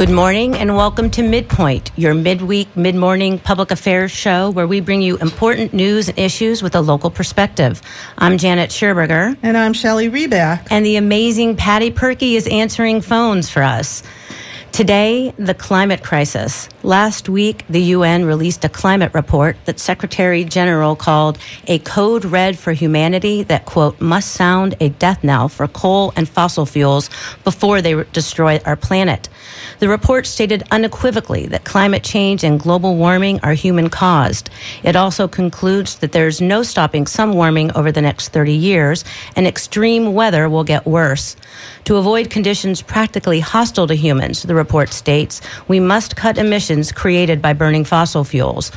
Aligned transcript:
Good 0.00 0.08
morning 0.08 0.54
and 0.54 0.74
welcome 0.76 1.10
to 1.10 1.22
Midpoint, 1.22 1.90
your 1.94 2.14
midweek, 2.14 2.74
mid 2.74 2.94
morning 2.94 3.38
public 3.38 3.70
affairs 3.70 4.10
show 4.10 4.48
where 4.48 4.66
we 4.66 4.80
bring 4.80 5.02
you 5.02 5.18
important 5.18 5.74
news 5.74 6.08
and 6.08 6.18
issues 6.18 6.62
with 6.62 6.74
a 6.74 6.80
local 6.80 7.10
perspective. 7.10 7.82
I'm 8.16 8.38
Janet 8.38 8.70
Scherberger. 8.70 9.36
And 9.42 9.58
I'm 9.58 9.74
Shelley 9.74 10.08
Rebach. 10.08 10.68
And 10.70 10.86
the 10.86 10.96
amazing 10.96 11.56
Patty 11.56 11.90
Perky 11.90 12.36
is 12.36 12.46
answering 12.46 13.02
phones 13.02 13.50
for 13.50 13.62
us. 13.62 14.02
Today, 14.72 15.34
the 15.36 15.52
climate 15.52 16.02
crisis. 16.02 16.68
Last 16.82 17.28
week, 17.28 17.66
the 17.68 17.82
UN 17.82 18.24
released 18.24 18.64
a 18.64 18.70
climate 18.70 19.12
report 19.12 19.58
that 19.66 19.78
Secretary 19.78 20.44
General 20.44 20.96
called 20.96 21.36
a 21.66 21.78
code 21.80 22.24
red 22.24 22.56
for 22.56 22.72
humanity 22.72 23.42
that, 23.42 23.66
quote, 23.66 24.00
must 24.00 24.30
sound 24.32 24.76
a 24.80 24.88
death 24.88 25.22
knell 25.22 25.50
for 25.50 25.68
coal 25.68 26.14
and 26.16 26.26
fossil 26.26 26.64
fuels 26.64 27.10
before 27.44 27.82
they 27.82 28.02
destroy 28.12 28.60
our 28.64 28.76
planet. 28.76 29.28
The 29.78 29.88
report 29.88 30.26
stated 30.26 30.62
unequivocally 30.70 31.46
that 31.46 31.64
climate 31.64 32.02
change 32.02 32.44
and 32.44 32.60
global 32.60 32.96
warming 32.96 33.40
are 33.40 33.54
human 33.54 33.90
caused. 33.90 34.50
It 34.82 34.96
also 34.96 35.28
concludes 35.28 35.96
that 35.96 36.12
there's 36.12 36.40
no 36.40 36.62
stopping 36.62 37.06
some 37.06 37.32
warming 37.32 37.72
over 37.72 37.92
the 37.92 38.02
next 38.02 38.28
30 38.28 38.52
years, 38.52 39.04
and 39.36 39.46
extreme 39.46 40.14
weather 40.14 40.48
will 40.48 40.64
get 40.64 40.86
worse. 40.86 41.36
To 41.84 41.96
avoid 41.96 42.30
conditions 42.30 42.82
practically 42.82 43.40
hostile 43.40 43.86
to 43.86 43.94
humans, 43.94 44.42
the 44.42 44.54
report 44.54 44.90
states, 44.90 45.40
we 45.68 45.80
must 45.80 46.16
cut 46.16 46.38
emissions 46.38 46.92
created 46.92 47.40
by 47.40 47.52
burning 47.52 47.84
fossil 47.84 48.24
fuels. 48.24 48.70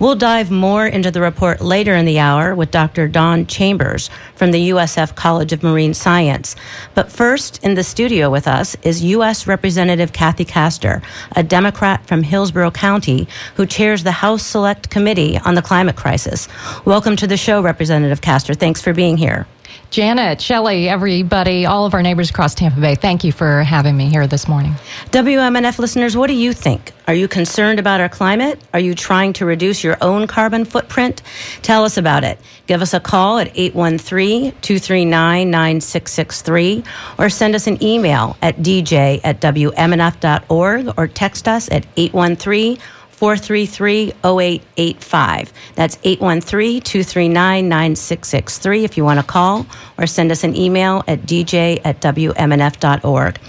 We'll 0.00 0.14
dive 0.14 0.52
more 0.52 0.86
into 0.86 1.10
the 1.10 1.20
report 1.20 1.60
later 1.60 1.96
in 1.96 2.04
the 2.04 2.20
hour 2.20 2.54
with 2.54 2.70
Dr. 2.70 3.08
Don 3.08 3.46
Chambers 3.46 4.10
from 4.36 4.52
the 4.52 4.70
USF 4.70 5.16
College 5.16 5.52
of 5.52 5.64
Marine 5.64 5.92
Science. 5.92 6.54
But 6.94 7.10
first, 7.10 7.64
in 7.64 7.74
the 7.74 7.82
studio 7.82 8.30
with 8.30 8.46
us 8.46 8.76
is 8.82 9.02
U.S. 9.02 9.48
Representative 9.48 10.12
Kathy 10.12 10.44
Castor, 10.44 11.02
a 11.34 11.42
Democrat 11.42 12.06
from 12.06 12.22
Hillsborough 12.22 12.70
County 12.70 13.26
who 13.56 13.66
chairs 13.66 14.04
the 14.04 14.12
House 14.12 14.44
Select 14.44 14.88
Committee 14.88 15.36
on 15.38 15.56
the 15.56 15.62
Climate 15.62 15.96
Crisis. 15.96 16.46
Welcome 16.84 17.16
to 17.16 17.26
the 17.26 17.36
show, 17.36 17.60
Representative 17.60 18.20
Castor. 18.20 18.54
Thanks 18.54 18.80
for 18.80 18.92
being 18.92 19.16
here. 19.16 19.48
Janet, 19.90 20.42
Shelley, 20.42 20.86
everybody, 20.86 21.64
all 21.64 21.86
of 21.86 21.94
our 21.94 22.02
neighbors 22.02 22.28
across 22.28 22.54
Tampa 22.54 22.78
Bay, 22.78 22.94
thank 22.94 23.24
you 23.24 23.32
for 23.32 23.62
having 23.62 23.96
me 23.96 24.10
here 24.10 24.26
this 24.26 24.46
morning. 24.46 24.74
WMNF 25.12 25.78
listeners, 25.78 26.14
what 26.14 26.26
do 26.26 26.34
you 26.34 26.52
think? 26.52 26.92
Are 27.06 27.14
you 27.14 27.26
concerned 27.26 27.78
about 27.78 28.02
our 28.02 28.08
climate? 28.10 28.60
Are 28.74 28.80
you 28.80 28.94
trying 28.94 29.32
to 29.34 29.46
reduce 29.46 29.82
your 29.82 29.96
own 30.02 30.26
carbon 30.26 30.66
footprint? 30.66 31.22
Tell 31.62 31.86
us 31.86 31.96
about 31.96 32.22
it. 32.22 32.38
Give 32.66 32.82
us 32.82 32.92
a 32.92 33.00
call 33.00 33.38
at 33.38 33.50
813 33.54 34.52
239 34.60 35.50
9663 35.50 36.84
or 37.18 37.30
send 37.30 37.54
us 37.54 37.66
an 37.66 37.82
email 37.82 38.36
at 38.42 38.58
dj 38.58 39.22
at 39.24 39.40
WMNF.org 39.40 40.92
or 40.98 41.08
text 41.08 41.48
us 41.48 41.70
at 41.70 41.86
813 41.96 42.78
433 43.18 44.12
0885. 44.24 45.52
That's 45.74 45.98
813 46.04 46.80
239 46.80 47.68
9663 47.68 48.84
if 48.84 48.96
you 48.96 49.04
want 49.04 49.18
to 49.18 49.26
call 49.26 49.66
or 49.98 50.06
send 50.06 50.30
us 50.30 50.44
an 50.44 50.54
email 50.54 51.02
at 51.08 51.22
dj 51.22 51.80
at 51.84 52.00
WMNF.org. 52.00 53.40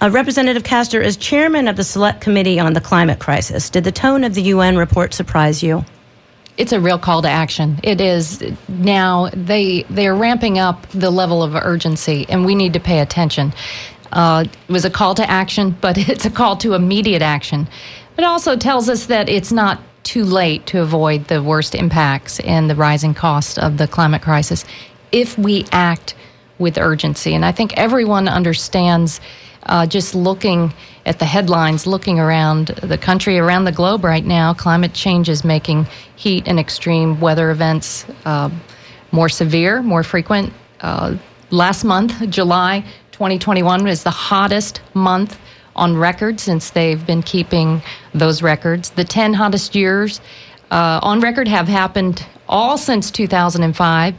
Uh, 0.00 0.10
Representative 0.10 0.62
Castor, 0.62 1.02
as 1.02 1.16
chairman 1.16 1.66
of 1.66 1.76
the 1.76 1.82
Select 1.82 2.20
Committee 2.20 2.60
on 2.60 2.74
the 2.74 2.80
Climate 2.80 3.18
Crisis, 3.18 3.70
did 3.70 3.82
the 3.82 3.92
tone 3.92 4.22
of 4.22 4.34
the 4.34 4.42
UN 4.42 4.76
report 4.76 5.14
surprise 5.14 5.64
you? 5.64 5.84
It's 6.56 6.72
a 6.72 6.80
real 6.80 6.98
call 6.98 7.22
to 7.22 7.28
action. 7.28 7.80
It 7.82 8.00
is 8.00 8.40
now 8.68 9.30
they 9.32 9.82
they 9.84 10.06
are 10.06 10.14
ramping 10.14 10.60
up 10.60 10.86
the 10.90 11.10
level 11.10 11.42
of 11.42 11.56
urgency, 11.56 12.24
and 12.28 12.44
we 12.44 12.54
need 12.54 12.74
to 12.74 12.80
pay 12.80 13.00
attention. 13.00 13.52
Uh, 14.12 14.44
it 14.46 14.72
was 14.72 14.84
a 14.84 14.90
call 14.90 15.14
to 15.14 15.28
action, 15.28 15.74
but 15.80 15.96
it's 16.08 16.24
a 16.24 16.30
call 16.30 16.56
to 16.58 16.74
immediate 16.74 17.22
action. 17.22 17.66
It 18.18 18.24
also 18.24 18.56
tells 18.56 18.88
us 18.88 19.06
that 19.06 19.28
it's 19.28 19.52
not 19.52 19.80
too 20.02 20.24
late 20.24 20.66
to 20.66 20.82
avoid 20.82 21.28
the 21.28 21.42
worst 21.42 21.74
impacts 21.74 22.40
and 22.40 22.68
the 22.68 22.74
rising 22.74 23.14
cost 23.14 23.58
of 23.58 23.78
the 23.78 23.86
climate 23.86 24.22
crisis 24.22 24.64
if 25.12 25.38
we 25.38 25.64
act 25.72 26.14
with 26.58 26.78
urgency. 26.78 27.34
And 27.34 27.44
I 27.44 27.52
think 27.52 27.76
everyone 27.76 28.28
understands 28.28 29.20
uh, 29.64 29.86
just 29.86 30.14
looking 30.14 30.72
at 31.06 31.18
the 31.18 31.24
headlines, 31.24 31.86
looking 31.86 32.18
around 32.18 32.68
the 32.82 32.98
country, 32.98 33.38
around 33.38 33.64
the 33.64 33.72
globe 33.72 34.04
right 34.04 34.24
now, 34.24 34.54
climate 34.54 34.92
change 34.92 35.28
is 35.28 35.44
making 35.44 35.86
heat 36.16 36.46
and 36.46 36.58
extreme 36.58 37.20
weather 37.20 37.50
events 37.50 38.06
uh, 38.24 38.50
more 39.10 39.28
severe, 39.28 39.82
more 39.82 40.02
frequent. 40.02 40.52
Uh, 40.80 41.16
last 41.50 41.84
month, 41.84 42.28
July 42.28 42.84
2021, 43.12 43.86
is 43.86 44.02
the 44.02 44.10
hottest 44.10 44.80
month 44.94 45.38
on 45.76 45.96
record 45.96 46.40
since 46.40 46.70
they've 46.70 47.06
been 47.06 47.22
keeping 47.22 47.82
those 48.14 48.42
records. 48.42 48.90
The 48.90 49.04
10 49.04 49.34
hottest 49.34 49.74
years 49.74 50.20
uh, 50.70 51.00
on 51.02 51.20
record 51.20 51.48
have 51.48 51.68
happened 51.68 52.26
all 52.48 52.76
since 52.76 53.10
2005, 53.10 54.14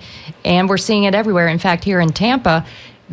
and 0.45 0.69
we're 0.69 0.77
seeing 0.77 1.03
it 1.03 1.15
everywhere. 1.15 1.47
In 1.47 1.59
fact, 1.59 1.83
here 1.83 1.99
in 1.99 2.09
Tampa, 2.09 2.65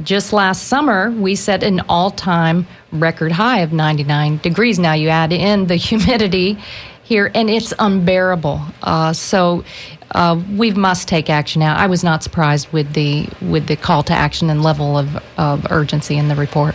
just 0.02 0.32
last 0.32 0.68
summer, 0.68 1.10
we 1.10 1.34
set 1.34 1.62
an 1.62 1.80
all 1.88 2.10
time 2.10 2.66
record 2.92 3.32
high 3.32 3.60
of 3.60 3.72
99 3.72 4.38
degrees. 4.38 4.78
Now 4.78 4.94
you 4.94 5.08
add 5.08 5.32
in 5.32 5.66
the 5.66 5.76
humidity 5.88 6.58
here, 7.02 7.30
and 7.34 7.50
it's 7.50 7.74
unbearable. 7.78 8.60
Uh, 8.82 9.12
so 9.12 9.64
uh, 10.12 10.40
we 10.56 10.70
must 10.72 11.08
take 11.08 11.28
action 11.28 11.60
now. 11.60 11.76
I 11.76 11.86
was 11.86 12.02
not 12.02 12.22
surprised 12.22 12.72
with 12.72 12.92
the 12.94 13.28
with 13.42 13.66
the 13.66 13.76
call 13.76 14.02
to 14.04 14.12
action 14.12 14.50
and 14.50 14.62
level 14.62 14.96
of, 14.96 15.16
of 15.36 15.66
urgency 15.70 16.16
in 16.16 16.28
the 16.28 16.36
report. 16.36 16.74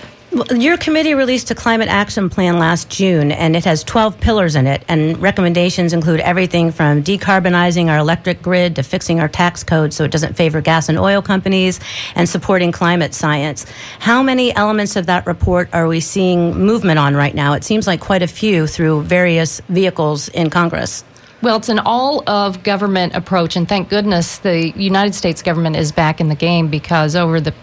Your 0.53 0.75
committee 0.75 1.13
released 1.13 1.49
a 1.51 1.55
climate 1.55 1.87
action 1.87 2.29
plan 2.29 2.59
last 2.59 2.89
June, 2.89 3.31
and 3.31 3.55
it 3.55 3.63
has 3.63 3.85
12 3.85 4.19
pillars 4.19 4.57
in 4.57 4.67
it. 4.67 4.83
And 4.89 5.17
recommendations 5.21 5.93
include 5.93 6.19
everything 6.19 6.73
from 6.73 7.03
decarbonizing 7.03 7.87
our 7.87 7.99
electric 7.99 8.41
grid 8.41 8.75
to 8.75 8.83
fixing 8.83 9.21
our 9.21 9.29
tax 9.29 9.63
code 9.63 9.93
so 9.93 10.03
it 10.03 10.11
doesn't 10.11 10.35
favor 10.35 10.59
gas 10.59 10.89
and 10.89 10.99
oil 10.99 11.21
companies 11.21 11.79
and 12.15 12.27
supporting 12.27 12.73
climate 12.73 13.13
science. 13.13 13.65
How 13.99 14.21
many 14.21 14.53
elements 14.57 14.97
of 14.97 15.05
that 15.05 15.25
report 15.25 15.69
are 15.71 15.87
we 15.87 16.01
seeing 16.01 16.57
movement 16.57 16.99
on 16.99 17.15
right 17.15 17.33
now? 17.33 17.53
It 17.53 17.63
seems 17.63 17.87
like 17.87 18.01
quite 18.01 18.21
a 18.21 18.27
few 18.27 18.67
through 18.67 19.03
various 19.03 19.61
vehicles 19.69 20.27
in 20.27 20.49
Congress. 20.49 21.05
Well, 21.41 21.57
it's 21.57 21.69
an 21.69 21.79
all 21.79 22.27
of 22.29 22.63
government 22.63 23.15
approach, 23.15 23.55
and 23.55 23.69
thank 23.69 23.87
goodness 23.87 24.39
the 24.39 24.71
United 24.75 25.13
States 25.13 25.41
government 25.41 25.75
is 25.75 25.91
back 25.91 26.19
in 26.19 26.27
the 26.27 26.35
game 26.35 26.69
because 26.69 27.15
over 27.15 27.39
the 27.39 27.53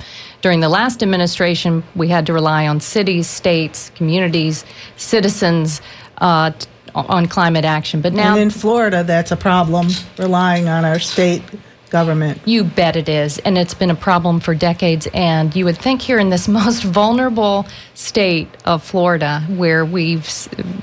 during 0.43 0.61
the 0.61 0.69
last 0.69 1.03
administration, 1.03 1.83
we 1.95 2.09
had 2.09 2.27
to 2.27 2.33
rely 2.33 2.67
on 2.67 2.81
cities, 2.81 3.29
states, 3.29 3.91
communities, 3.95 4.65
citizens 4.97 5.81
uh, 6.19 6.51
on 6.95 7.27
climate 7.27 7.65
action. 7.65 8.01
But 8.01 8.13
now, 8.13 8.33
and 8.33 8.43
in 8.43 8.51
Florida, 8.51 9.03
that's 9.05 9.31
a 9.31 9.37
problem, 9.37 9.89
relying 10.19 10.69
on 10.69 10.85
our 10.85 10.99
state 10.99 11.43
government. 11.91 12.41
You 12.45 12.65
bet 12.65 12.97
it 12.97 13.09
is. 13.09 13.39
And 13.39 13.57
it's 13.57 13.75
been 13.75 13.91
a 13.91 13.95
problem 13.95 14.41
for 14.41 14.55
decades. 14.55 15.07
And 15.15 15.55
you 15.55 15.65
would 15.67 15.79
think 15.79 16.03
here 16.03 16.19
in 16.19 16.31
this 16.31 16.49
most 16.61 16.83
vulnerable 16.83 17.67
state 17.95 18.49
of 18.65 18.83
Florida, 18.83 19.41
where 19.49 19.85
we've, 19.85 20.29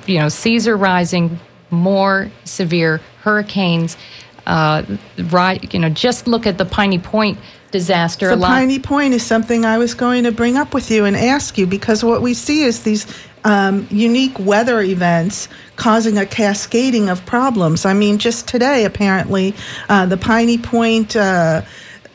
you 0.05 0.19
know, 0.19 0.29
seas 0.29 0.67
are 0.67 0.77
rising, 0.77 1.39
more 1.69 2.31
severe 2.45 3.01
hurricanes, 3.21 3.97
uh, 4.45 4.83
right, 5.29 5.73
you 5.73 5.79
know, 5.79 5.89
just 5.89 6.27
look 6.27 6.47
at 6.47 6.57
the 6.57 6.65
Piney 6.65 6.97
Point 6.97 7.37
disaster. 7.71 8.35
The 8.35 8.41
Piney 8.41 8.79
Point 8.79 9.13
is 9.13 9.25
something 9.25 9.65
I 9.65 9.77
was 9.77 9.93
going 9.93 10.23
to 10.23 10.31
bring 10.31 10.57
up 10.57 10.73
with 10.73 10.91
you 10.91 11.05
and 11.05 11.15
ask 11.15 11.57
you 11.57 11.67
because 11.67 12.03
what 12.03 12.21
we 12.21 12.33
see 12.33 12.63
is 12.63 12.83
these 12.83 13.05
um, 13.43 13.87
unique 13.89 14.37
weather 14.39 14.81
events 14.81 15.47
causing 15.75 16.17
a 16.17 16.25
cascading 16.25 17.09
of 17.09 17.25
problems. 17.25 17.85
I 17.85 17.93
mean, 17.93 18.17
just 18.17 18.47
today, 18.47 18.85
apparently, 18.85 19.53
uh, 19.87 20.05
the 20.05 20.17
Piney 20.17 20.57
Point. 20.57 21.15
Uh, 21.15 21.61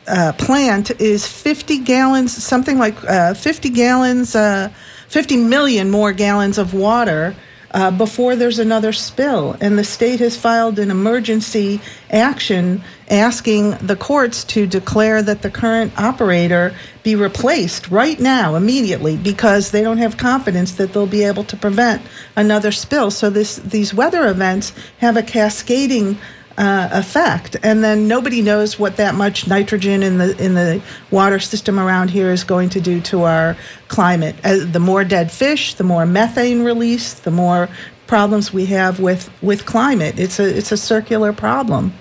uh, 0.07 0.33
plant 0.37 0.91
is 1.01 1.25
50 1.25 1.79
gallons, 1.79 2.31
something 2.31 2.77
like 2.77 3.03
uh, 3.05 3.33
50 3.33 3.69
gallons, 3.71 4.35
uh, 4.35 4.69
50 5.07 5.37
million 5.37 5.89
more 5.89 6.13
gallons 6.13 6.59
of 6.59 6.75
water 6.75 7.35
uh, 7.75 7.91
before 7.91 8.37
there's 8.37 8.57
another 8.57 8.93
spill. 8.93 9.57
And 9.59 9.77
the 9.77 9.83
state 9.83 10.21
has 10.21 10.37
filed 10.37 10.79
an 10.79 10.89
emergency 10.89 11.81
action 12.09 12.81
asking 13.11 13.71
the 13.71 13.97
courts 13.97 14.45
to 14.45 14.65
declare 14.65 15.21
that 15.21 15.41
the 15.41 15.51
current 15.51 15.91
operator 15.99 16.73
be 17.03 17.15
replaced 17.15 17.91
right 17.91 18.17
now, 18.17 18.55
immediately, 18.55 19.17
because 19.17 19.71
they 19.71 19.83
don't 19.83 19.97
have 19.97 20.15
confidence 20.15 20.71
that 20.75 20.93
they'll 20.93 21.05
be 21.05 21.23
able 21.23 21.43
to 21.43 21.57
prevent 21.57 22.01
another 22.37 22.71
spill. 22.71 23.11
So 23.11 23.29
this, 23.29 23.57
these 23.57 23.93
weather 23.93 24.25
events 24.27 24.71
have 24.99 25.17
a 25.17 25.21
cascading 25.21 26.17
uh, 26.57 26.89
effect, 26.91 27.57
and 27.63 27.83
then 27.83 28.07
nobody 28.07 28.41
knows 28.41 28.79
what 28.79 28.95
that 28.97 29.15
much 29.15 29.47
nitrogen 29.47 30.03
in 30.03 30.17
the 30.17 30.37
in 30.43 30.53
the 30.53 30.81
water 31.11 31.39
system 31.39 31.79
around 31.79 32.09
here 32.09 32.31
is 32.31 32.43
going 32.43 32.69
to 32.69 32.79
do 32.79 33.01
to 33.01 33.23
our 33.23 33.57
climate. 33.87 34.35
Uh, 34.43 34.65
the 34.65 34.79
more 34.79 35.03
dead 35.03 35.31
fish, 35.31 35.73
the 35.73 35.83
more 35.83 36.05
methane 36.05 36.63
release, 36.63 37.13
the 37.13 37.31
more 37.31 37.67
problems 38.07 38.53
we 38.53 38.65
have 38.67 38.99
with 38.99 39.29
with 39.41 39.65
climate. 39.65 40.17
It's 40.17 40.39
a 40.39 40.57
it's 40.57 40.71
a 40.71 40.77
circular 40.77 41.33
problem. 41.33 41.93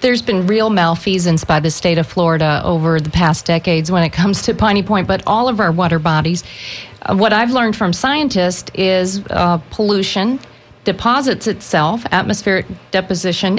there's 0.00 0.22
been 0.22 0.46
real 0.46 0.70
malfeasance 0.70 1.44
by 1.44 1.60
the 1.60 1.70
state 1.70 1.98
of 1.98 2.06
Florida 2.06 2.60
over 2.64 3.00
the 3.00 3.10
past 3.10 3.44
decades 3.46 3.90
when 3.90 4.02
it 4.02 4.12
comes 4.12 4.42
to 4.42 4.54
Piney 4.54 4.82
Point, 4.82 5.08
but 5.08 5.22
all 5.26 5.48
of 5.48 5.60
our 5.60 5.72
water 5.72 5.98
bodies. 5.98 6.44
Uh, 7.02 7.16
what 7.16 7.32
I've 7.32 7.50
learned 7.50 7.76
from 7.76 7.92
scientists 7.92 8.70
is 8.74 9.22
uh, 9.30 9.58
pollution 9.70 10.38
deposits 10.86 11.46
itself, 11.46 12.06
atmospheric 12.12 12.64
deposition, 12.92 13.58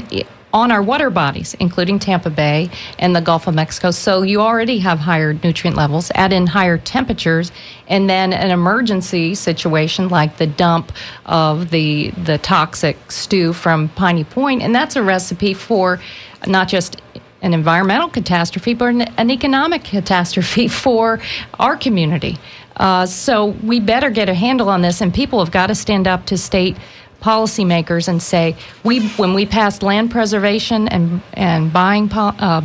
on 0.54 0.72
our 0.72 0.82
water 0.82 1.10
bodies, 1.10 1.56
including 1.60 2.00
Tampa 2.00 2.30
Bay 2.30 2.70
and 2.98 3.14
the 3.14 3.20
Gulf 3.20 3.48
of 3.48 3.54
Mexico. 3.54 3.92
So 3.92 4.22
you 4.22 4.40
already 4.42 4.80
have 4.80 4.98
higher 4.98 5.34
nutrient 5.34 5.76
levels, 5.76 6.10
add 6.16 6.32
in 6.32 6.48
higher 6.48 6.78
temperatures, 6.78 7.52
and 7.88 8.10
then 8.10 8.32
an 8.32 8.50
emergency 8.50 9.36
situation 9.36 10.08
like 10.08 10.38
the 10.38 10.48
dump 10.48 10.94
of 11.26 11.70
the 11.70 12.12
the 12.12 12.38
toxic 12.38 13.12
stew 13.12 13.52
from 13.54 13.90
Piney 13.90 14.24
Point, 14.24 14.62
and 14.64 14.74
that's 14.74 14.96
a 14.96 15.04
recipe 15.04 15.54
for 15.54 16.00
not 16.48 16.70
just 16.70 17.02
an 17.42 17.54
environmental 17.54 18.10
catastrophe, 18.10 18.74
but 18.74 18.88
an, 19.18 19.30
economic 19.30 19.84
catastrophe 19.84 20.68
for 20.84 21.20
our 21.60 21.76
community. 21.76 22.38
Uh, 22.78 23.06
so 23.06 23.48
we 23.64 23.80
better 23.80 24.10
get 24.10 24.30
a 24.30 24.34
handle 24.34 24.70
on 24.70 24.82
this, 24.82 25.02
and 25.02 25.14
people 25.14 25.40
have 25.40 25.52
got 25.52 25.68
to 25.68 25.76
stand 25.76 26.08
up 26.08 26.26
to 26.28 26.38
state 26.38 26.78
policymakers 27.22 28.08
and 28.08 28.22
say, 28.22 28.56
we 28.84 29.08
when 29.10 29.34
we 29.34 29.46
passed 29.46 29.84
land 29.84 30.12
preservation 30.12 30.88
and 30.88 31.22
and 31.34 31.74
buying 31.74 32.10
po- 32.10 32.36
uh, 32.40 32.62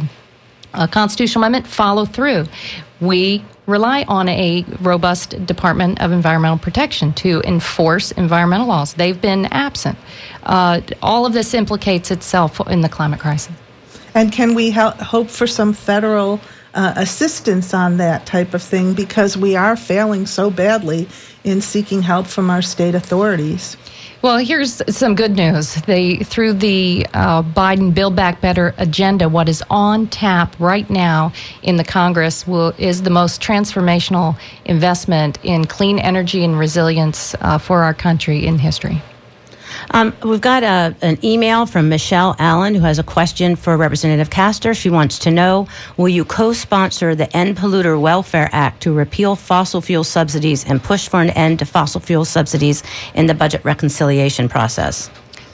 a 0.74 0.88
constitutional 0.88 1.44
amendment, 1.44 1.66
follow 1.66 2.04
through. 2.04 2.46
We 3.00 3.44
rely 3.66 4.04
on 4.08 4.28
a 4.28 4.64
robust 4.80 5.44
Department 5.46 6.00
of 6.00 6.12
Environmental 6.12 6.58
Protection 6.58 7.12
to 7.14 7.42
enforce 7.44 8.10
environmental 8.12 8.66
laws. 8.66 8.94
They've 8.94 9.20
been 9.20 9.46
absent. 9.46 9.98
Uh, 10.42 10.80
all 11.00 11.26
of 11.26 11.32
this 11.32 11.54
implicates 11.54 12.10
itself 12.10 12.60
in 12.68 12.80
the 12.80 12.88
climate 12.88 13.20
crisis. 13.20 13.54
And 14.14 14.32
can 14.32 14.54
we 14.54 14.70
help, 14.70 14.96
hope 14.96 15.28
for 15.28 15.46
some 15.46 15.72
federal 15.72 16.40
uh, 16.74 16.94
assistance 16.96 17.72
on 17.72 17.98
that 17.98 18.26
type 18.26 18.54
of 18.54 18.62
thing 18.62 18.94
because 18.94 19.36
we 19.36 19.56
are 19.56 19.76
failing 19.76 20.26
so 20.26 20.50
badly 20.50 21.08
in 21.44 21.60
seeking 21.60 22.02
help 22.02 22.26
from 22.26 22.50
our 22.50 22.62
state 22.62 22.94
authorities? 22.94 23.76
Well, 24.22 24.38
here's 24.38 24.80
some 24.96 25.16
good 25.16 25.34
news. 25.34 25.74
They 25.74 26.18
through 26.18 26.52
the 26.52 27.04
uh, 27.12 27.42
Biden 27.42 27.92
Build 27.92 28.14
Back 28.14 28.40
Better 28.40 28.72
agenda, 28.78 29.28
what 29.28 29.48
is 29.48 29.64
on 29.68 30.06
tap 30.06 30.54
right 30.60 30.88
now 30.88 31.32
in 31.64 31.76
the 31.76 31.82
Congress 31.82 32.46
will 32.46 32.72
is 32.78 33.02
the 33.02 33.10
most 33.10 33.42
transformational 33.42 34.38
investment 34.64 35.40
in 35.42 35.64
clean 35.64 35.98
energy 35.98 36.44
and 36.44 36.56
resilience 36.56 37.34
uh, 37.40 37.58
for 37.58 37.82
our 37.82 37.94
country 37.94 38.46
in 38.46 38.60
history. 38.60 39.02
Um, 39.90 40.14
we've 40.24 40.40
got 40.40 40.62
a, 40.62 40.94
an 41.02 41.18
email 41.24 41.66
from 41.66 41.88
Michelle 41.88 42.36
Allen 42.38 42.74
who 42.74 42.82
has 42.82 42.98
a 42.98 43.02
question 43.02 43.56
for 43.56 43.76
Representative 43.76 44.30
Castor. 44.30 44.74
She 44.74 44.90
wants 44.90 45.18
to 45.20 45.30
know 45.30 45.68
Will 45.96 46.08
you 46.08 46.24
co 46.24 46.52
sponsor 46.52 47.14
the 47.14 47.34
End 47.36 47.56
Polluter 47.56 48.00
Welfare 48.00 48.48
Act 48.52 48.82
to 48.82 48.92
repeal 48.92 49.36
fossil 49.36 49.80
fuel 49.80 50.04
subsidies 50.04 50.64
and 50.64 50.82
push 50.82 51.08
for 51.08 51.20
an 51.20 51.30
end 51.30 51.58
to 51.60 51.66
fossil 51.66 52.00
fuel 52.00 52.24
subsidies 52.24 52.82
in 53.14 53.26
the 53.26 53.34
budget 53.34 53.64
reconciliation 53.64 54.48
process? 54.48 55.10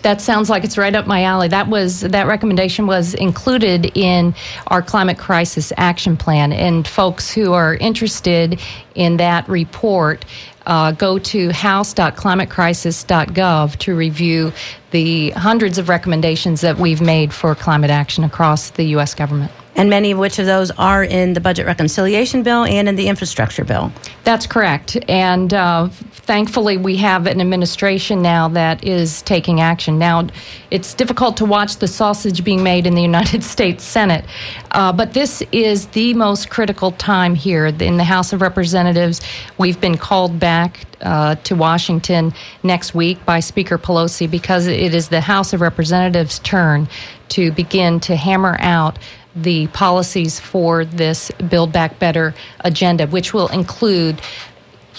That 0.09 0.23
sounds 0.23 0.49
like 0.49 0.65
it's 0.65 0.79
right 0.79 0.95
up 0.95 1.07
my 1.07 1.25
alley. 1.25 1.49
That 1.49 1.69
was 1.69 2.01
that 2.01 2.27
recommendation 2.27 2.87
was 2.87 3.13
included 3.13 3.93
in 3.95 4.35
our 4.69 4.81
climate 4.81 5.19
crisis 5.19 5.71
action 5.77 6.17
plan, 6.17 6.51
and 6.51 6.89
folks 6.89 7.31
who 7.31 7.53
are 7.53 7.75
interested 7.75 8.59
in 8.95 9.19
that 9.19 9.47
report 9.51 10.25
uh, 10.65 10.93
go 10.93 11.19
to 11.19 11.53
house.climatecrisis.gov 11.53 13.77
to 13.77 13.95
review 13.95 14.51
the 14.93 15.29
hundreds 15.33 15.77
of 15.77 15.91
recommendations 15.91 16.63
that 16.63 16.79
we've 16.79 17.03
made 17.03 17.35
for 17.35 17.55
climate 17.55 17.91
action 17.91 18.25
across 18.25 18.71
the 18.71 18.85
U.S. 18.85 19.15
government 19.15 19.53
and 19.79 19.89
many 19.89 20.11
of 20.11 20.19
which 20.19 20.39
of 20.39 20.45
those 20.47 20.71
are 20.73 21.05
in 21.05 21.33
the 21.33 21.41
budget 21.41 21.65
reconciliation 21.65 22.43
bill 22.43 22.65
and 22.65 22.89
in 22.89 22.97
the 22.97 23.07
infrastructure 23.07 23.65
bill. 23.65 23.93
That's 24.25 24.47
correct. 24.47 24.99
And 25.09 25.55
uh, 25.55 25.89
thankfully, 25.89 26.77
we 26.77 26.97
have 26.97 27.27
an 27.27 27.41
administration 27.41 28.21
now 28.21 28.49
that 28.49 28.85
is 28.85 29.23
taking 29.23 29.61
action. 29.61 29.99
Now, 29.99 30.27
it's 30.73 30.93
difficult 30.95 31.37
to 31.39 31.45
watch 31.45 31.77
the 31.77 31.87
sausage 31.87 32.45
being 32.45 32.63
made 32.63 32.87
in 32.87 32.95
the 32.95 33.03
United 33.03 33.43
States 33.55 33.85
Senate, 33.85 34.25
uh, 34.73 34.93
but 34.93 35.15
this 35.15 35.43
is 35.53 35.87
the 35.87 36.13
most 36.15 36.51
critical 36.51 36.93
time 36.93 37.35
here. 37.35 37.67
In 37.67 37.97
the 37.97 38.05
House 38.05 38.33
of 38.33 38.43
Representatives, 38.43 39.21
we've 39.59 39.81
been 39.81 39.97
called 39.97 40.41
back 40.41 40.85
uh, 41.01 41.35
to 41.37 41.55
Washington 41.55 42.33
next 42.63 42.95
week 42.95 43.25
by 43.25 43.41
Speaker 43.41 43.79
Pelosi 43.79 44.31
because 44.31 44.67
it 44.67 44.95
is 44.95 45.09
the 45.09 45.21
House 45.21 45.53
of 45.53 45.61
Representatives' 45.61 46.39
turn 46.41 46.89
to 47.31 47.53
begin 47.53 48.01
to 48.01 48.17
hammer 48.17 48.57
out 48.61 48.99
the 49.37 49.67
policies 49.69 50.41
for 50.41 50.85
this 50.85 51.31
Build 51.49 51.73
Back 51.73 51.99
Better 51.99 52.35
agenda, 52.61 53.07
which 53.07 53.33
will 53.33 53.49
include 53.49 54.21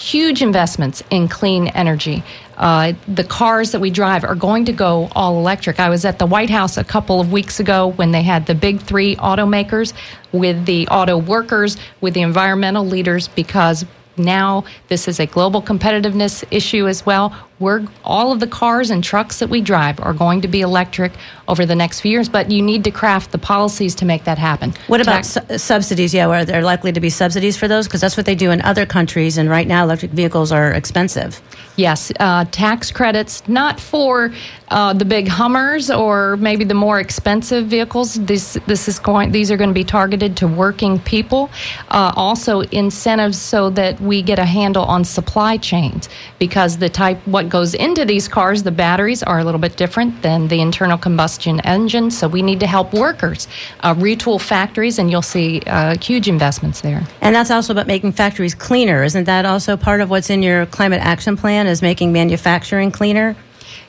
huge 0.00 0.40
investments 0.40 1.02
in 1.10 1.28
clean 1.28 1.68
energy. 1.68 2.24
Uh, 2.56 2.94
the 3.06 3.24
cars 3.24 3.72
that 3.72 3.80
we 3.80 3.90
drive 3.90 4.24
are 4.24 4.34
going 4.34 4.64
to 4.64 4.72
go 4.72 5.08
all 5.12 5.38
electric. 5.38 5.78
I 5.78 5.90
was 5.90 6.04
at 6.04 6.18
the 6.18 6.26
White 6.26 6.50
House 6.50 6.78
a 6.78 6.84
couple 6.84 7.20
of 7.20 7.32
weeks 7.32 7.60
ago 7.60 7.88
when 7.88 8.10
they 8.10 8.22
had 8.22 8.46
the 8.46 8.54
big 8.54 8.80
three 8.80 9.16
automakers 9.16 9.92
with 10.32 10.64
the 10.64 10.88
auto 10.88 11.18
workers, 11.18 11.76
with 12.00 12.14
the 12.14 12.22
environmental 12.22 12.86
leaders, 12.86 13.28
because 13.28 13.84
now 14.20 14.64
this 14.88 15.08
is 15.08 15.20
a 15.20 15.26
global 15.26 15.62
competitiveness 15.62 16.44
issue 16.50 16.86
as 16.86 17.04
well. 17.04 17.34
We're 17.60 17.86
all 18.04 18.32
of 18.32 18.40
the 18.40 18.46
cars 18.46 18.90
and 18.90 19.04
trucks 19.04 19.38
that 19.40 19.50
we 19.50 19.60
drive 19.60 20.00
are 20.00 20.14
going 20.14 20.40
to 20.40 20.48
be 20.48 20.62
electric 20.62 21.12
over 21.46 21.66
the 21.66 21.74
next 21.74 22.00
few 22.00 22.10
years, 22.10 22.26
but 22.26 22.50
you 22.50 22.62
need 22.62 22.84
to 22.84 22.90
craft 22.90 23.32
the 23.32 23.38
policies 23.38 23.94
to 23.96 24.06
make 24.06 24.24
that 24.24 24.38
happen. 24.38 24.72
What 24.86 25.02
about 25.02 25.26
su- 25.26 25.58
subsidies? 25.58 26.14
Yeah, 26.14 26.28
are 26.28 26.46
there 26.46 26.62
likely 26.62 26.90
to 26.92 27.00
be 27.00 27.10
subsidies 27.10 27.58
for 27.58 27.68
those? 27.68 27.86
Because 27.86 28.00
that's 28.00 28.16
what 28.16 28.24
they 28.24 28.34
do 28.34 28.50
in 28.50 28.62
other 28.62 28.86
countries, 28.86 29.36
and 29.36 29.50
right 29.50 29.66
now 29.66 29.84
electric 29.84 30.12
vehicles 30.12 30.52
are 30.52 30.72
expensive. 30.72 31.42
Yes, 31.76 32.10
uh, 32.18 32.46
tax 32.50 32.90
credits, 32.90 33.46
not 33.48 33.78
for 33.78 34.32
uh, 34.68 34.92
the 34.92 35.04
big 35.04 35.28
Hummers 35.28 35.90
or 35.90 36.36
maybe 36.36 36.64
the 36.64 36.74
more 36.74 37.00
expensive 37.00 37.66
vehicles. 37.66 38.14
This 38.14 38.58
this 38.66 38.88
is 38.88 38.98
going. 38.98 39.32
These 39.32 39.50
are 39.50 39.56
going 39.56 39.70
to 39.70 39.74
be 39.74 39.84
targeted 39.84 40.36
to 40.38 40.48
working 40.48 40.98
people. 41.00 41.50
Uh, 41.88 42.12
also, 42.16 42.60
incentives 42.60 43.38
so 43.38 43.70
that 43.70 44.00
we 44.00 44.22
get 44.22 44.38
a 44.38 44.44
handle 44.44 44.84
on 44.84 45.04
supply 45.04 45.56
chains 45.56 46.08
because 46.38 46.78
the 46.78 46.88
type 46.88 47.18
what 47.26 47.49
goes 47.50 47.74
into 47.74 48.04
these 48.04 48.28
cars, 48.28 48.62
the 48.62 48.70
batteries 48.70 49.22
are 49.22 49.38
a 49.38 49.44
little 49.44 49.60
bit 49.60 49.76
different 49.76 50.22
than 50.22 50.48
the 50.48 50.60
internal 50.60 50.96
combustion 50.96 51.60
engine. 51.60 52.10
So 52.10 52.28
we 52.28 52.42
need 52.42 52.60
to 52.60 52.66
help 52.66 52.92
workers 52.94 53.48
uh, 53.80 53.94
retool 53.94 54.40
factories, 54.40 54.98
and 54.98 55.10
you'll 55.10 55.22
see 55.22 55.60
uh, 55.66 55.96
huge 55.98 56.28
investments 56.28 56.80
there. 56.80 57.02
And 57.20 57.34
that's 57.34 57.50
also 57.50 57.72
about 57.72 57.86
making 57.86 58.12
factories 58.12 58.54
cleaner. 58.54 59.02
Isn't 59.04 59.24
that 59.24 59.44
also 59.44 59.76
part 59.76 60.00
of 60.00 60.08
what's 60.08 60.30
in 60.30 60.42
your 60.42 60.66
climate 60.66 61.00
action 61.02 61.36
plan? 61.36 61.66
Is 61.66 61.82
making 61.82 62.12
manufacturing 62.12 62.90
cleaner? 62.90 63.36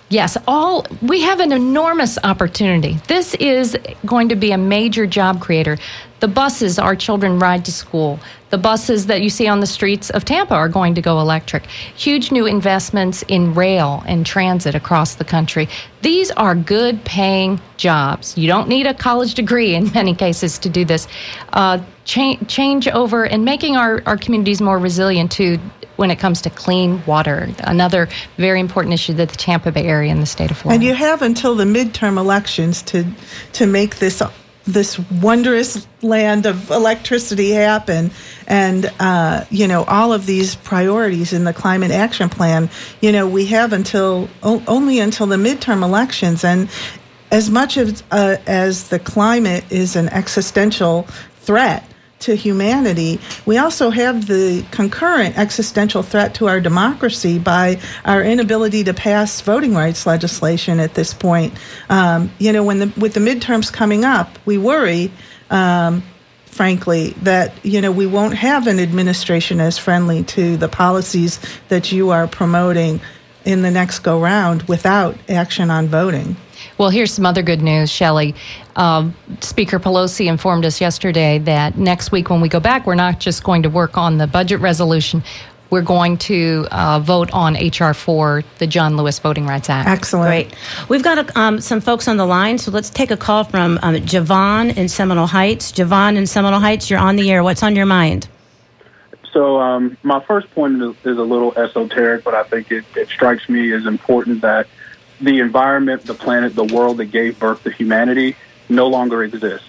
Yes, 0.09 0.37
all 0.45 0.85
we 1.01 1.21
have 1.21 1.39
an 1.39 1.53
enormous 1.53 2.17
opportunity. 2.21 2.97
This 3.07 3.33
is 3.35 3.77
going 4.05 4.27
to 4.27 4.35
be 4.35 4.51
a 4.51 4.57
major 4.57 5.07
job 5.07 5.39
creator. 5.39 5.77
The 6.21 6.27
buses 6.27 6.79
our 6.79 6.95
children 6.95 7.39
ride 7.39 7.65
to 7.65 7.71
school, 7.71 8.19
the 8.51 8.57
buses 8.57 9.07
that 9.07 9.21
you 9.21 9.29
see 9.29 9.47
on 9.47 9.59
the 9.59 9.65
streets 9.65 10.09
of 10.11 10.23
Tampa 10.23 10.53
are 10.53 10.69
going 10.69 10.93
to 10.95 11.01
go 11.01 11.19
electric. 11.19 11.65
Huge 11.65 12.31
new 12.31 12.45
investments 12.45 13.23
in 13.27 13.55
rail 13.55 14.03
and 14.05 14.25
transit 14.25 14.75
across 14.75 15.15
the 15.15 15.23
country. 15.23 15.67
These 16.03 16.29
are 16.31 16.53
good 16.53 17.03
paying 17.05 17.59
jobs. 17.77 18.37
You 18.37 18.47
don't 18.47 18.67
need 18.67 18.85
a 18.85 18.93
college 18.93 19.33
degree 19.33 19.73
in 19.73 19.91
many 19.95 20.13
cases 20.13 20.59
to 20.59 20.69
do 20.69 20.85
this. 20.85 21.07
Uh, 21.53 21.79
cha- 22.05 22.37
change 22.47 22.87
over 22.87 23.25
and 23.25 23.43
making 23.43 23.75
our, 23.75 24.03
our 24.05 24.17
communities 24.17 24.61
more 24.61 24.77
resilient 24.77 25.31
to 25.33 25.57
when 25.95 26.11
it 26.11 26.19
comes 26.19 26.41
to 26.41 26.49
clean 26.49 27.03
water, 27.05 27.49
another 27.59 28.09
very 28.37 28.59
important 28.59 28.93
issue 28.93 29.13
that 29.13 29.29
the 29.29 29.37
Tampa 29.37 29.71
Bay 29.71 29.85
area 29.85 30.11
and 30.11 30.21
the 30.21 30.25
state 30.25 30.49
of 30.49 30.57
Florida. 30.57 30.75
And 30.75 30.83
you 30.83 30.95
have 30.95 31.21
until 31.21 31.53
the 31.53 31.63
midterm 31.63 32.17
elections 32.17 32.81
to 32.83 33.05
to 33.53 33.67
make 33.67 33.97
this 33.97 34.21
this 34.65 34.99
wondrous 35.21 35.87
land 36.01 36.45
of 36.45 36.69
electricity 36.69 37.51
happen. 37.51 38.11
And 38.47 38.91
uh, 38.99 39.45
you 39.49 39.67
know 39.67 39.83
all 39.85 40.13
of 40.13 40.25
these 40.25 40.55
priorities 40.55 41.33
in 41.33 41.43
the 41.43 41.53
climate 41.53 41.91
action 41.91 42.29
plan 42.29 42.69
you 43.01 43.11
know 43.11 43.27
we 43.27 43.45
have 43.47 43.73
until 43.73 44.29
o- 44.43 44.63
only 44.67 44.99
until 44.99 45.27
the 45.27 45.37
midterm 45.37 45.83
elections. 45.83 46.43
And 46.43 46.69
as 47.31 47.49
much 47.49 47.77
as 47.77 48.03
uh, 48.11 48.37
as 48.45 48.89
the 48.89 48.99
climate 48.99 49.63
is 49.71 49.95
an 49.95 50.09
existential 50.09 51.03
threat 51.41 51.90
to 52.21 52.35
humanity, 52.35 53.19
we 53.45 53.57
also 53.57 53.89
have 53.89 54.27
the 54.27 54.65
concurrent 54.71 55.37
existential 55.37 56.03
threat 56.03 56.35
to 56.35 56.47
our 56.47 56.59
democracy 56.59 57.39
by 57.39 57.79
our 58.05 58.23
inability 58.23 58.83
to 58.85 58.93
pass 58.93 59.41
voting 59.41 59.73
rights 59.73 60.05
legislation 60.05 60.79
at 60.79 60.93
this 60.93 61.13
point. 61.13 61.53
Um, 61.89 62.31
you 62.39 62.51
know, 62.53 62.63
when 62.63 62.79
the, 62.79 62.93
with 62.99 63.13
the 63.13 63.19
midterms 63.19 63.71
coming 63.71 64.05
up, 64.05 64.37
we 64.45 64.57
worry. 64.57 65.11
Um, 65.49 66.03
frankly, 66.45 67.11
that 67.21 67.53
you 67.65 67.81
know 67.81 67.91
we 67.91 68.05
won't 68.05 68.35
have 68.35 68.67
an 68.67 68.79
administration 68.79 69.59
as 69.59 69.77
friendly 69.77 70.23
to 70.23 70.57
the 70.57 70.67
policies 70.67 71.39
that 71.69 71.91
you 71.91 72.11
are 72.11 72.27
promoting 72.27 73.01
in 73.45 73.61
the 73.61 73.71
next 73.71 73.99
go 73.99 74.21
round 74.21 74.63
without 74.63 75.17
action 75.29 75.71
on 75.71 75.87
voting. 75.87 76.35
Well, 76.77 76.89
here's 76.89 77.13
some 77.13 77.25
other 77.25 77.41
good 77.41 77.61
news, 77.61 77.91
Shelley. 77.91 78.35
Uh, 78.75 79.11
Speaker 79.41 79.79
Pelosi 79.79 80.27
informed 80.27 80.65
us 80.65 80.81
yesterday 80.81 81.39
that 81.39 81.77
next 81.77 82.11
week, 82.11 82.29
when 82.29 82.41
we 82.41 82.49
go 82.49 82.59
back, 82.59 82.85
we're 82.85 82.95
not 82.95 83.19
just 83.19 83.43
going 83.43 83.63
to 83.63 83.69
work 83.69 83.97
on 83.97 84.17
the 84.17 84.27
budget 84.27 84.59
resolution. 84.59 85.23
We're 85.69 85.81
going 85.81 86.17
to 86.17 86.67
uh, 86.69 86.99
vote 86.99 87.31
on 87.31 87.55
HR 87.55 87.93
4, 87.93 88.43
the 88.57 88.67
John 88.67 88.97
Lewis 88.97 89.19
Voting 89.19 89.47
Rights 89.47 89.69
Act. 89.69 89.87
Excellent. 89.87 90.27
Great. 90.27 90.55
We've 90.89 91.01
got 91.01 91.35
um, 91.37 91.61
some 91.61 91.79
folks 91.79 92.09
on 92.09 92.17
the 92.17 92.25
line, 92.25 92.57
so 92.57 92.71
let's 92.71 92.89
take 92.89 93.09
a 93.09 93.15
call 93.15 93.45
from 93.45 93.79
um, 93.81 93.95
Javon 93.95 94.75
in 94.75 94.89
Seminole 94.89 95.27
Heights. 95.27 95.71
Javon 95.71 96.17
in 96.17 96.27
Seminole 96.27 96.59
Heights, 96.59 96.89
you're 96.89 96.99
on 96.99 97.15
the 97.15 97.31
air. 97.31 97.41
What's 97.41 97.63
on 97.63 97.77
your 97.77 97.85
mind? 97.85 98.27
So 99.31 99.61
um, 99.61 99.97
my 100.03 100.19
first 100.19 100.51
point 100.53 100.81
is, 100.81 100.93
is, 101.05 101.17
a 101.17 101.23
little 101.23 101.53
esoteric, 101.57 102.25
but 102.25 102.33
I 102.33 102.43
think 102.43 102.69
it, 102.69 102.83
it 102.95 103.07
strikes 103.07 103.47
me 103.47 103.71
as 103.71 103.85
important 103.85 104.41
that 104.41 104.67
the 105.21 105.39
environment, 105.39 106.03
the 106.03 106.13
planet, 106.13 106.55
the 106.55 106.63
world 106.63 106.97
that 106.97 107.05
gave 107.05 107.39
birth 107.39 107.63
to 107.63 107.71
humanity 107.71 108.35
no 108.69 108.87
longer 108.87 109.23
exists. 109.23 109.67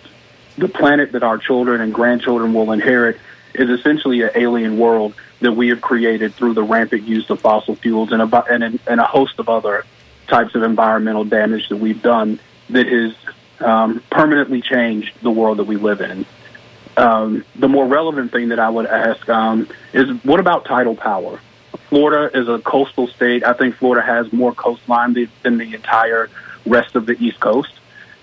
The 0.57 0.69
planet 0.69 1.13
that 1.13 1.23
our 1.23 1.39
children 1.39 1.81
and 1.81 1.93
grandchildren 1.93 2.53
will 2.53 2.73
inherit 2.73 3.19
is 3.55 3.69
essentially 3.69 4.23
an 4.23 4.31
alien 4.35 4.79
world 4.79 5.15
that 5.41 5.53
we 5.53 5.69
have 5.69 5.81
created 5.81 6.35
through 6.35 6.55
the 6.55 6.63
rampant 6.63 7.03
use 7.03 7.29
of 7.31 7.41
fossil 7.41 7.75
fuels 7.77 8.13
and 8.13 8.23
a, 8.23 8.45
and, 8.45 8.81
and 8.87 9.01
a 9.01 9.05
host 9.05 9.39
of 9.39 9.49
other 9.49 9.85
types 10.29 10.55
of 10.55 10.63
environmental 10.63 11.25
damage 11.25 11.69
that 11.69 11.77
we've 11.77 12.01
done 12.01 12.41
that 12.71 12.87
has 12.87 13.15
um, 13.61 14.03
permanently 14.11 14.63
changed 14.63 15.13
the 15.23 15.31
world 15.31 15.59
that 15.59 15.65
we 15.65 15.77
live 15.77 16.01
in. 16.01 16.25
Um, 16.97 17.45
the 17.57 17.69
more 17.69 17.87
relevant 17.87 18.33
thing 18.33 18.49
that 18.51 18.59
I 18.59 18.69
would 18.69 18.87
ask 18.87 19.29
um, 19.29 19.69
is 19.93 20.09
what 20.25 20.41
about 20.41 20.65
tidal 20.65 20.95
power? 20.95 21.41
Florida 21.89 22.37
is 22.37 22.49
a 22.49 22.59
coastal 22.59 23.07
state. 23.07 23.45
I 23.45 23.53
think 23.53 23.77
Florida 23.77 24.05
has 24.07 24.33
more 24.33 24.53
coastline 24.53 25.15
than 25.43 25.59
the 25.59 25.75
entire 25.75 26.31
rest 26.67 26.97
of 26.97 27.07
the 27.07 27.13
East 27.13 27.41
Coast. 27.41 27.73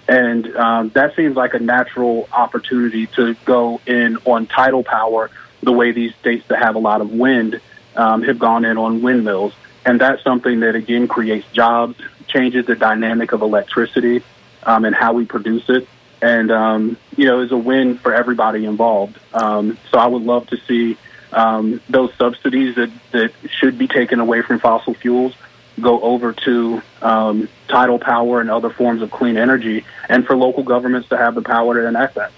And 0.08 0.56
um, 0.56 0.90
that 0.90 1.16
seems 1.16 1.36
like 1.36 1.54
a 1.54 1.60
natural 1.60 2.28
opportunity 2.32 3.06
to 3.08 3.36
go 3.46 3.80
in 3.86 4.18
on 4.26 4.48
tidal 4.48 4.84
power 4.84 5.30
the 5.62 5.72
way 5.72 5.92
these 5.92 6.16
states 6.16 6.48
that 6.48 6.60
have 6.60 6.76
a 6.76 6.80
lot 6.80 7.02
of 7.02 7.12
wind 7.12 7.62
um, 7.96 8.24
have 8.24 8.40
gone 8.40 8.66
in 8.66 8.78
on 8.78 9.02
windmills. 9.02 9.54
And 9.86 10.02
that's 10.02 10.24
something 10.24 10.62
that, 10.62 10.76
again, 10.76 11.08
creates 11.08 11.46
jobs, 11.52 11.96
changes 12.28 12.66
the 12.66 12.76
dynamic 12.76 13.34
of 13.34 13.42
electricity 13.42 14.24
um, 14.64 14.86
and 14.86 14.96
how 14.96 15.14
we 15.14 15.26
produce 15.26 15.70
it. 15.70 15.88
And, 16.22 16.52
um, 16.52 16.98
you 17.16 17.26
know, 17.26 17.42
is 17.42 17.52
a 17.52 17.58
win 17.58 17.98
for 17.98 18.14
everybody 18.14 18.66
involved. 18.66 19.18
Um, 19.34 19.78
so 19.92 20.00
I 20.00 20.08
would 20.08 20.24
love 20.24 20.48
to 20.48 20.58
see 20.58 20.98
um, 21.32 21.82
those 21.90 22.14
subsidies 22.16 22.76
that, 22.76 22.92
that 23.12 23.32
should 23.50 23.78
be 23.78 23.88
taken 23.88 24.20
away 24.20 24.42
from 24.42 24.60
fossil 24.60 24.94
fuels 24.94 25.36
go 25.80 26.02
over 26.02 26.34
to 26.34 26.82
um, 27.02 27.50
tidal 27.68 28.00
power 28.00 28.42
and 28.42 28.50
other 28.50 28.70
forms 28.70 29.02
of 29.02 29.12
clean 29.12 29.38
energy, 29.38 29.86
and 30.10 30.26
for 30.26 30.36
local 30.36 30.64
governments 30.64 31.10
to 31.10 31.18
have 31.18 31.36
the 31.36 31.42
power 31.42 31.76
to 31.76 31.88
enact 31.88 32.16
that. 32.16 32.32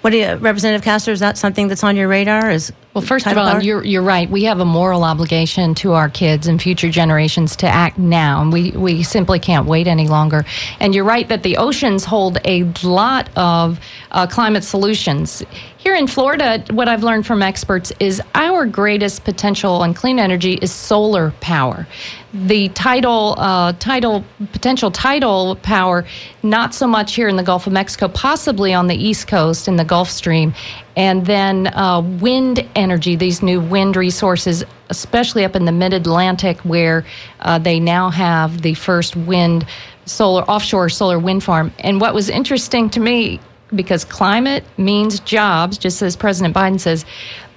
What 0.00 0.10
do 0.10 0.16
you, 0.16 0.34
Representative 0.36 0.82
Castor? 0.82 1.12
Is 1.12 1.20
that 1.20 1.36
something 1.36 1.68
that's 1.68 1.84
on 1.84 1.96
your 1.96 2.08
radar? 2.08 2.50
Is 2.50 2.72
well, 2.92 3.02
first 3.02 3.26
of 3.28 3.38
all, 3.38 3.62
you're 3.62 3.84
you're 3.84 4.02
right. 4.02 4.28
We 4.28 4.44
have 4.44 4.58
a 4.58 4.64
moral 4.64 5.04
obligation 5.04 5.76
to 5.76 5.92
our 5.92 6.08
kids 6.08 6.48
and 6.48 6.60
future 6.60 6.90
generations 6.90 7.54
to 7.56 7.68
act 7.68 7.98
now, 7.98 8.42
and 8.42 8.52
we 8.52 8.72
we 8.72 9.04
simply 9.04 9.38
can't 9.38 9.66
wait 9.66 9.86
any 9.86 10.08
longer. 10.08 10.44
And 10.80 10.92
you're 10.92 11.04
right 11.04 11.28
that 11.28 11.44
the 11.44 11.56
oceans 11.56 12.04
hold 12.04 12.38
a 12.44 12.64
lot 12.82 13.30
of 13.36 13.78
uh, 14.10 14.26
climate 14.26 14.64
solutions. 14.64 15.44
Here 15.78 15.94
in 15.94 16.08
Florida, 16.08 16.62
what 16.72 16.88
I've 16.88 17.04
learned 17.04 17.26
from 17.26 17.42
experts 17.42 17.92
is 18.00 18.20
our 18.34 18.66
greatest 18.66 19.24
potential 19.24 19.76
on 19.76 19.94
clean 19.94 20.18
energy 20.18 20.54
is 20.54 20.72
solar 20.72 21.30
power. 21.40 21.86
The 22.34 22.68
tidal, 22.70 23.34
uh, 23.38 23.72
tidal 23.72 24.22
potential 24.52 24.90
tidal 24.90 25.56
power, 25.56 26.06
not 26.42 26.74
so 26.74 26.86
much 26.86 27.14
here 27.14 27.28
in 27.28 27.36
the 27.36 27.42
Gulf 27.42 27.66
of 27.66 27.72
Mexico, 27.72 28.08
possibly 28.08 28.74
on 28.74 28.88
the 28.88 28.94
East 28.94 29.26
Coast 29.26 29.68
in 29.68 29.76
the 29.76 29.84
Gulf 29.84 30.10
Stream, 30.10 30.52
and 30.96 31.26
then 31.26 31.68
uh, 31.68 32.00
wind 32.00 32.68
energy. 32.74 33.16
These 33.16 33.42
new 33.42 33.60
wind 33.60 33.96
resources, 33.96 34.64
especially 34.88 35.44
up 35.44 35.56
in 35.56 35.64
the 35.64 35.72
Mid 35.72 35.92
Atlantic, 35.92 36.58
where 36.60 37.04
uh, 37.40 37.58
they 37.58 37.80
now 37.80 38.10
have 38.10 38.62
the 38.62 38.74
first 38.74 39.16
wind 39.16 39.66
solar 40.06 40.42
offshore 40.42 40.88
solar 40.88 41.18
wind 41.18 41.44
farm. 41.44 41.72
And 41.78 42.00
what 42.00 42.14
was 42.14 42.28
interesting 42.28 42.90
to 42.90 43.00
me 43.00 43.40
because 43.74 44.04
climate 44.04 44.64
means 44.76 45.20
jobs, 45.20 45.78
just 45.78 46.02
as 46.02 46.16
President 46.16 46.54
Biden 46.54 46.80
says. 46.80 47.04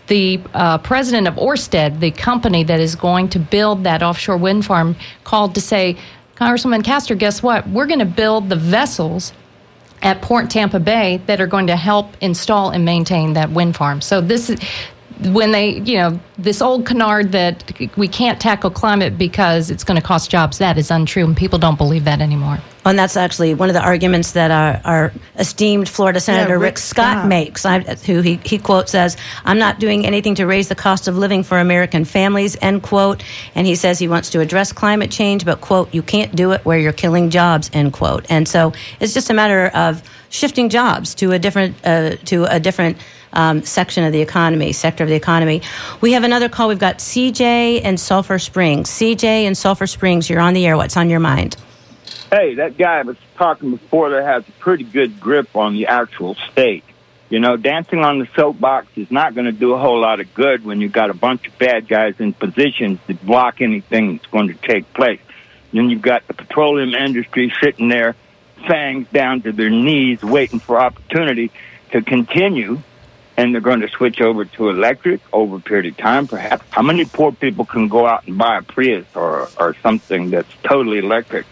The 0.07 0.41
uh, 0.53 0.79
president 0.79 1.27
of 1.27 1.35
Orsted, 1.35 1.99
the 1.99 2.11
company 2.11 2.63
that 2.65 2.79
is 2.79 2.95
going 2.95 3.29
to 3.29 3.39
build 3.39 3.85
that 3.85 4.03
offshore 4.03 4.37
wind 4.37 4.65
farm, 4.65 4.95
called 5.23 5.55
to 5.55 5.61
say, 5.61 5.97
Congresswoman 6.35 6.83
Castor, 6.83 7.15
guess 7.15 7.41
what? 7.41 7.67
We're 7.69 7.85
going 7.85 7.99
to 7.99 8.05
build 8.05 8.49
the 8.49 8.55
vessels 8.55 9.31
at 10.03 10.21
Port 10.21 10.49
Tampa 10.49 10.79
Bay 10.79 11.21
that 11.25 11.41
are 11.41 11.47
going 11.47 11.67
to 11.67 11.75
help 11.75 12.15
install 12.21 12.69
and 12.69 12.85
maintain 12.85 13.33
that 13.33 13.49
wind 13.49 13.75
farm. 13.75 14.01
So 14.01 14.21
this 14.21 14.49
is 14.49 14.59
when 15.21 15.51
they, 15.51 15.79
you 15.79 15.97
know, 15.97 16.19
this 16.37 16.61
old 16.61 16.85
canard 16.85 17.31
that 17.31 17.97
we 17.97 18.07
can't 18.07 18.39
tackle 18.39 18.69
climate 18.69 19.17
because 19.17 19.69
it's 19.69 19.83
going 19.83 19.99
to 19.99 20.05
cost 20.05 20.29
jobs, 20.29 20.57
that 20.57 20.77
is 20.77 20.91
untrue, 20.91 21.25
and 21.25 21.37
people 21.37 21.59
don't 21.59 21.77
believe 21.77 22.05
that 22.05 22.21
anymore. 22.21 22.59
And 22.85 22.99
that's 22.99 23.15
actually 23.15 23.53
one 23.53 23.69
of 23.69 23.73
the 23.73 23.81
arguments 23.81 24.33
that 24.33 24.51
our, 24.51 24.81
our 24.83 25.13
esteemed 25.37 25.87
Florida 25.87 26.19
Senator 26.19 26.49
yeah, 26.49 26.53
Rick, 26.55 26.61
Rick, 26.61 26.77
Scott, 26.79 27.17
Scott. 27.19 27.27
makes, 27.27 27.65
I, 27.65 27.79
who 27.79 28.21
he, 28.21 28.39
he 28.43 28.57
quotes 28.57 28.93
as, 28.93 29.15
I'm 29.45 29.57
not 29.57 29.79
doing 29.79 30.05
anything 30.05 30.35
to 30.35 30.45
raise 30.45 30.67
the 30.67 30.75
cost 30.75 31.07
of 31.07 31.17
living 31.17 31.43
for 31.43 31.59
American 31.59 32.03
families, 32.03 32.57
end 32.61 32.83
quote. 32.83 33.23
And 33.55 33.65
he 33.65 33.75
says 33.75 33.99
he 33.99 34.09
wants 34.09 34.31
to 34.31 34.41
address 34.41 34.73
climate 34.73 35.11
change, 35.11 35.45
but, 35.45 35.61
quote, 35.61 35.93
you 35.93 36.03
can't 36.03 36.35
do 36.35 36.51
it 36.51 36.65
where 36.65 36.77
you're 36.77 36.91
killing 36.91 37.29
jobs, 37.29 37.69
end 37.71 37.93
quote. 37.93 38.25
And 38.29 38.47
so 38.47 38.73
it's 38.99 39.13
just 39.13 39.29
a 39.29 39.33
matter 39.33 39.67
of 39.67 40.03
shifting 40.29 40.67
jobs 40.67 41.15
to 41.15 41.31
a 41.31 41.39
different, 41.39 41.75
uh, 41.85 42.17
to 42.25 42.43
a 42.45 42.59
different 42.59 42.97
um, 43.33 43.63
section 43.63 44.03
of 44.03 44.13
the 44.13 44.21
economy, 44.21 44.71
sector 44.73 45.03
of 45.03 45.09
the 45.09 45.15
economy. 45.15 45.61
We 46.01 46.13
have 46.13 46.23
another 46.23 46.49
call. 46.49 46.69
We've 46.69 46.79
got 46.79 46.99
CJ 46.99 47.81
and 47.83 47.99
Sulphur 47.99 48.39
Springs. 48.39 48.89
CJ 48.89 49.23
and 49.23 49.57
Sulphur 49.57 49.87
Springs, 49.87 50.29
you're 50.29 50.39
on 50.39 50.53
the 50.53 50.65
air. 50.65 50.77
What's 50.77 50.97
on 50.97 51.09
your 51.09 51.19
mind? 51.19 51.57
hey, 52.33 52.55
that 52.55 52.77
guy 52.77 52.99
I 52.99 53.01
was 53.03 53.17
talking 53.35 53.71
before 53.71 54.09
that 54.11 54.23
has 54.23 54.47
a 54.47 54.51
pretty 54.53 54.83
good 54.83 55.19
grip 55.19 55.55
on 55.55 55.73
the 55.73 55.87
actual 55.87 56.35
state. 56.51 56.83
You 57.29 57.39
know, 57.39 57.57
dancing 57.57 58.03
on 58.03 58.19
the 58.19 58.27
soapbox 58.35 58.87
is 58.95 59.11
not 59.11 59.35
going 59.35 59.45
to 59.45 59.51
do 59.51 59.73
a 59.73 59.77
whole 59.77 59.99
lot 59.99 60.19
of 60.19 60.33
good 60.33 60.65
when 60.65 60.81
you've 60.81 60.91
got 60.91 61.09
a 61.09 61.13
bunch 61.13 61.47
of 61.47 61.57
bad 61.59 61.87
guys 61.87 62.15
in 62.19 62.33
positions 62.33 62.99
to 63.07 63.13
block 63.13 63.61
anything 63.61 64.17
that's 64.17 64.25
going 64.27 64.47
to 64.47 64.55
take 64.55 64.91
place. 64.93 65.21
Then 65.71 65.89
you've 65.89 66.01
got 66.01 66.27
the 66.27 66.33
petroleum 66.33 66.93
industry 66.93 67.53
sitting 67.61 67.87
there, 67.87 68.15
fangs 68.67 69.07
down 69.09 69.41
to 69.43 69.51
their 69.51 69.69
knees, 69.69 70.23
waiting 70.23 70.59
for 70.59 70.79
opportunity 70.79 71.51
to 71.91 72.01
continue. 72.01 72.81
And 73.35 73.53
they're 73.53 73.61
going 73.61 73.81
to 73.81 73.87
switch 73.87 74.21
over 74.21 74.45
to 74.45 74.69
electric 74.69 75.19
over 75.33 75.55
a 75.55 75.59
period 75.59 75.91
of 75.91 75.97
time, 75.97 76.27
perhaps. 76.27 76.63
How 76.69 76.83
many 76.83 77.05
poor 77.05 77.31
people 77.31 77.65
can 77.65 77.87
go 77.87 78.05
out 78.05 78.27
and 78.27 78.37
buy 78.37 78.59
a 78.59 78.61
Prius 78.61 79.05
or, 79.15 79.49
or 79.59 79.75
something 79.81 80.29
that's 80.29 80.53
totally 80.63 80.99
electric? 80.99 81.45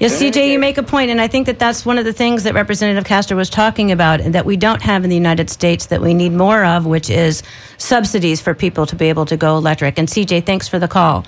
Yes, 0.00 0.20
CJ, 0.20 0.50
you 0.50 0.58
make 0.58 0.76
a 0.76 0.82
point, 0.82 1.10
and 1.10 1.20
I 1.20 1.28
think 1.28 1.46
that 1.46 1.60
that's 1.60 1.86
one 1.86 1.98
of 1.98 2.04
the 2.04 2.12
things 2.12 2.42
that 2.42 2.54
Representative 2.54 3.04
Castor 3.04 3.36
was 3.36 3.48
talking 3.48 3.92
about, 3.92 4.20
and 4.20 4.34
that 4.34 4.44
we 4.44 4.56
don't 4.56 4.82
have 4.82 5.04
in 5.04 5.10
the 5.10 5.16
United 5.16 5.48
States 5.50 5.86
that 5.86 6.00
we 6.00 6.14
need 6.14 6.32
more 6.32 6.64
of, 6.64 6.84
which 6.84 7.08
is 7.08 7.44
subsidies 7.78 8.40
for 8.40 8.54
people 8.54 8.86
to 8.86 8.96
be 8.96 9.08
able 9.08 9.24
to 9.26 9.36
go 9.36 9.56
electric. 9.56 9.96
And 9.96 10.08
CJ, 10.08 10.46
thanks 10.46 10.66
for 10.66 10.80
the 10.80 10.88
call. 10.88 11.24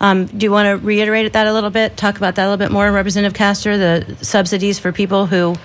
Um, 0.00 0.26
do 0.26 0.44
you 0.44 0.52
want 0.52 0.66
to 0.66 0.86
reiterate 0.86 1.32
that 1.32 1.48
a 1.48 1.52
little 1.52 1.70
bit? 1.70 1.96
Talk 1.96 2.16
about 2.16 2.36
that 2.36 2.44
a 2.44 2.48
little 2.48 2.64
bit 2.64 2.70
more, 2.70 2.90
Representative 2.92 3.34
Castor, 3.34 3.76
the 3.76 4.16
subsidies 4.24 4.78
for 4.78 4.92
people 4.92 5.26
who. 5.26 5.56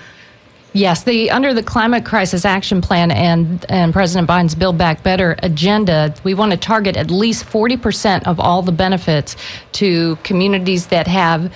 Yes, 0.74 1.04
the 1.04 1.30
under 1.30 1.52
the 1.52 1.62
climate 1.62 2.06
crisis 2.06 2.46
action 2.46 2.80
plan 2.80 3.10
and 3.10 3.66
and 3.68 3.92
President 3.92 4.26
Biden's 4.26 4.54
Build 4.54 4.78
Back 4.78 5.02
Better 5.02 5.36
agenda, 5.42 6.14
we 6.24 6.32
want 6.32 6.52
to 6.52 6.56
target 6.56 6.96
at 6.96 7.10
least 7.10 7.44
40% 7.44 8.26
of 8.26 8.40
all 8.40 8.62
the 8.62 8.72
benefits 8.72 9.36
to 9.72 10.16
communities 10.22 10.86
that 10.86 11.06
have 11.06 11.52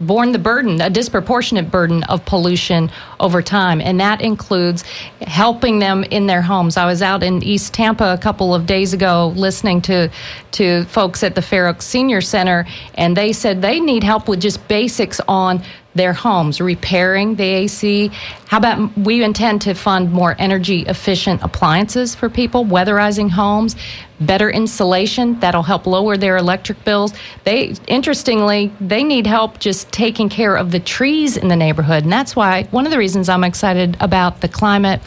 borne 0.00 0.32
the 0.32 0.38
burden, 0.38 0.80
a 0.80 0.88
disproportionate 0.88 1.70
burden 1.70 2.04
of 2.04 2.24
pollution 2.24 2.90
over 3.20 3.42
time. 3.42 3.80
And 3.80 4.00
that 4.00 4.20
includes 4.20 4.82
helping 5.22 5.78
them 5.78 6.04
in 6.04 6.26
their 6.26 6.42
homes. 6.42 6.76
I 6.76 6.86
was 6.86 7.02
out 7.02 7.22
in 7.22 7.42
East 7.42 7.74
Tampa 7.74 8.12
a 8.12 8.18
couple 8.18 8.54
of 8.54 8.66
days 8.66 8.92
ago 8.92 9.32
listening 9.36 9.80
to, 9.82 10.10
to 10.52 10.84
folks 10.84 11.22
at 11.22 11.34
the 11.34 11.42
Fair 11.42 11.68
Oaks 11.68 11.86
Senior 11.86 12.20
Center, 12.20 12.66
and 12.94 13.16
they 13.16 13.32
said 13.32 13.62
they 13.62 13.80
need 13.80 14.04
help 14.04 14.28
with 14.28 14.40
just 14.40 14.66
basics 14.68 15.20
on 15.28 15.62
their 15.94 16.12
homes, 16.12 16.60
repairing 16.60 17.36
the 17.36 17.44
AC. 17.44 18.10
How 18.46 18.58
about 18.58 18.96
we 18.98 19.22
intend 19.22 19.62
to 19.62 19.74
fund 19.74 20.12
more 20.12 20.34
energy 20.38 20.82
efficient 20.82 21.42
appliances 21.42 22.14
for 22.14 22.28
people, 22.28 22.64
weatherizing 22.64 23.30
homes, 23.30 23.76
better 24.20 24.50
insulation 24.50 25.38
that'll 25.40 25.62
help 25.62 25.86
lower 25.86 26.16
their 26.16 26.36
electric 26.36 26.82
bills. 26.84 27.12
They 27.44 27.74
interestingly, 27.86 28.72
they 28.80 29.02
need 29.02 29.26
help 29.26 29.58
just 29.58 29.90
taking 29.92 30.28
care 30.28 30.56
of 30.56 30.70
the 30.70 30.80
trees 30.80 31.36
in 31.36 31.48
the 31.48 31.56
neighborhood. 31.56 32.04
And 32.04 32.12
that's 32.12 32.36
why 32.36 32.64
one 32.70 32.86
of 32.86 32.92
the 32.92 32.98
reasons 32.98 33.13
I'm 33.28 33.44
excited 33.44 33.96
about 34.00 34.40
the 34.40 34.48
climate 34.48 35.00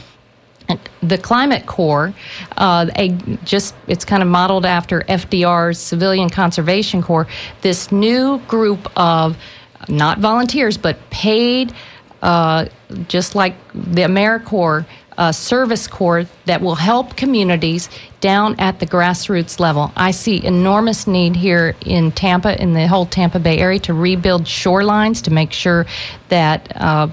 the 1.02 1.18
Climate 1.18 1.66
Corps, 1.66 2.14
uh, 2.58 2.88
a, 2.96 3.10
just 3.44 3.76
it's 3.88 4.04
kind 4.04 4.22
of 4.22 4.30
modeled 4.30 4.66
after 4.66 5.02
FDR's 5.02 5.80
Civilian 5.80 6.30
Conservation 6.30 7.02
Corps. 7.02 7.28
This 7.62 7.92
new 7.92 8.40
group 8.48 8.92
of 8.98 9.38
not 9.88 10.20
volunteers 10.20 10.78
but 10.78 10.98
paid, 11.10 11.74
uh, 12.22 12.66
just 13.08 13.36
like 13.36 13.56
the 13.74 14.02
AmeriCorps. 14.02 14.86
Uh, 15.18 15.32
service 15.32 15.88
corps 15.88 16.28
that 16.46 16.62
will 16.62 16.76
help 16.76 17.16
communities 17.18 17.90
down 18.22 18.56
at 18.60 18.80
the 18.80 18.86
grassroots 18.86 19.60
level. 19.60 19.92
I 19.96 20.12
see 20.12 20.46
enormous 20.46 21.08
need 21.08 21.36
here 21.36 21.76
in 21.84 22.12
Tampa, 22.12 22.62
in 22.62 22.74
the 22.74 22.88
whole 22.88 23.08
Tampa 23.08 23.40
Bay 23.40 23.58
area, 23.58 23.80
to 23.80 23.96
rebuild 23.96 24.44
shorelines 24.44 25.24
to 25.24 25.34
make 25.34 25.52
sure 25.52 25.88
that 26.30 26.72
uh, 26.76 27.08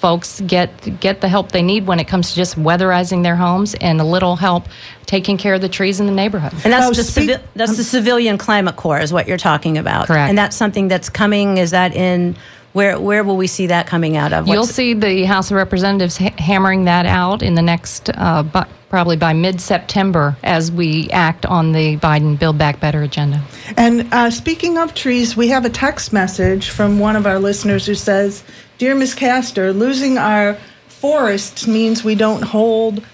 folks 0.00 0.40
get 0.40 0.98
get 0.98 1.20
the 1.20 1.28
help 1.28 1.52
they 1.52 1.62
need 1.62 1.86
when 1.86 2.00
it 2.00 2.08
comes 2.08 2.30
to 2.30 2.36
just 2.36 2.56
weatherizing 2.56 3.22
their 3.22 3.36
homes 3.36 3.74
and 3.74 4.00
a 4.00 4.04
little 4.04 4.34
help 4.34 4.66
taking 5.04 5.36
care 5.36 5.54
of 5.54 5.60
the 5.60 5.68
trees 5.68 6.00
in 6.00 6.06
the 6.06 6.12
neighborhood. 6.12 6.52
And 6.64 6.72
that's 6.72 6.86
oh, 6.86 6.92
the 6.92 7.04
speak, 7.04 7.30
civi- 7.30 7.42
that's 7.54 7.76
the 7.76 7.84
civilian 7.84 8.38
climate 8.38 8.76
corps 8.76 9.00
is 9.00 9.12
what 9.12 9.28
you're 9.28 9.36
talking 9.36 9.76
about. 9.76 10.06
Correct. 10.06 10.30
And 10.30 10.38
that's 10.38 10.56
something 10.56 10.88
that's 10.88 11.10
coming. 11.10 11.58
Is 11.58 11.72
that 11.72 11.94
in 11.94 12.36
where 12.72 12.98
where 12.98 13.22
will 13.24 13.36
we 13.36 13.46
see 13.46 13.66
that 13.66 13.86
coming 13.86 14.16
out 14.16 14.32
of? 14.32 14.46
What's 14.46 14.54
You'll 14.54 14.66
see 14.66 14.94
the 14.94 15.24
House 15.24 15.50
of 15.50 15.56
Representatives 15.56 16.16
ha- 16.16 16.34
hammering 16.38 16.84
that 16.84 17.04
out 17.04 17.42
in 17.42 17.54
the 17.54 17.62
next 17.62 18.10
uh, 18.14 18.42
bu- 18.42 18.70
probably 18.88 19.16
by 19.16 19.34
mid 19.34 19.60
September 19.60 20.36
as 20.42 20.72
we 20.72 21.10
act 21.10 21.44
on 21.44 21.72
the 21.72 21.98
Biden 21.98 22.38
Build 22.38 22.56
Back 22.56 22.80
Better 22.80 23.02
agenda. 23.02 23.42
And 23.76 24.12
uh, 24.12 24.30
speaking 24.30 24.78
of 24.78 24.94
trees, 24.94 25.36
we 25.36 25.48
have 25.48 25.66
a 25.66 25.70
text 25.70 26.12
message 26.12 26.70
from 26.70 26.98
one 26.98 27.16
of 27.16 27.26
our 27.26 27.38
listeners 27.38 27.84
who 27.84 27.94
says 27.94 28.44
Dear 28.80 28.94
Ms. 28.94 29.12
Castor, 29.12 29.74
losing 29.74 30.16
our 30.16 30.56
forests 30.88 31.66
means 31.66 32.02
we 32.02 32.14
don't 32.14 32.40
hold 32.40 33.04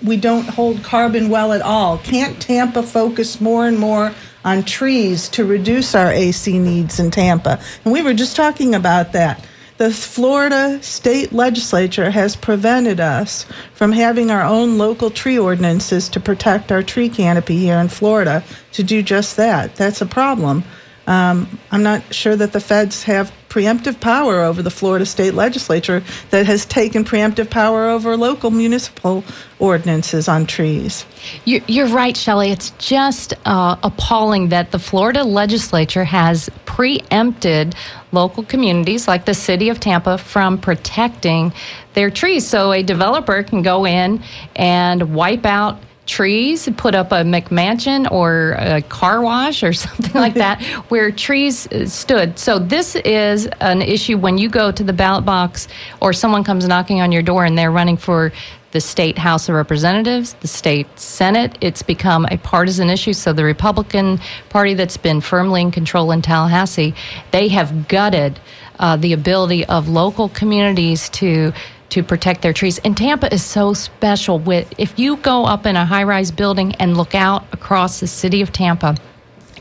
we 0.00 0.16
don't 0.16 0.46
hold 0.46 0.84
carbon 0.84 1.28
well 1.28 1.52
at 1.52 1.60
all. 1.60 1.98
Can't 1.98 2.40
Tampa 2.40 2.84
focus 2.84 3.40
more 3.40 3.66
and 3.66 3.76
more 3.76 4.14
on 4.44 4.62
trees 4.62 5.28
to 5.30 5.44
reduce 5.44 5.96
our 5.96 6.12
AC 6.12 6.60
needs 6.60 7.00
in 7.00 7.10
Tampa? 7.10 7.58
And 7.84 7.92
we 7.92 8.00
were 8.00 8.14
just 8.14 8.36
talking 8.36 8.76
about 8.76 9.12
that. 9.12 9.44
The 9.78 9.90
Florida 9.90 10.80
state 10.84 11.32
legislature 11.32 12.12
has 12.12 12.36
prevented 12.36 13.00
us 13.00 13.44
from 13.74 13.90
having 13.90 14.30
our 14.30 14.44
own 14.44 14.78
local 14.78 15.10
tree 15.10 15.36
ordinances 15.36 16.08
to 16.10 16.20
protect 16.20 16.70
our 16.70 16.84
tree 16.84 17.08
canopy 17.08 17.58
here 17.58 17.78
in 17.78 17.88
Florida 17.88 18.44
to 18.70 18.84
do 18.84 19.02
just 19.02 19.36
that. 19.36 19.74
That's 19.74 20.00
a 20.00 20.06
problem. 20.06 20.62
Um, 21.08 21.58
I'm 21.70 21.82
not 21.82 22.14
sure 22.14 22.36
that 22.36 22.52
the 22.52 22.60
feds 22.60 23.02
have 23.04 23.32
preemptive 23.48 23.98
power 23.98 24.42
over 24.42 24.60
the 24.60 24.70
Florida 24.70 25.06
state 25.06 25.32
legislature 25.32 26.02
that 26.28 26.44
has 26.44 26.66
taken 26.66 27.02
preemptive 27.02 27.48
power 27.48 27.86
over 27.86 28.14
local 28.14 28.50
municipal 28.50 29.24
ordinances 29.58 30.28
on 30.28 30.44
trees. 30.44 31.06
You're 31.46 31.88
right, 31.88 32.14
Shelley. 32.14 32.50
It's 32.50 32.72
just 32.72 33.32
uh, 33.46 33.76
appalling 33.82 34.50
that 34.50 34.70
the 34.70 34.78
Florida 34.78 35.24
legislature 35.24 36.04
has 36.04 36.50
preempted 36.66 37.74
local 38.12 38.42
communities 38.42 39.08
like 39.08 39.24
the 39.24 39.34
city 39.34 39.70
of 39.70 39.80
Tampa 39.80 40.18
from 40.18 40.58
protecting 40.58 41.54
their 41.94 42.10
trees. 42.10 42.46
So 42.46 42.72
a 42.72 42.82
developer 42.82 43.42
can 43.42 43.62
go 43.62 43.86
in 43.86 44.22
and 44.56 45.14
wipe 45.14 45.46
out 45.46 45.80
trees, 46.08 46.68
put 46.76 46.94
up 46.94 47.12
a 47.12 47.22
McMansion 47.22 48.10
or 48.10 48.56
a 48.58 48.82
car 48.82 49.20
wash 49.20 49.62
or 49.62 49.72
something 49.86 50.14
like 50.14 50.34
that, 50.34 50.62
where 50.88 51.12
trees 51.12 51.68
stood. 51.92 52.38
So 52.38 52.58
this 52.58 52.96
is 52.96 53.46
an 53.60 53.82
issue 53.82 54.18
when 54.18 54.38
you 54.38 54.48
go 54.48 54.72
to 54.72 54.82
the 54.82 54.92
ballot 54.92 55.24
box 55.24 55.68
or 56.00 56.12
someone 56.12 56.42
comes 56.42 56.66
knocking 56.66 57.00
on 57.00 57.12
your 57.12 57.22
door 57.22 57.44
and 57.44 57.56
they're 57.56 57.70
running 57.70 57.96
for 57.96 58.32
the 58.70 58.80
state 58.80 59.16
House 59.16 59.48
of 59.48 59.54
Representatives, 59.54 60.34
the 60.34 60.48
state 60.48 60.86
Senate. 60.98 61.56
It's 61.60 61.82
become 61.82 62.26
a 62.30 62.36
partisan 62.38 62.90
issue. 62.90 63.14
So 63.14 63.32
the 63.32 63.44
Republican 63.44 64.18
Party 64.50 64.74
that's 64.74 64.96
been 64.96 65.20
firmly 65.20 65.62
in 65.62 65.70
control 65.70 66.10
in 66.10 66.20
Tallahassee, 66.20 66.94
they 67.30 67.48
have 67.48 67.88
gutted 67.88 68.38
uh, 68.78 68.96
the 68.96 69.12
ability 69.12 69.64
of 69.66 69.88
local 69.88 70.28
communities 70.28 71.08
to 71.10 71.52
to 71.90 72.02
protect 72.02 72.42
their 72.42 72.52
trees. 72.52 72.78
And 72.78 72.96
Tampa 72.96 73.32
is 73.32 73.42
so 73.42 73.72
special 73.72 74.38
with 74.38 74.72
if 74.78 74.98
you 74.98 75.16
go 75.16 75.44
up 75.44 75.66
in 75.66 75.76
a 75.76 75.84
high-rise 75.84 76.30
building 76.30 76.74
and 76.76 76.96
look 76.96 77.14
out 77.14 77.46
across 77.52 78.00
the 78.00 78.06
city 78.06 78.42
of 78.42 78.52
Tampa, 78.52 78.96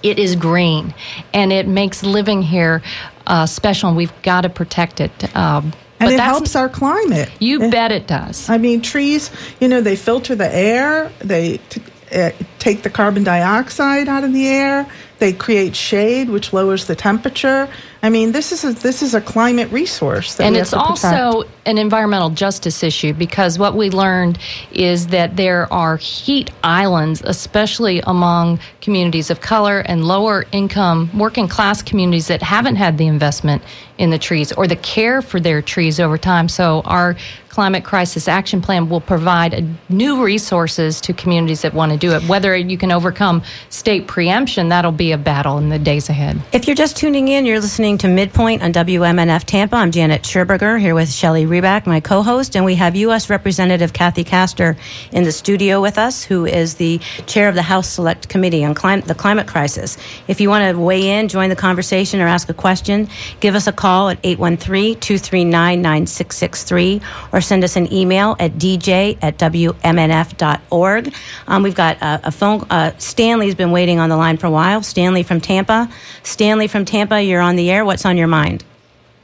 it 0.04 0.20
is 0.20 0.36
green 0.36 0.94
and 1.34 1.52
it 1.52 1.68
makes 1.68 2.04
living 2.04 2.42
here 2.42 2.82
uh, 3.26 3.46
special 3.46 3.90
and 3.90 3.98
we've 3.98 4.22
got 4.22 4.42
to 4.42 4.50
protect 4.50 5.02
it. 5.02 5.36
Um, 5.36 5.74
and 6.00 6.12
it 6.12 6.20
helps 6.20 6.56
our 6.56 6.70
climate. 6.70 7.32
You 7.40 7.64
it, 7.64 7.72
bet 7.72 7.92
it 7.92 8.08
does. 8.08 8.50
I 8.50 8.58
mean, 8.58 8.82
trees, 8.82 9.32
you 9.60 9.68
know, 9.68 9.82
they 9.82 9.96
filter 9.96 10.36
the 10.36 10.54
air, 10.54 11.12
they 11.20 11.58
t- 11.70 11.82
uh, 12.14 12.32
take 12.60 12.84
the 12.84 12.90
carbon 12.90 13.24
dioxide 13.24 14.08
out 14.08 14.24
of 14.24 14.32
the 14.32 14.48
air, 14.48 14.90
they 15.20 15.34
create 15.34 15.76
shade, 15.76 16.30
which 16.30 16.54
lowers 16.54 16.86
the 16.86 16.96
temperature. 16.96 17.68
I 18.04 18.10
mean, 18.10 18.32
this 18.32 18.52
is 18.52 18.64
a, 18.64 18.74
this 18.74 19.02
is 19.02 19.16
a 19.16 19.22
climate 19.22 19.72
resource, 19.72 20.40
and 20.40 20.56
it's 20.56 20.74
also 20.74 21.44
an 21.66 21.78
environmental 21.78 22.30
justice 22.30 22.84
issue 22.84 23.14
because 23.14 23.58
what 23.58 23.76
we 23.76 23.90
learned 23.90 24.38
is 24.72 25.08
that 25.08 25.36
there 25.36 25.72
are 25.74 25.98
heat 25.98 26.52
islands, 26.64 27.22
especially 27.26 28.02
among 28.02 28.60
communities 28.82 29.30
of 29.30 29.42
color 29.42 29.80
and 29.80 30.06
lower 30.06 30.46
income, 30.52 31.10
working 31.18 31.48
class 31.48 31.82
communities 31.82 32.28
that 32.28 32.42
haven't 32.42 32.76
had 32.76 32.98
the 32.98 33.08
investment 33.08 33.64
in 33.98 34.10
the 34.10 34.20
trees 34.20 34.52
or 34.52 34.68
the 34.68 34.76
care 34.76 35.22
for 35.22 35.40
their 35.40 35.62
trees 35.62 36.00
over 36.00 36.18
time. 36.18 36.50
So 36.50 36.82
our 36.86 37.16
climate 37.58 37.84
crisis 37.84 38.28
action 38.28 38.62
plan 38.62 38.88
will 38.88 39.02
provide 39.02 39.66
new 39.90 40.24
resources 40.24 41.02
to 41.02 41.12
communities 41.12 41.64
that 41.64 41.74
want 41.74 41.92
to 41.92 41.98
do 41.98 42.12
it. 42.12 42.22
Whether 42.30 42.56
you 42.56 42.78
can 42.78 42.92
overcome 42.92 43.42
state 43.70 44.06
preemption, 44.06 44.70
that'll 44.70 44.92
be 44.92 45.12
a 45.12 45.18
battle 45.18 45.58
in 45.58 45.70
the 45.70 45.80
days 45.80 46.08
ahead. 46.08 46.40
If 46.52 46.68
you're 46.68 46.76
just 46.76 46.98
tuning 46.98 47.30
in, 47.30 47.48
you're 47.48 47.60
listening 47.60 47.98
to 47.98 48.08
Midpoint 48.08 48.62
on 48.62 48.74
WMNF 48.74 49.44
Tampa. 49.46 49.76
I'm 49.76 49.90
Janet 49.90 50.22
Scherberger 50.22 50.80
here 50.80 50.94
with 50.94 51.12
Shelley 51.12 51.48
Rebach, 51.48 51.88
my 51.88 52.00
co-host, 52.00 52.56
and 52.56 52.64
we 52.64 52.76
have 52.76 52.96
U.S. 52.96 53.28
Representative 53.28 53.92
Kathy 53.92 54.24
Castor 54.24 54.78
in 55.12 55.24
the 55.24 55.32
studio 55.32 55.82
with 55.82 55.98
us, 55.98 56.24
who 56.24 56.46
is 56.46 56.76
the 56.76 57.00
chair 57.26 57.50
of 57.50 57.56
the 57.56 57.64
House 57.64 57.90
Select 57.90 58.30
Committee 58.30 58.64
on 58.64 58.76
clim- 58.76 59.02
the 59.02 59.16
climate 59.16 59.48
crisis. 59.48 59.98
If 60.28 60.40
you 60.40 60.50
want 60.50 60.76
to 60.76 60.80
weigh 60.80 61.10
in, 61.10 61.28
join 61.28 61.50
the 61.50 61.56
conversation, 61.56 62.22
or 62.22 62.28
ask 62.28 62.50
a 62.50 62.54
question, 62.54 63.10
give 63.40 63.56
us 63.56 63.66
a 63.66 63.72
call 63.72 63.87
at 63.88 64.22
813-239-9663 64.24 67.02
or 67.32 67.40
send 67.42 67.64
us 67.64 67.78
an 67.78 67.92
email 67.94 68.36
at 68.40 68.54
dj 68.54 69.20
at 69.22 69.38
wmnf.org. 69.38 71.14
Um, 71.48 71.64
we've 71.64 71.74
got 71.74 71.96
a, 72.02 72.28
a 72.28 72.32
phone. 72.32 72.68
Uh, 72.70 72.92
Stanley's 72.98 73.56
been 73.56 73.72
waiting 73.72 74.00
on 74.00 74.10
the 74.10 74.18
line 74.18 74.36
for 74.38 74.48
a 74.48 74.52
while. 74.52 74.84
Stanley 74.84 75.24
from 75.24 75.40
Tampa. 75.40 75.90
Stanley 76.24 76.68
from 76.68 76.84
Tampa, 76.86 77.22
you're 77.22 77.40
on 77.42 77.56
the 77.56 77.72
air. 77.72 77.86
What's 77.86 78.06
on 78.06 78.18
your 78.18 78.28
mind? 78.28 78.66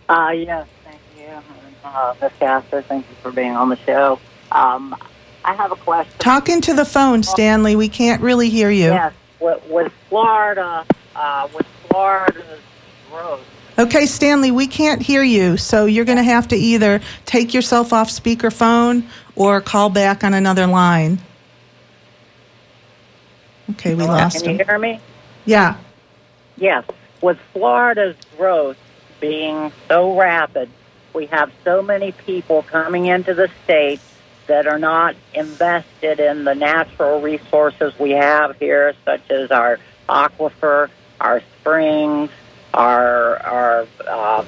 Uh, 0.08 0.32
yes, 0.36 0.66
thank 0.86 1.00
you, 1.18 1.28
uh, 1.84 2.16
Ms. 2.22 2.32
Castor. 2.40 2.82
Thank 2.84 3.10
you 3.10 3.16
for 3.22 3.32
being 3.32 3.52
on 3.52 3.68
the 3.70 3.78
show. 3.78 4.18
Um, 4.52 4.96
I 5.44 5.54
have 5.56 5.74
a 5.74 5.76
question. 5.76 6.14
Talk 6.20 6.48
into 6.48 6.74
the 6.74 6.86
phone, 6.86 7.24
Stanley. 7.24 7.76
We 7.76 7.90
can't 7.90 8.22
really 8.22 8.50
hear 8.50 8.72
you. 8.72 8.86
Yes, 8.86 9.12
with, 9.42 9.62
with 9.70 9.92
Florida, 10.08 10.86
uh, 11.16 11.50
with 11.54 11.66
Florida's 11.90 12.62
growth 13.10 13.46
Okay, 13.78 14.06
Stanley, 14.06 14.52
we 14.52 14.68
can't 14.68 15.02
hear 15.02 15.24
you, 15.24 15.58
so 15.58 15.86
you're 15.86 16.06
going 16.06 16.20
to 16.20 16.24
have 16.24 16.48
to 16.50 16.56
either 16.56 17.02
take 17.26 17.56
yourself 17.56 17.92
off 17.92 18.10
speakerphone 18.10 19.08
or 19.36 19.62
call 19.62 19.90
back 19.90 20.24
on 20.24 20.36
another 20.36 20.68
line. 20.68 21.18
Okay, 23.72 23.96
we 23.96 24.04
lost 24.04 24.44
Can 24.44 24.52
him. 24.52 24.60
you 24.60 24.66
hear 24.66 24.78
me? 24.78 25.00
Yeah. 25.46 25.78
Yes. 26.56 26.86
With 27.22 27.40
Florida's 27.52 28.16
growth 28.38 28.78
being 29.20 29.72
so 29.88 30.16
rapid, 30.16 30.70
we 31.14 31.26
have 31.28 31.52
so 31.64 31.82
many 31.82 32.12
people 32.12 32.62
coming 32.64 33.08
into 33.08 33.34
the 33.34 33.50
state 33.64 34.02
that 34.46 34.68
are 34.68 34.78
not 34.78 35.16
invested 35.34 36.20
in 36.20 36.44
the 36.44 36.54
natural 36.54 37.22
resources 37.22 37.98
we 37.98 38.12
have 38.12 38.58
here, 38.58 38.94
such 39.06 39.32
as 39.32 39.50
our 39.50 39.80
aquifer, 40.08 40.90
our 41.20 41.42
springs, 41.60 42.30
our 42.74 43.38
our 43.38 43.88
uh, 44.08 44.46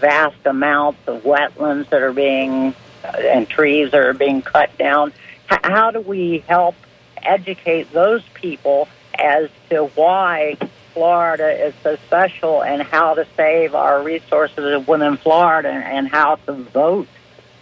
vast 0.00 0.44
amounts 0.44 1.00
of 1.06 1.22
wetlands 1.22 1.88
that 1.90 2.02
are 2.02 2.12
being 2.12 2.74
uh, 3.04 3.08
and 3.18 3.48
trees 3.48 3.90
that 3.92 4.00
are 4.00 4.14
being 4.14 4.42
cut 4.42 4.76
down. 4.78 5.12
H- 5.50 5.60
how 5.62 5.90
do 5.90 6.00
we 6.00 6.44
help 6.48 6.74
educate 7.22 7.92
those 7.92 8.22
people 8.34 8.88
as 9.18 9.48
to 9.70 9.84
why 9.94 10.56
Florida 10.92 11.66
is 11.66 11.74
so 11.82 11.96
special 12.06 12.62
and 12.62 12.82
how 12.82 13.14
to 13.14 13.26
save 13.36 13.74
our 13.74 14.02
resources 14.02 14.86
within 14.86 15.16
Florida 15.18 15.68
and, 15.68 16.08
how 16.08 16.36
to 16.36 16.52
vote 16.52 17.08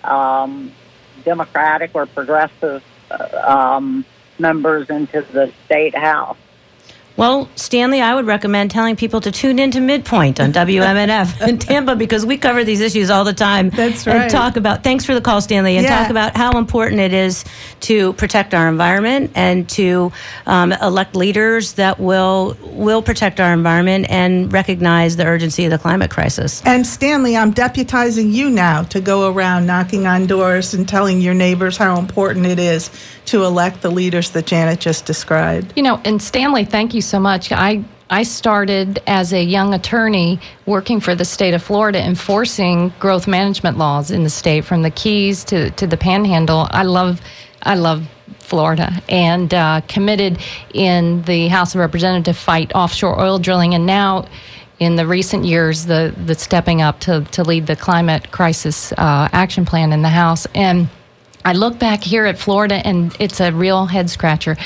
um, 0.04 0.72
Democratic 1.24 1.92
or 1.94 2.06
progressive 2.06 2.84
uh, 3.10 3.42
um, 3.44 4.04
members 4.38 4.88
into 4.90 5.22
the 5.32 5.52
state 5.66 5.96
house? 5.96 6.36
Well, 7.16 7.48
Stanley, 7.54 8.00
I 8.00 8.12
would 8.14 8.26
recommend 8.26 8.72
telling 8.72 8.96
people 8.96 9.20
to 9.20 9.30
tune 9.30 9.60
into 9.60 9.80
Midpoint 9.80 10.40
on 10.40 10.52
WMNF 10.52 11.46
in 11.46 11.58
Tampa 11.60 11.94
because 11.94 12.26
we 12.26 12.36
cover 12.36 12.64
these 12.64 12.80
issues 12.80 13.08
all 13.08 13.22
the 13.22 13.32
time. 13.32 13.70
That's 13.70 14.04
And 14.04 14.28
talk 14.28 14.56
about, 14.56 14.82
thanks 14.82 15.04
for 15.04 15.14
the 15.14 15.20
call, 15.20 15.40
Stanley, 15.40 15.76
and 15.76 15.84
Yeah. 15.84 16.00
talk 16.00 16.10
about 16.10 16.36
how 16.36 16.58
important 16.58 17.00
it 17.00 17.12
is 17.12 17.44
to 17.82 18.14
protect 18.14 18.52
our 18.52 18.68
environment 18.68 19.30
and 19.36 19.68
to 19.70 20.10
um, 20.46 20.72
elect 20.72 21.14
leaders 21.14 21.74
that 21.74 22.00
will 22.00 22.56
will 22.62 23.02
protect 23.02 23.38
our 23.38 23.52
environment 23.52 24.06
and 24.10 24.52
recognize 24.52 25.14
the 25.16 25.24
urgency 25.24 25.64
of 25.64 25.70
the 25.70 25.78
climate 25.78 26.10
crisis. 26.10 26.60
And 26.66 26.84
Stanley, 26.84 27.36
I'm 27.36 27.54
deputizing 27.54 28.32
you 28.32 28.50
now 28.50 28.82
to 28.84 29.00
go 29.00 29.30
around 29.30 29.66
knocking 29.66 30.08
on 30.08 30.26
doors 30.26 30.74
and 30.74 30.88
telling 30.88 31.20
your 31.20 31.34
neighbors 31.34 31.76
how 31.76 31.98
important 32.00 32.46
it 32.46 32.58
is 32.58 32.90
to 33.26 33.44
elect 33.44 33.82
the 33.82 33.90
leaders 33.90 34.30
that 34.30 34.46
Janet 34.46 34.80
just 34.80 35.06
described. 35.06 35.72
You 35.76 35.84
know, 35.84 36.00
and 36.04 36.20
Stanley, 36.20 36.64
thank 36.64 36.92
you 36.92 37.00
so 37.04 37.20
much. 37.20 37.52
I 37.52 37.84
I 38.10 38.22
started 38.22 39.02
as 39.06 39.32
a 39.32 39.42
young 39.42 39.74
attorney 39.74 40.38
working 40.66 41.00
for 41.00 41.14
the 41.14 41.24
state 41.24 41.54
of 41.54 41.62
Florida, 41.62 42.00
enforcing 42.00 42.92
growth 43.00 43.26
management 43.26 43.78
laws 43.78 44.10
in 44.10 44.24
the 44.24 44.30
state, 44.30 44.64
from 44.64 44.82
the 44.82 44.90
Keys 44.90 45.44
to 45.44 45.70
to 45.72 45.86
the 45.86 45.96
Panhandle. 45.96 46.68
I 46.70 46.82
love, 46.82 47.20
I 47.62 47.74
love. 47.74 48.06
Florida 48.38 48.92
and 49.08 49.54
uh, 49.54 49.80
committed 49.88 50.38
in 50.74 51.22
the 51.22 51.48
House 51.48 51.74
of 51.74 51.80
Representatives 51.80 52.38
fight 52.38 52.72
offshore 52.74 53.18
oil 53.18 53.38
drilling, 53.38 53.74
and 53.74 53.86
now 53.86 54.26
in 54.78 54.96
the 54.96 55.06
recent 55.06 55.44
years, 55.44 55.86
the 55.86 56.14
the 56.26 56.34
stepping 56.34 56.82
up 56.82 57.00
to 57.00 57.22
to 57.32 57.42
lead 57.42 57.66
the 57.66 57.76
climate 57.76 58.30
crisis 58.30 58.92
uh, 58.92 59.28
action 59.32 59.64
plan 59.64 59.92
in 59.92 60.02
the 60.02 60.08
House. 60.10 60.46
And 60.54 60.88
I 61.44 61.52
look 61.52 61.78
back 61.78 62.02
here 62.02 62.26
at 62.26 62.38
Florida, 62.38 62.86
and 62.86 63.14
it's 63.18 63.40
a 63.40 63.50
real 63.52 63.86
head 63.86 64.10
scratcher. 64.10 64.56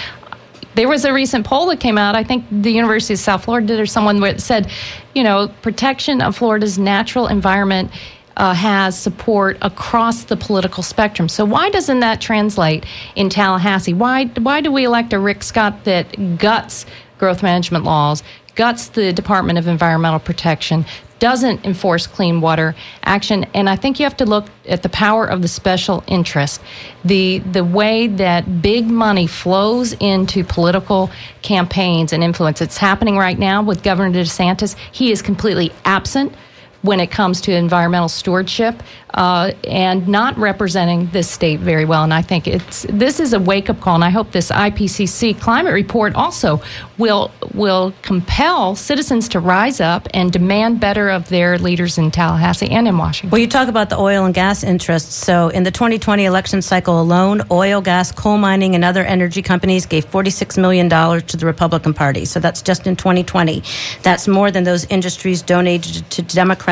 There 0.79 0.87
was 0.87 1.05
a 1.05 1.12
recent 1.12 1.45
poll 1.45 1.67
that 1.71 1.81
came 1.81 1.99
out. 1.99 2.14
I 2.14 2.23
think 2.23 2.45
the 2.53 2.71
University 2.71 3.14
of 3.14 3.19
South 3.19 3.43
Florida 3.43 3.67
did, 3.67 3.81
or 3.81 3.87
someone 3.87 4.38
said, 4.38 4.71
you 5.12 5.25
know, 5.25 5.49
protection 5.61 6.23
of 6.23 6.37
Florida's 6.37 6.79
natural 6.79 7.27
environment 7.27 7.91
uh, 8.37 8.55
has 8.55 8.97
support 8.97 9.59
across 9.61 10.23
the 10.23 10.37
political 10.37 10.85
spectrum. 10.85 11.29
So 11.29 11.45
why 11.45 11.69
doesn't 11.71 11.99
that 11.99 12.21
translate 12.21 12.87
in 13.17 13.29
Tallahassee? 13.29 13.93
Why 13.93 14.27
why 14.27 14.61
do 14.61 14.71
we 14.71 14.85
elect 14.85 15.12
a 15.12 15.19
Rick 15.19 15.43
Scott 15.43 15.83
that 15.83 16.38
guts 16.38 16.87
growth 17.19 17.43
management 17.43 17.83
laws, 17.83 18.23
guts 18.55 18.91
the 18.91 19.12
Department 19.12 19.59
of 19.59 19.67
Environmental 19.67 20.21
Protection, 20.21 20.87
doesn't 21.18 21.64
enforce 21.64 22.07
clean 22.07 22.40
water 22.40 22.74
action. 23.04 23.44
And 23.54 23.68
i 23.68 23.76
think 23.76 23.98
you 23.98 24.04
have 24.04 24.16
to 24.18 24.26
look 24.26 24.46
at 24.66 24.83
the 24.83 24.88
power 24.88 25.26
of 25.26 25.42
the 25.42 25.48
special 25.48 26.04
interest. 26.07 26.61
The 27.04 27.38
the 27.38 27.64
way 27.64 28.07
that 28.07 28.62
big 28.62 28.87
money 28.87 29.26
flows 29.26 29.94
into 29.94 30.44
political 30.44 31.11
campaigns 31.42 32.12
and 32.12 32.22
influence. 32.22 32.61
It's 32.61 32.78
happening 32.78 33.16
right 33.16 33.38
now 33.38 33.62
with 33.62 33.83
governor 33.83 34.12
desantis. 34.18 34.76
He 34.92 35.11
is 35.11 35.22
completely 35.22 35.72
absent 35.85 36.35
when 36.83 37.01
it 37.01 37.11
comes 37.11 37.41
to 37.41 37.53
environmental 37.53 38.09
stewardship 38.09 38.83
uh, 39.14 39.53
and 39.67 40.07
not 40.07 40.37
representing 40.37 41.09
this 41.11 41.29
state 41.29 41.59
very 41.61 41.85
well. 41.85 42.05
And 42.05 42.14
I 42.14 42.23
think 42.23 42.47
it's 42.47 42.87
this 42.88 43.19
is 43.19 43.33
a 43.33 43.41
wake 43.41 43.69
up 43.69 43.81
call, 43.81 43.97
and 43.97 44.05
I 44.05 44.11
hope 44.11 44.31
this 44.31 44.51
IPCC 44.51 45.41
climate 45.41 45.73
report 45.73 46.14
also 46.14 46.61
will 46.99 47.31
will 47.55 47.95
compel 48.03 48.77
citizens 48.77 49.29
to 49.31 49.41
rise 49.41 49.81
up 49.81 50.07
and 50.14 50.31
demand 50.31 50.79
better 50.79 51.09
of 51.09 51.29
their 51.31 51.59
leaders 51.59 51.99
in 51.99 52.11
Tallahassee 52.11 52.71
and 52.71 52.87
in 52.87 52.97
Washington. 52.97 53.31
Well, 53.31 53.41
you 53.41 53.49
talk 53.49 53.69
about 53.69 53.91
the 53.91 53.99
oil 53.99 54.25
and 54.25 54.35
gas 54.35 54.62
interests. 54.62 55.14
So, 55.14 55.49
in 55.49 55.64
the 55.64 55.71
2020 55.71 56.25
election 56.25 56.62
cycle 56.62 57.01
alone, 57.01 57.43
oil, 57.51 57.81
gas, 57.81 58.12
coal 58.12 58.38
mining, 58.38 58.75
and 58.75 58.85
other 58.85 59.03
energy 59.03 59.43
companies 59.43 59.87
gave 59.87 60.09
$46 60.09 60.59
million 60.59 60.88
to 60.88 61.37
the 61.37 61.47
Republican 61.47 61.95
Party. 61.95 62.25
So, 62.25 62.38
that's 62.38 62.62
just 62.62 62.87
in 62.87 62.95
2020. 62.95 63.62
That's 64.03 64.29
more 64.29 64.51
than 64.51 64.64
those 64.64 64.85
industries 64.87 65.43
donated 65.43 66.09
to 66.11 66.23
Democrats 66.23 66.67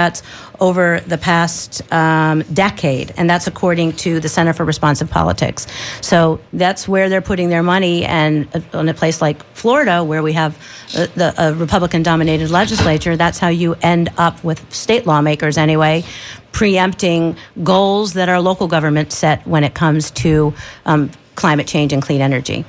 over 0.60 1.00
the 1.06 1.18
past 1.18 1.82
um, 1.92 2.42
decade. 2.52 3.12
And 3.16 3.28
that's 3.28 3.46
according 3.46 3.92
to 4.04 4.20
the 4.20 4.28
Center 4.28 4.52
for 4.52 4.64
Responsive 4.64 5.10
Politics. 5.10 5.66
So, 6.00 6.40
that's 6.52 6.86
where 6.88 7.08
they're 7.08 7.22
putting 7.22 7.48
their 7.48 7.62
money. 7.62 8.04
And 8.04 8.48
uh, 8.54 8.78
in 8.78 8.88
a 8.88 8.94
place 8.94 9.20
like 9.20 9.42
Florida, 9.54 10.04
where 10.04 10.22
we 10.22 10.32
have 10.34 10.56
uh, 10.96 11.06
the 11.14 11.34
a 11.38 11.54
Republican 11.54 12.02
dominated 12.02 12.50
legislature, 12.50 13.16
that's 13.16 13.38
how 13.38 13.48
you 13.48 13.74
end 13.82 14.10
up 14.16 14.42
with 14.44 14.72
state 14.72 15.06
lawmakers 15.06 15.58
anyway 15.58 16.04
preempting 16.56 17.36
goals 17.62 18.14
that 18.14 18.30
our 18.30 18.40
local 18.40 18.66
government 18.66 19.12
set 19.12 19.46
when 19.46 19.62
it 19.62 19.74
comes 19.74 20.10
to 20.10 20.54
um, 20.86 21.10
climate 21.34 21.66
change 21.66 21.92
and 21.92 22.02
clean 22.02 22.22
energy. 22.22 22.64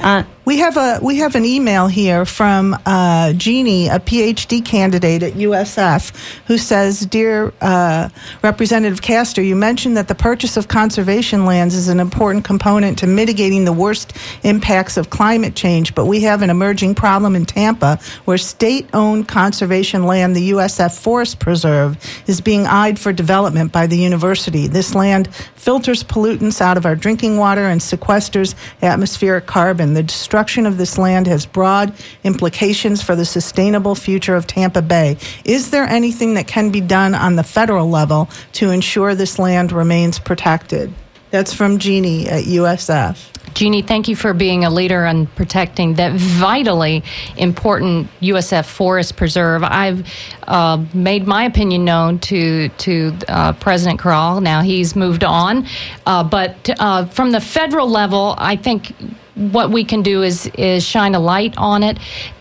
Uh, 0.00 0.24
We 0.46 0.58
have 0.58 0.76
a 0.76 1.00
we 1.02 1.16
have 1.16 1.34
an 1.34 1.44
email 1.44 1.88
here 1.88 2.24
from 2.24 2.78
uh, 2.86 3.32
Jeannie, 3.32 3.88
a 3.88 3.98
PhD 3.98 4.64
candidate 4.64 5.24
at 5.24 5.32
USF, 5.32 6.12
who 6.46 6.56
says, 6.56 7.00
"Dear 7.00 7.52
uh, 7.60 8.10
Representative 8.44 9.02
Castor, 9.02 9.42
you 9.42 9.56
mentioned 9.56 9.96
that 9.96 10.06
the 10.06 10.14
purchase 10.14 10.56
of 10.56 10.68
conservation 10.68 11.46
lands 11.46 11.74
is 11.74 11.88
an 11.88 11.98
important 11.98 12.44
component 12.44 12.96
to 13.00 13.08
mitigating 13.08 13.64
the 13.64 13.72
worst 13.72 14.12
impacts 14.44 14.96
of 14.96 15.10
climate 15.10 15.56
change, 15.56 15.96
but 15.96 16.06
we 16.06 16.20
have 16.20 16.42
an 16.42 16.50
emerging 16.50 16.94
problem 16.94 17.34
in 17.34 17.44
Tampa 17.44 17.98
where 18.24 18.38
state-owned 18.38 19.26
conservation 19.26 20.04
land, 20.04 20.36
the 20.36 20.50
USF 20.50 20.96
Forest 20.96 21.40
Preserve, 21.40 21.98
is 22.28 22.40
being 22.40 22.68
eyed 22.68 23.00
for 23.00 23.12
development 23.12 23.72
by 23.72 23.88
the 23.88 23.98
university. 23.98 24.68
This 24.68 24.94
land 24.94 25.34
filters 25.56 26.04
pollutants 26.04 26.60
out 26.60 26.76
of 26.76 26.86
our 26.86 26.94
drinking 26.94 27.36
water 27.36 27.66
and 27.66 27.80
sequesters 27.80 28.54
atmospheric 28.80 29.46
carbon. 29.46 29.94
The 29.94 30.06
destruction 30.36 30.66
of 30.66 30.76
this 30.76 30.98
land 30.98 31.26
has 31.26 31.46
broad 31.46 31.94
implications 32.22 33.02
for 33.02 33.16
the 33.16 33.24
sustainable 33.24 33.94
future 33.94 34.36
of 34.36 34.46
Tampa 34.46 34.82
Bay. 34.82 35.16
Is 35.46 35.70
there 35.70 35.84
anything 35.84 36.34
that 36.34 36.46
can 36.46 36.70
be 36.70 36.82
done 36.82 37.14
on 37.14 37.36
the 37.36 37.42
federal 37.42 37.88
level 37.88 38.28
to 38.52 38.70
ensure 38.70 39.14
this 39.14 39.38
land 39.38 39.72
remains 39.72 40.18
protected? 40.18 40.92
That's 41.30 41.54
from 41.54 41.78
Jeannie 41.78 42.28
at 42.28 42.44
USF. 42.44 43.32
Jeannie, 43.54 43.80
thank 43.80 44.08
you 44.08 44.14
for 44.14 44.34
being 44.34 44.66
a 44.66 44.70
leader 44.70 45.06
on 45.06 45.26
protecting 45.28 45.94
that 45.94 46.12
vitally 46.12 47.02
important 47.38 48.10
USF 48.20 48.66
Forest 48.66 49.16
Preserve. 49.16 49.62
I've 49.64 50.06
uh, 50.42 50.84
made 50.92 51.26
my 51.26 51.44
opinion 51.44 51.86
known 51.86 52.18
to 52.18 52.68
to 52.68 53.16
uh, 53.28 53.54
President 53.54 53.98
Currall. 53.98 54.42
Now 54.42 54.60
he's 54.60 54.94
moved 54.94 55.24
on, 55.24 55.66
uh, 56.04 56.22
but 56.24 56.68
uh, 56.78 57.06
from 57.06 57.32
the 57.32 57.40
federal 57.40 57.88
level, 57.88 58.34
I 58.36 58.56
think 58.56 58.92
what 59.36 59.70
we 59.70 59.84
can 59.84 60.02
do 60.02 60.22
is 60.22 60.46
is 60.58 60.84
shine 60.84 61.14
a 61.14 61.20
light 61.20 61.54
on 61.56 61.82
it. 61.82 61.98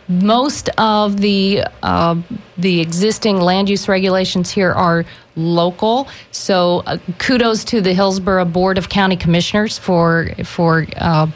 Most 0.08 0.70
of 0.78 1.20
the 1.20 1.64
uh, 1.84 2.16
the 2.58 2.80
existing 2.80 3.38
land 3.42 3.70
use 3.70 3.88
regulations 3.88 4.50
here 4.50 4.72
are 4.72 5.06
local. 5.36 6.08
So 6.32 6.84
uh, 6.86 6.98
kudos 7.18 7.64
to 7.66 7.82
the 7.82 7.94
Hillsborough 7.94 8.46
Board 8.46 8.78
of 8.78 8.90
County 8.90 9.18
Commissioners 9.18 9.78
for 9.78 10.30
for 10.44 10.88
uh, 10.98 11.28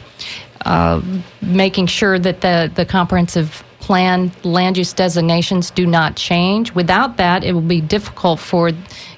uh, 0.64 1.02
making 1.42 1.86
sure 1.86 2.18
that 2.18 2.40
the 2.40 2.70
the 2.74 2.86
comprehensive 2.86 3.62
plan 3.80 4.30
land 4.44 4.76
use 4.76 4.92
designations 4.92 5.70
do 5.70 5.86
not 5.86 6.16
change. 6.16 6.72
Without 6.74 7.16
that, 7.16 7.44
it 7.44 7.52
will 7.52 7.60
be 7.60 7.80
difficult 7.80 8.38
for 8.38 8.70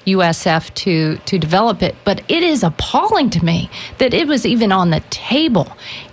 USF 0.05 0.73
to 0.75 1.17
to 1.17 1.39
develop 1.39 1.81
it. 1.81 1.95
But 2.03 2.21
it 2.29 2.43
is 2.43 2.63
appalling 2.63 3.29
to 3.31 3.43
me 3.43 3.69
that 3.97 4.13
it 4.13 4.27
was 4.27 4.45
even 4.45 4.71
on 4.71 4.89
the 4.89 5.01
table. 5.09 5.67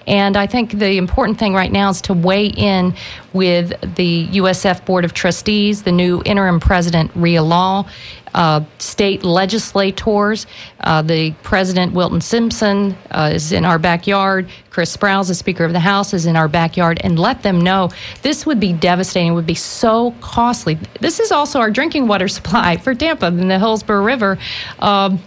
And 0.06 0.36
I 0.36 0.46
think 0.46 0.72
the 0.72 0.96
important 0.96 1.38
thing 1.38 1.54
right 1.54 1.70
now 1.70 1.90
is 1.90 2.00
to 2.02 2.14
weigh 2.14 2.46
in 2.46 2.94
with 3.32 3.72
the 3.94 4.26
USF 4.28 4.84
Board 4.84 5.04
of 5.04 5.12
Trustees, 5.12 5.84
the 5.84 5.92
new 5.92 6.20
interim 6.24 6.58
president, 6.58 7.12
Rhea 7.14 7.42
Law, 7.42 7.86
uh, 8.34 8.62
state 8.78 9.24
legislators. 9.24 10.46
Uh, 10.80 11.02
the 11.02 11.32
president, 11.42 11.92
Wilton 11.92 12.20
Simpson, 12.20 12.96
uh, 13.10 13.30
is 13.34 13.52
in 13.52 13.64
our 13.64 13.78
backyard. 13.78 14.48
Chris 14.70 14.96
Sprowls, 14.96 15.28
the 15.28 15.34
Speaker 15.34 15.64
of 15.64 15.72
the 15.72 15.80
House, 15.80 16.14
is 16.14 16.26
in 16.26 16.36
our 16.36 16.48
backyard. 16.48 17.00
And 17.02 17.18
let 17.18 17.42
them 17.42 17.60
know 17.60 17.90
this 18.22 18.46
would 18.46 18.60
be 18.60 18.72
devastating, 18.72 19.34
would 19.34 19.46
be 19.46 19.54
so 19.54 20.12
costly. 20.20 20.78
This 21.00 21.20
is 21.20 21.32
also 21.32 21.60
our 21.60 21.70
drinking 21.70 22.06
water 22.06 22.28
supply 22.28 22.76
for 22.76 22.94
Tampa 22.94 23.26
and 23.26 23.50
the 23.50 23.58
River. 23.88 24.38
Um, 24.78 25.20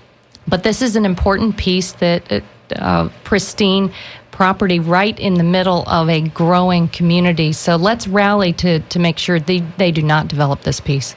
but 0.48 0.63
this 0.63 0.82
is 0.82 0.96
an 0.96 1.06
important 1.06 1.58
piece 1.58 1.94
that 1.94 2.44
uh, 2.76 3.10
pristine 3.24 3.94
property 4.32 4.80
right 4.80 5.18
in 5.20 5.36
the 5.36 5.44
middle 5.44 5.84
of 5.88 6.10
a 6.10 6.22
growing 6.22 6.89
community. 6.89 7.54
So 7.54 7.76
let's 7.76 8.08
rally 8.08 8.52
to, 8.54 8.80
to 8.80 9.00
make 9.00 9.18
sure 9.18 9.39
they, 9.39 9.60
they 9.78 9.92
do 9.92 10.02
not 10.02 10.28
develop 10.28 10.62
this 10.62 10.80
piece. 10.80 11.16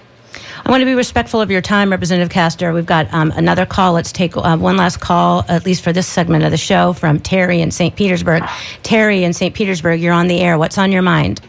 I 0.64 0.70
want 0.70 0.80
to 0.80 0.84
be 0.84 0.94
respectful 0.94 1.40
of 1.40 1.50
your 1.50 1.60
time, 1.60 1.90
Representative 1.90 2.30
Castor. 2.30 2.72
We've 2.72 2.86
got 2.86 3.12
um, 3.12 3.32
another 3.36 3.64
call. 3.64 3.94
Let's 3.94 4.12
take 4.12 4.36
uh, 4.36 4.56
one 4.56 4.76
last 4.76 5.00
call, 5.00 5.44
at 5.48 5.64
least 5.64 5.82
for 5.82 5.92
this 5.92 6.06
segment 6.06 6.44
of 6.44 6.50
the 6.50 6.56
show, 6.56 6.92
from 6.92 7.20
Terry 7.20 7.60
in 7.60 7.70
St. 7.70 7.94
Petersburg. 7.96 8.42
Terry 8.82 9.24
in 9.24 9.32
St. 9.32 9.54
Petersburg, 9.54 10.00
you're 10.00 10.12
on 10.12 10.28
the 10.28 10.40
air. 10.40 10.58
What's 10.58 10.76
on 10.76 10.92
your 10.92 11.02
mind? 11.02 11.40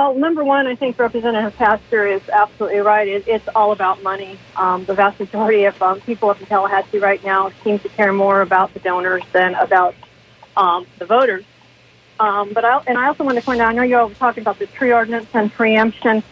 Oh, 0.00 0.12
number 0.12 0.44
one, 0.44 0.68
I 0.68 0.76
think 0.76 0.96
Representative 0.96 1.56
Pastor 1.56 2.06
is 2.06 2.22
absolutely 2.28 2.78
right. 2.78 3.08
It, 3.08 3.26
it's 3.26 3.48
all 3.48 3.72
about 3.72 4.00
money. 4.00 4.38
Um, 4.54 4.84
the 4.84 4.94
vast 4.94 5.18
majority 5.18 5.64
of 5.64 5.82
um, 5.82 6.00
people 6.02 6.30
up 6.30 6.40
in 6.40 6.46
Tallahassee 6.46 7.00
right 7.00 7.22
now 7.24 7.50
seem 7.64 7.80
to 7.80 7.88
care 7.88 8.12
more 8.12 8.40
about 8.40 8.72
the 8.74 8.78
donors 8.78 9.24
than 9.32 9.56
about 9.56 9.96
um, 10.56 10.86
the 11.00 11.04
voters. 11.04 11.44
Um, 12.20 12.52
but 12.52 12.64
I, 12.64 12.80
and 12.86 12.96
I 12.96 13.08
also 13.08 13.24
want 13.24 13.38
to 13.38 13.44
point 13.44 13.60
out, 13.60 13.70
I 13.70 13.72
know 13.72 13.82
you're 13.82 13.98
all 13.98 14.10
talking 14.10 14.42
about 14.42 14.60
the 14.60 14.66
tree 14.66 14.92
ordinance 14.92 15.26
and 15.34 15.52
preemption. 15.52 16.22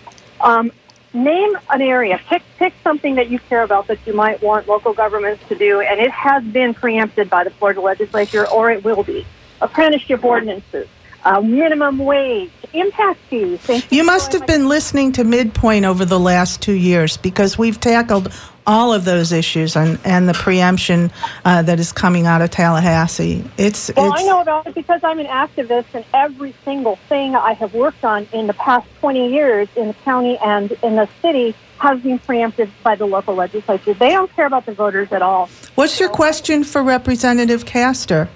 Um, 0.40 0.70
name 1.12 1.59
an 1.68 1.83
area. 1.83 2.20
Pick 2.29 2.44
pick 2.59 2.72
something 2.85 3.16
that 3.16 3.31
you 3.31 3.40
care 3.40 3.64
about 3.64 3.88
that 3.88 3.98
you 4.07 4.12
might 4.12 4.40
want 4.44 4.68
local 4.68 4.92
governments 4.92 5.42
to 5.48 5.57
do, 5.57 5.81
and 5.81 5.98
it 5.98 6.12
has 6.12 6.44
been 6.44 6.72
preempted 6.72 7.29
by 7.29 7.42
the 7.42 7.50
Florida 7.50 7.81
legislature, 7.81 8.46
or 8.46 8.70
it 8.70 8.85
will 8.85 9.02
be. 9.02 9.26
Apprenticeship 9.61 10.22
ordinances, 10.22 10.87
uh, 11.26 11.40
minimum 11.40 11.98
wage, 11.98 12.50
impact 12.72 13.18
fees. 13.28 13.60
You 13.90 14.04
must 14.04 14.32
have 14.32 14.46
been 14.46 14.68
listening 14.68 15.12
to 15.12 15.24
Midpoint 15.24 15.84
over 15.84 16.04
the 16.04 16.20
last 16.20 16.62
two 16.62 16.72
years 16.72 17.16
because 17.16 17.58
we've 17.58 17.80
tackled 17.80 18.32
all 18.66 18.92
of 18.92 19.04
those 19.04 19.32
issues 19.32 19.76
and, 19.76 19.98
and 20.04 20.28
the 20.28 20.34
preemption 20.34 21.10
uh, 21.44 21.62
that 21.62 21.78
is 21.78 21.92
coming 21.92 22.26
out 22.26 22.42
of 22.42 22.50
Tallahassee. 22.50 23.44
It's 23.58 23.90
well, 23.96 24.12
it's, 24.12 24.22
I 24.22 24.26
know 24.26 24.40
about 24.40 24.66
it 24.68 24.74
because 24.74 25.00
I'm 25.04 25.18
an 25.18 25.26
activist, 25.26 25.86
and 25.94 26.04
every 26.14 26.54
single 26.64 26.96
thing 27.08 27.34
I 27.34 27.52
have 27.54 27.74
worked 27.74 28.04
on 28.04 28.26
in 28.32 28.46
the 28.46 28.54
past 28.54 28.88
20 29.00 29.32
years 29.32 29.68
in 29.76 29.88
the 29.88 29.94
county 29.94 30.38
and 30.38 30.72
in 30.82 30.96
the 30.96 31.08
city 31.22 31.54
has 31.78 32.00
been 32.00 32.18
preempted 32.18 32.70
by 32.82 32.96
the 32.96 33.04
local 33.04 33.34
legislature. 33.34 33.94
They 33.94 34.10
don't 34.10 34.34
care 34.34 34.46
about 34.46 34.66
the 34.66 34.72
voters 34.72 35.12
at 35.12 35.22
all. 35.22 35.48
What's 35.74 36.00
your 36.00 36.08
question 36.08 36.64
for 36.64 36.82
Representative 36.82 37.66
Castor? 37.66 38.28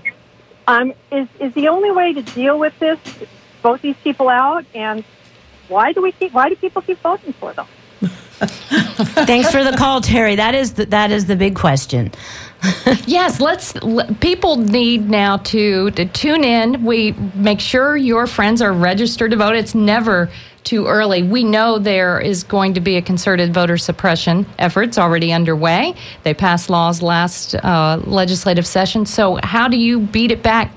Um, 0.66 0.92
is 1.10 1.28
is 1.40 1.52
the 1.54 1.68
only 1.68 1.90
way 1.90 2.12
to 2.12 2.22
deal 2.22 2.58
with 2.58 2.78
this 2.78 2.98
vote 3.62 3.82
these 3.82 3.96
people 4.02 4.28
out, 4.28 4.64
and 4.74 5.04
why 5.68 5.92
do 5.92 6.02
we 6.02 6.12
keep 6.12 6.32
why 6.32 6.48
do 6.48 6.56
people 6.56 6.82
keep 6.82 6.98
voting 7.00 7.32
for 7.34 7.52
them? 7.52 7.66
Thanks 9.26 9.50
for 9.50 9.62
the 9.62 9.76
call, 9.76 10.00
Terry. 10.00 10.36
That 10.36 10.54
is 10.54 10.74
the, 10.74 10.86
that 10.86 11.10
is 11.10 11.26
the 11.26 11.36
big 11.36 11.54
question. 11.54 12.10
yes, 13.06 13.40
let's. 13.40 13.72
People 14.20 14.56
need 14.56 15.08
now 15.08 15.38
to 15.38 15.90
to 15.92 16.04
tune 16.06 16.44
in. 16.44 16.84
We 16.84 17.12
make 17.34 17.60
sure 17.60 17.96
your 17.96 18.26
friends 18.26 18.60
are 18.60 18.72
registered 18.72 19.30
to 19.30 19.36
vote. 19.36 19.56
It's 19.56 19.74
never 19.74 20.30
too 20.64 20.86
early. 20.86 21.22
We 21.22 21.42
know 21.42 21.78
there 21.78 22.20
is 22.20 22.44
going 22.44 22.74
to 22.74 22.80
be 22.80 22.96
a 22.96 23.02
concerted 23.02 23.54
voter 23.54 23.78
suppression 23.78 24.46
efforts 24.58 24.98
already 24.98 25.32
underway. 25.32 25.94
They 26.22 26.34
passed 26.34 26.68
laws 26.68 27.00
last 27.00 27.54
uh, 27.54 28.00
legislative 28.04 28.66
session. 28.66 29.06
So 29.06 29.38
how 29.42 29.68
do 29.68 29.78
you 29.78 30.00
beat 30.00 30.30
it 30.30 30.42
back? 30.42 30.70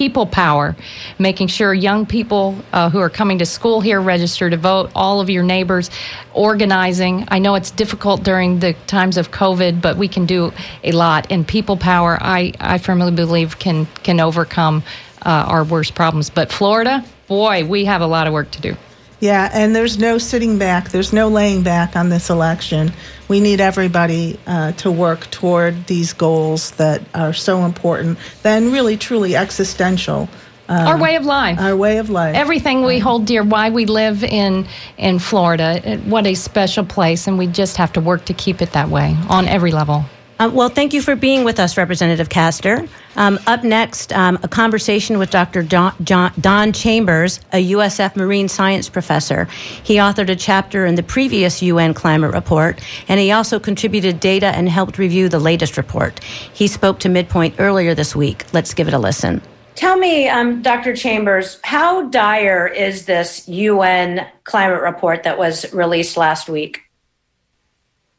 People 0.00 0.24
power, 0.24 0.74
making 1.18 1.46
sure 1.46 1.74
young 1.74 2.06
people 2.06 2.56
uh, 2.72 2.88
who 2.88 2.98
are 2.98 3.10
coming 3.10 3.38
to 3.40 3.44
school 3.44 3.82
here 3.82 4.00
register 4.00 4.48
to 4.48 4.56
vote, 4.56 4.90
all 4.94 5.20
of 5.20 5.28
your 5.28 5.42
neighbors, 5.42 5.90
organizing. 6.32 7.26
I 7.28 7.38
know 7.38 7.54
it's 7.54 7.70
difficult 7.70 8.22
during 8.22 8.60
the 8.60 8.72
times 8.86 9.18
of 9.18 9.30
COVID, 9.30 9.82
but 9.82 9.98
we 9.98 10.08
can 10.08 10.24
do 10.24 10.54
a 10.82 10.92
lot. 10.92 11.30
And 11.30 11.46
people 11.46 11.76
power, 11.76 12.16
I, 12.18 12.54
I 12.58 12.78
firmly 12.78 13.12
believe, 13.12 13.58
can, 13.58 13.84
can 14.02 14.20
overcome 14.20 14.82
uh, 15.20 15.44
our 15.46 15.64
worst 15.64 15.94
problems. 15.94 16.30
But 16.30 16.50
Florida, 16.50 17.04
boy, 17.28 17.66
we 17.66 17.84
have 17.84 18.00
a 18.00 18.06
lot 18.06 18.26
of 18.26 18.32
work 18.32 18.50
to 18.52 18.60
do. 18.62 18.76
Yeah, 19.20 19.50
and 19.52 19.76
there's 19.76 19.98
no 19.98 20.16
sitting 20.16 20.58
back, 20.58 20.88
there's 20.88 21.12
no 21.12 21.28
laying 21.28 21.62
back 21.62 21.94
on 21.94 22.08
this 22.08 22.30
election. 22.30 22.92
We 23.28 23.40
need 23.40 23.60
everybody 23.60 24.40
uh, 24.46 24.72
to 24.72 24.90
work 24.90 25.30
toward 25.30 25.86
these 25.86 26.14
goals 26.14 26.72
that 26.72 27.02
are 27.14 27.34
so 27.34 27.64
important, 27.64 28.18
then 28.42 28.72
really 28.72 28.96
truly 28.96 29.36
existential. 29.36 30.28
Um, 30.68 30.86
our 30.86 30.98
way 30.98 31.16
of 31.16 31.26
life. 31.26 31.60
Our 31.60 31.76
way 31.76 31.98
of 31.98 32.08
life. 32.08 32.34
Everything 32.34 32.82
we 32.84 32.98
hold 32.98 33.26
dear, 33.26 33.42
why 33.42 33.70
we 33.70 33.86
live 33.86 34.24
in 34.24 34.66
in 34.96 35.18
Florida. 35.18 36.00
What 36.06 36.26
a 36.26 36.34
special 36.34 36.84
place, 36.84 37.26
and 37.26 37.36
we 37.36 37.46
just 37.46 37.76
have 37.76 37.92
to 37.94 38.00
work 38.00 38.24
to 38.26 38.34
keep 38.34 38.62
it 38.62 38.72
that 38.72 38.88
way 38.88 39.16
on 39.28 39.46
every 39.46 39.72
level. 39.72 40.06
Uh, 40.40 40.48
well, 40.48 40.70
thank 40.70 40.94
you 40.94 41.02
for 41.02 41.14
being 41.14 41.44
with 41.44 41.60
us, 41.60 41.76
Representative 41.76 42.30
Castor. 42.30 42.88
Um, 43.16 43.38
up 43.46 43.62
next, 43.62 44.10
um, 44.14 44.38
a 44.42 44.48
conversation 44.48 45.18
with 45.18 45.28
Dr. 45.28 45.62
Don, 45.62 45.92
Don, 46.02 46.72
Chambers, 46.72 47.40
a 47.52 47.72
USF 47.72 48.16
marine 48.16 48.48
science 48.48 48.88
professor. 48.88 49.44
He 49.82 49.96
authored 49.96 50.30
a 50.30 50.36
chapter 50.36 50.86
in 50.86 50.94
the 50.94 51.02
previous 51.02 51.60
UN 51.60 51.92
climate 51.92 52.32
report, 52.32 52.80
and 53.06 53.20
he 53.20 53.30
also 53.32 53.60
contributed 53.60 54.18
data 54.18 54.46
and 54.46 54.66
helped 54.66 54.96
review 54.96 55.28
the 55.28 55.38
latest 55.38 55.76
report. 55.76 56.24
He 56.24 56.68
spoke 56.68 57.00
to 57.00 57.10
Midpoint 57.10 57.56
earlier 57.58 57.94
this 57.94 58.16
week. 58.16 58.46
Let's 58.54 58.72
give 58.72 58.88
it 58.88 58.94
a 58.94 58.98
listen. 58.98 59.42
Tell 59.74 59.98
me, 59.98 60.26
um, 60.26 60.62
Dr. 60.62 60.96
Chambers, 60.96 61.60
how 61.64 62.08
dire 62.08 62.66
is 62.66 63.04
this 63.04 63.46
UN 63.46 64.26
climate 64.44 64.80
report 64.80 65.22
that 65.24 65.36
was 65.36 65.70
released 65.74 66.16
last 66.16 66.48
week? 66.48 66.89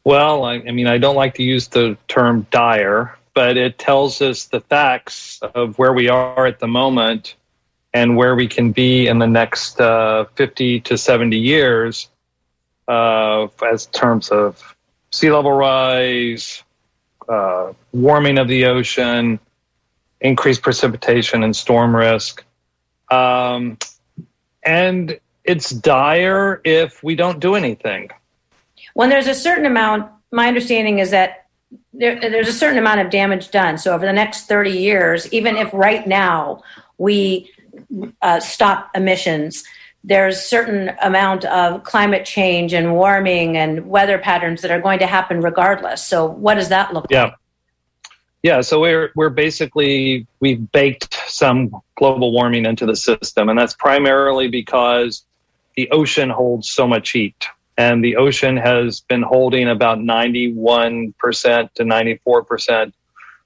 Well, 0.04 0.44
I, 0.44 0.54
I, 0.54 0.70
mean, 0.72 0.86
I 0.86 0.98
don't 0.98 1.14
like 1.14 1.34
to 1.34 1.42
use 1.42 1.68
the 1.68 1.96
term 2.08 2.46
dire, 2.50 3.16
but 3.34 3.56
it 3.56 3.78
tells 3.78 4.20
us 4.20 4.44
the 4.46 4.60
facts 4.60 5.40
of 5.54 5.78
where 5.78 5.92
we 5.92 6.08
are 6.08 6.46
at 6.46 6.58
the 6.58 6.66
moment 6.66 7.36
and 7.94 8.16
where 8.16 8.34
we 8.34 8.48
can 8.48 8.72
be 8.72 9.06
in 9.06 9.18
the 9.18 9.26
next 9.26 9.80
uh, 9.80 10.24
50 10.34 10.80
to 10.80 10.98
70 10.98 11.38
years 11.38 12.08
uh, 12.88 13.46
as 13.64 13.86
terms 13.86 14.30
of 14.30 14.74
sea 15.12 15.30
level 15.30 15.52
rise, 15.52 16.62
uh, 17.28 17.72
warming 17.92 18.38
of 18.38 18.48
the 18.48 18.64
ocean, 18.64 19.38
increased 20.20 20.62
precipitation 20.62 21.44
and 21.44 21.54
storm 21.54 21.94
risk. 21.94 22.44
Um, 23.10 23.78
and 24.64 25.18
it's 25.44 25.70
dire 25.70 26.60
if 26.64 27.02
we 27.02 27.14
don't 27.14 27.40
do 27.40 27.54
anything 27.54 28.10
when 28.94 29.08
there's 29.08 29.26
a 29.26 29.34
certain 29.34 29.66
amount, 29.66 30.10
my 30.30 30.48
understanding 30.48 30.98
is 30.98 31.10
that 31.10 31.46
there, 31.92 32.18
there's 32.18 32.48
a 32.48 32.52
certain 32.52 32.78
amount 32.78 33.00
of 33.00 33.10
damage 33.10 33.50
done. 33.50 33.78
So 33.78 33.94
over 33.94 34.06
the 34.06 34.12
next 34.12 34.46
30 34.46 34.70
years, 34.70 35.32
even 35.32 35.56
if 35.56 35.72
right 35.72 36.06
now 36.06 36.62
we 36.98 37.50
uh, 38.20 38.40
stop 38.40 38.90
emissions, 38.94 39.64
there's 40.04 40.40
certain 40.40 40.92
amount 41.02 41.44
of 41.44 41.84
climate 41.84 42.24
change 42.24 42.72
and 42.72 42.94
warming 42.94 43.56
and 43.56 43.86
weather 43.86 44.18
patterns 44.18 44.62
that 44.62 44.70
are 44.70 44.80
going 44.80 44.98
to 44.98 45.06
happen 45.06 45.40
regardless. 45.40 46.04
So 46.04 46.26
what 46.26 46.54
does 46.54 46.68
that 46.70 46.92
look 46.92 47.06
yeah. 47.10 47.24
like? 47.24 47.34
Yeah, 48.42 48.60
so 48.60 48.80
we're 48.80 49.12
we're 49.14 49.30
basically 49.30 50.26
we've 50.40 50.72
baked 50.72 51.14
some 51.28 51.80
global 51.94 52.32
warming 52.32 52.66
into 52.66 52.86
the 52.86 52.96
system, 52.96 53.48
and 53.48 53.56
that's 53.56 53.74
primarily 53.74 54.48
because 54.48 55.22
the 55.76 55.88
ocean 55.92 56.28
holds 56.28 56.68
so 56.68 56.88
much 56.88 57.10
heat 57.10 57.46
and 57.78 58.04
the 58.04 58.16
ocean 58.16 58.56
has 58.56 59.00
been 59.00 59.22
holding 59.22 59.68
about 59.68 59.98
91% 59.98 61.12
to 61.74 61.84
94% 61.84 62.92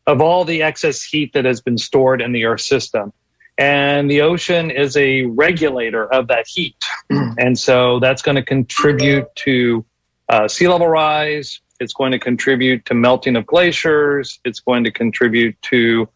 of 0.07 0.21
all 0.21 0.45
the 0.45 0.63
excess 0.63 1.03
heat 1.03 1.33
that 1.33 1.45
has 1.45 1.61
been 1.61 1.79
stored 1.79 2.21
in 2.21 2.33
the 2.33 2.45
Earth 2.45 2.61
system. 2.61 3.13
And 3.59 4.11
the 4.11 4.21
ocean 4.21 4.71
is 4.71 4.97
a 4.97 5.25
regulator 5.25 6.13
of 6.13 6.29
that 6.29 6.47
heat. 6.47 6.77
and 7.11 7.59
so 7.59 7.99
that's 8.01 8.23
going 8.23 8.37
to 8.37 8.45
contribute 8.45 9.27
to 9.37 9.85
uh, 10.29 10.49
sea 10.49 10.69
level 10.69 10.89
rise. 10.89 11.61
It's 11.81 11.93
going 11.93 12.13
to 12.13 12.19
contribute 12.19 12.85
to 12.87 12.95
melting 12.95 13.37
of 13.37 13.47
glaciers. 13.47 14.41
It's 14.45 14.61
going 14.61 14.85
to 14.85 14.91
contribute 14.91 15.61
to 15.63 16.09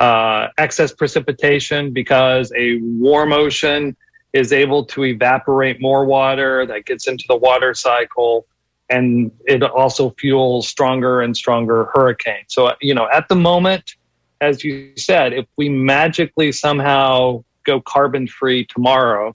uh, 0.00 0.48
excess 0.58 0.92
precipitation 0.92 1.92
because 1.92 2.52
a 2.56 2.78
warm 2.82 3.32
ocean 3.32 3.96
is 4.34 4.52
able 4.52 4.84
to 4.84 5.04
evaporate 5.04 5.80
more 5.80 6.04
water 6.04 6.66
that 6.66 6.84
gets 6.84 7.06
into 7.06 7.24
the 7.28 7.36
water 7.36 7.72
cycle 7.72 8.46
and 8.90 9.30
it 9.46 9.62
also 9.62 10.10
fuels 10.18 10.68
stronger 10.68 11.22
and 11.22 11.34
stronger 11.34 11.88
hurricanes. 11.94 12.46
So, 12.48 12.74
you 12.82 12.94
know, 12.94 13.08
at 13.10 13.28
the 13.28 13.36
moment, 13.36 13.94
as 14.42 14.62
you 14.62 14.92
said, 14.96 15.32
if 15.32 15.46
we 15.56 15.70
magically 15.70 16.52
somehow 16.52 17.44
go 17.64 17.80
carbon 17.80 18.26
free 18.26 18.66
tomorrow, 18.66 19.32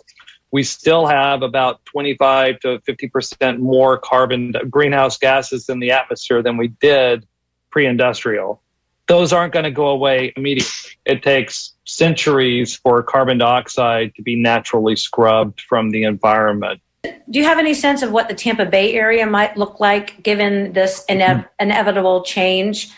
we 0.51 0.63
still 0.63 1.07
have 1.07 1.41
about 1.41 1.83
25 1.85 2.59
to 2.59 2.79
50% 2.79 3.59
more 3.59 3.97
carbon 3.97 4.53
greenhouse 4.69 5.17
gases 5.17 5.69
in 5.69 5.79
the 5.79 5.91
atmosphere 5.91 6.43
than 6.43 6.57
we 6.57 6.67
did 6.79 7.25
pre 7.71 7.85
industrial 7.87 8.61
those 9.09 9.33
aren't 9.33 9.51
going 9.51 9.65
to 9.65 9.71
go 9.71 9.87
away 9.87 10.31
immediately. 10.37 10.91
It 11.05 11.23
takes 11.23 11.73
centuries 11.83 12.75
for 12.75 13.01
carbon 13.01 13.39
dioxide 13.39 14.13
to 14.15 14.21
be 14.21 14.35
naturally 14.35 14.95
scrubbed 14.95 15.61
from 15.61 15.89
the 15.89 16.03
environment. 16.03 16.79
Do 17.03 17.39
you 17.39 17.43
have 17.43 17.57
any 17.57 17.73
sense 17.73 18.03
of 18.03 18.11
what 18.11 18.29
the 18.29 18.35
Tampa 18.35 18.65
Bay 18.65 18.93
area 18.93 19.25
might 19.25 19.57
look 19.57 19.79
like 19.79 20.21
given 20.21 20.73
this 20.73 21.03
mm-hmm. 21.09 21.41
inevitable 21.59 22.23
change? 22.23 22.91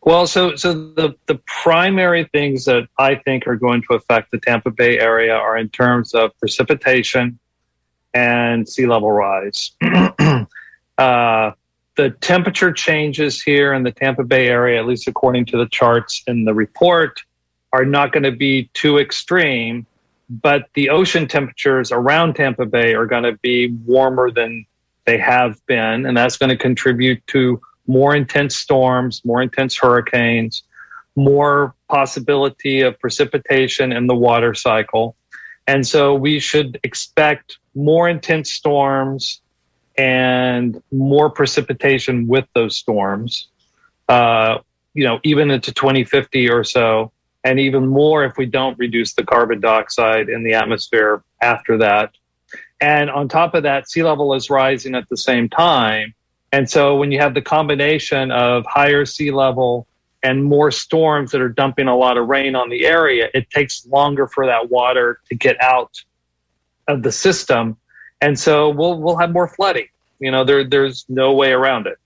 Well, 0.00 0.26
so 0.26 0.56
so 0.56 0.72
the 0.72 1.14
the 1.26 1.40
primary 1.46 2.24
things 2.24 2.64
that 2.64 2.88
I 2.98 3.14
think 3.14 3.46
are 3.46 3.54
going 3.54 3.82
to 3.88 3.94
affect 3.94 4.32
the 4.32 4.38
Tampa 4.38 4.72
Bay 4.72 4.98
area 4.98 5.34
are 5.34 5.56
in 5.56 5.68
terms 5.68 6.14
of 6.14 6.36
precipitation 6.40 7.38
and 8.12 8.68
sea 8.68 8.86
level 8.86 9.12
rise. 9.12 9.70
uh, 10.98 11.52
the 11.96 12.10
temperature 12.20 12.72
changes 12.72 13.42
here 13.42 13.74
in 13.74 13.82
the 13.82 13.92
Tampa 13.92 14.24
Bay 14.24 14.48
area, 14.48 14.78
at 14.80 14.86
least 14.86 15.08
according 15.08 15.46
to 15.46 15.58
the 15.58 15.68
charts 15.68 16.22
in 16.26 16.44
the 16.44 16.54
report, 16.54 17.20
are 17.72 17.84
not 17.84 18.12
going 18.12 18.22
to 18.22 18.32
be 18.32 18.70
too 18.74 18.98
extreme. 18.98 19.86
But 20.30 20.68
the 20.74 20.88
ocean 20.88 21.28
temperatures 21.28 21.92
around 21.92 22.34
Tampa 22.34 22.64
Bay 22.64 22.94
are 22.94 23.04
going 23.04 23.24
to 23.24 23.36
be 23.42 23.68
warmer 23.84 24.30
than 24.30 24.64
they 25.04 25.18
have 25.18 25.60
been, 25.66 26.06
and 26.06 26.16
that's 26.16 26.38
going 26.38 26.48
to 26.48 26.56
contribute 26.56 27.26
to 27.26 27.60
more 27.86 28.14
intense 28.14 28.56
storms, 28.56 29.22
more 29.24 29.42
intense 29.42 29.76
hurricanes. 29.76 30.62
more 31.16 31.74
possibility 31.88 32.80
of 32.80 32.98
precipitation 32.98 33.92
in 33.92 34.06
the 34.06 34.14
water 34.14 34.54
cycle. 34.54 35.14
And 35.66 35.86
so 35.86 36.14
we 36.14 36.38
should 36.38 36.80
expect 36.82 37.58
more 37.74 38.08
intense 38.08 38.50
storms 38.50 39.41
and 39.96 40.82
more 40.90 41.30
precipitation 41.30 42.26
with 42.26 42.46
those 42.54 42.76
storms, 42.76 43.48
uh, 44.08 44.58
you 44.94 45.04
know, 45.04 45.20
even 45.24 45.50
into 45.50 45.72
2050 45.72 46.50
or 46.50 46.64
so, 46.64 47.12
and 47.44 47.58
even 47.58 47.86
more 47.86 48.24
if 48.24 48.36
we 48.36 48.46
don't 48.46 48.78
reduce 48.78 49.14
the 49.14 49.24
carbon 49.24 49.60
dioxide 49.60 50.28
in 50.28 50.44
the 50.44 50.54
atmosphere 50.54 51.22
after 51.40 51.76
that. 51.78 52.12
And 52.80 53.10
on 53.10 53.28
top 53.28 53.54
of 53.54 53.62
that, 53.62 53.88
sea 53.88 54.02
level 54.02 54.34
is 54.34 54.50
rising 54.50 54.94
at 54.94 55.08
the 55.08 55.16
same 55.16 55.48
time. 55.48 56.14
And 56.52 56.68
so 56.68 56.96
when 56.96 57.10
you 57.10 57.18
have 57.18 57.34
the 57.34 57.42
combination 57.42 58.30
of 58.30 58.64
higher 58.66 59.06
sea 59.06 59.30
level 59.30 59.86
and 60.22 60.44
more 60.44 60.70
storms 60.70 61.32
that 61.32 61.40
are 61.40 61.48
dumping 61.48 61.88
a 61.88 61.96
lot 61.96 62.18
of 62.18 62.28
rain 62.28 62.54
on 62.54 62.68
the 62.68 62.84
area, 62.84 63.28
it 63.34 63.50
takes 63.50 63.86
longer 63.86 64.26
for 64.26 64.46
that 64.46 64.70
water 64.70 65.20
to 65.28 65.34
get 65.34 65.60
out 65.60 66.02
of 66.88 67.02
the 67.02 67.12
system. 67.12 67.76
And 68.22 68.38
so 68.38 68.70
we'll 68.70 68.98
we'll 68.98 69.18
have 69.18 69.32
more 69.32 69.48
flooding. 69.48 69.88
You 70.20 70.30
know, 70.30 70.44
there 70.44 70.64
there's 70.64 71.04
no 71.08 71.34
way 71.34 71.52
around 71.52 71.86
it. 71.86 71.98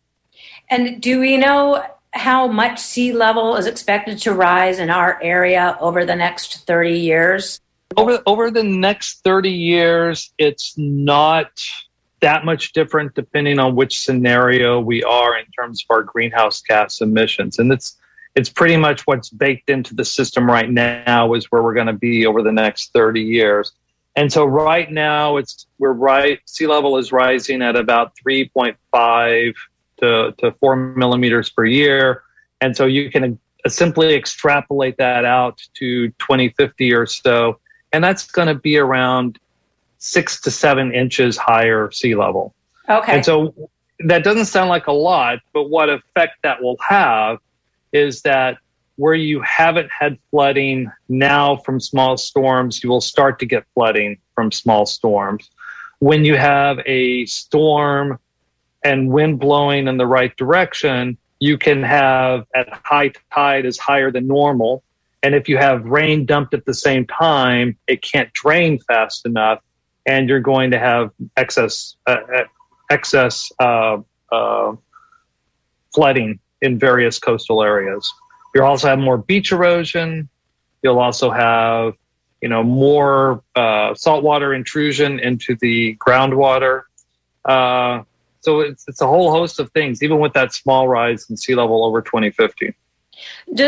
And 0.71 1.01
do 1.01 1.21
we 1.21 1.37
know 1.37 1.85
how 2.13 2.49
much 2.49 2.79
sea 2.79 3.13
level 3.13 3.57
is 3.57 3.67
expected 3.67 4.19
to 4.21 4.33
rise 4.33 4.79
in 4.79 4.91
our 4.91 5.23
area 5.23 5.77
over 5.81 6.05
the 6.05 6.17
next 6.17 6.67
30 6.67 6.99
years? 6.99 7.61
Over 7.97 8.21
over 8.27 8.51
the 8.51 8.65
next 8.65 9.23
30 9.23 9.51
years, 9.51 10.33
it's 10.39 10.77
not 10.79 11.63
that 12.21 12.45
much 12.45 12.73
different 12.73 13.15
depending 13.15 13.59
on 13.59 13.77
which 13.77 14.01
scenario 14.01 14.81
we 14.81 15.05
are 15.05 15.39
in 15.39 15.45
terms 15.53 15.85
of 15.85 15.95
our 15.95 16.03
greenhouse 16.03 16.63
gas 16.63 17.03
emissions. 17.03 17.59
And 17.59 17.71
it's 17.71 17.99
it's 18.35 18.49
pretty 18.49 18.77
much 18.77 19.07
what's 19.07 19.31
baked 19.31 19.71
into 19.71 19.95
the 19.95 20.05
system 20.05 20.51
right 20.51 20.71
now 20.71 21.35
is 21.35 21.47
where 21.47 21.63
we're 21.63 21.75
going 21.75 21.87
to 21.87 21.93
be 21.93 22.27
over 22.27 22.43
the 22.43 22.53
next 22.53 22.93
30 22.93 23.21
years. 23.21 23.73
And 24.17 24.33
so 24.33 24.45
right 24.45 24.91
now 24.91 25.37
it's 25.37 25.67
we're 25.79 25.93
right 25.93 26.41
sea 26.47 26.67
level 26.67 26.97
is 26.97 27.13
rising 27.13 27.63
at 27.63 27.77
about 27.77 28.13
3.5 28.27 29.55
to, 30.01 30.35
to 30.39 30.53
4 30.53 30.77
millimeters 30.77 31.51
per 31.51 31.65
year. 31.65 32.23
And 32.61 32.77
so 32.77 32.87
you 32.87 33.11
can 33.11 33.39
simply 33.67 34.15
extrapolate 34.15 34.97
that 34.97 35.25
out 35.25 35.61
to 35.75 36.09
2050 36.09 36.95
or 36.95 37.05
so 37.07 37.59
and 37.93 38.05
that's 38.05 38.31
going 38.31 38.49
to 38.49 38.55
be 38.55 38.77
around 38.77 39.39
6 39.99 40.41
to 40.43 40.51
7 40.51 40.93
inches 40.93 41.39
higher 41.39 41.91
sea 41.91 42.15
level. 42.15 42.55
Okay. 42.89 43.15
And 43.15 43.25
so 43.25 43.55
that 44.01 44.23
doesn't 44.23 44.47
sound 44.47 44.69
like 44.69 44.87
a 44.87 44.93
lot, 44.93 45.39
but 45.55 45.71
what 45.71 45.89
effect 45.89 46.35
that 46.43 46.63
will 46.63 46.77
have 46.87 47.39
is 47.93 48.23
that 48.23 48.59
where 48.97 49.15
you 49.15 49.41
haven't 49.43 49.91
had 49.91 50.19
flooding 50.31 50.91
now 51.09 51.57
from 51.57 51.79
small 51.81 52.17
storms, 52.17 52.83
you 52.83 52.91
will 52.91 53.01
start 53.01 53.39
to 53.39 53.47
get 53.47 53.65
flooding 53.75 54.19
from 54.35 54.51
small 54.51 54.87
storms. 54.87 55.51
When 55.99 56.25
you 56.25 56.37
have 56.37 56.79
a 56.87 57.27
storm 57.27 58.19
and 58.85 59.11
wind 59.11 59.39
blowing 59.39 59.89
in 59.89 59.97
the 59.97 60.07
right 60.07 60.35
direction, 60.37 61.17
you 61.41 61.59
can 61.59 61.83
have 61.83 62.47
at 62.55 62.69
high 62.85 63.13
tide 63.33 63.67
is 63.67 63.79
higher 63.79 64.11
than 64.11 64.27
normal. 64.27 64.83
And 65.23 65.35
if 65.35 65.49
you 65.49 65.59
have 65.59 65.85
rain 65.85 66.25
dumped 66.25 66.55
at 66.55 66.65
the 66.65 66.75
same 66.75 67.07
time, 67.07 67.77
it 67.87 68.01
can't 68.03 68.33
drain 68.33 68.79
fast 68.79 69.27
enough, 69.27 69.61
and 70.07 70.29
you're 70.29 70.41
going 70.41 70.71
to 70.71 70.79
have 70.79 71.11
excess 71.37 71.97
uh, 72.07 72.19
uh 72.35 72.45
excess 72.91 73.51
uh, 73.59 73.99
uh, 74.31 74.73
flooding 75.95 76.39
in 76.63 76.79
various 76.79 77.19
coastal 77.19 77.63
areas. 77.63 78.11
You'll 78.57 78.65
also 78.65 78.89
have 78.89 78.99
more 78.99 79.19
beach 79.19 79.53
erosion. 79.53 80.31
You'll 80.83 80.99
also 80.99 81.31
have, 81.31 81.93
you 82.41 82.49
know, 82.49 82.63
more 82.63 83.43
uh, 83.55 83.95
saltwater 83.95 84.55
intrusion 84.55 85.19
into 85.19 85.57
the 85.61 85.95
groundwater. 85.97 86.85
Uh, 87.45 88.05
so 88.41 88.61
it's, 88.61 88.89
it's 88.89 89.03
a 89.03 89.07
whole 89.07 89.31
host 89.31 89.61
of 89.61 89.71
things, 89.73 90.03
even 90.03 90.21
with 90.21 90.33
that 90.33 90.55
small 90.55 90.89
rise 90.89 91.29
in 91.29 91.37
sea 91.37 91.55
level 91.55 91.85
over 91.85 92.01
2050. 92.01 92.75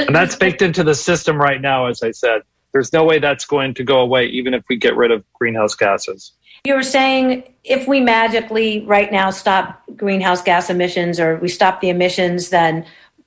and 0.06 0.16
that's 0.16 0.36
baked 0.36 0.62
into 0.62 0.82
the 0.82 0.94
system 0.94 1.36
right 1.36 1.60
now, 1.60 1.84
as 1.84 2.02
I 2.02 2.12
said. 2.12 2.40
There's 2.72 2.90
no 2.90 3.04
way 3.04 3.18
that's 3.18 3.44
going 3.44 3.74
to 3.74 3.84
go 3.84 4.00
away, 4.00 4.24
even 4.28 4.54
if 4.54 4.64
we 4.70 4.76
get 4.76 4.96
rid 4.96 5.10
of 5.10 5.22
greenhouse 5.34 5.74
gases. 5.74 6.32
You 6.64 6.74
were 6.74 6.82
saying 6.82 7.54
if 7.62 7.86
we 7.86 8.00
magically 8.00 8.86
right 8.86 9.12
now 9.12 9.28
stop 9.28 9.82
greenhouse 9.96 10.40
gas 10.40 10.70
emissions 10.70 11.20
or 11.20 11.36
we 11.36 11.48
stop 11.48 11.82
the 11.82 11.90
emissions, 11.90 12.48
then 12.48 12.86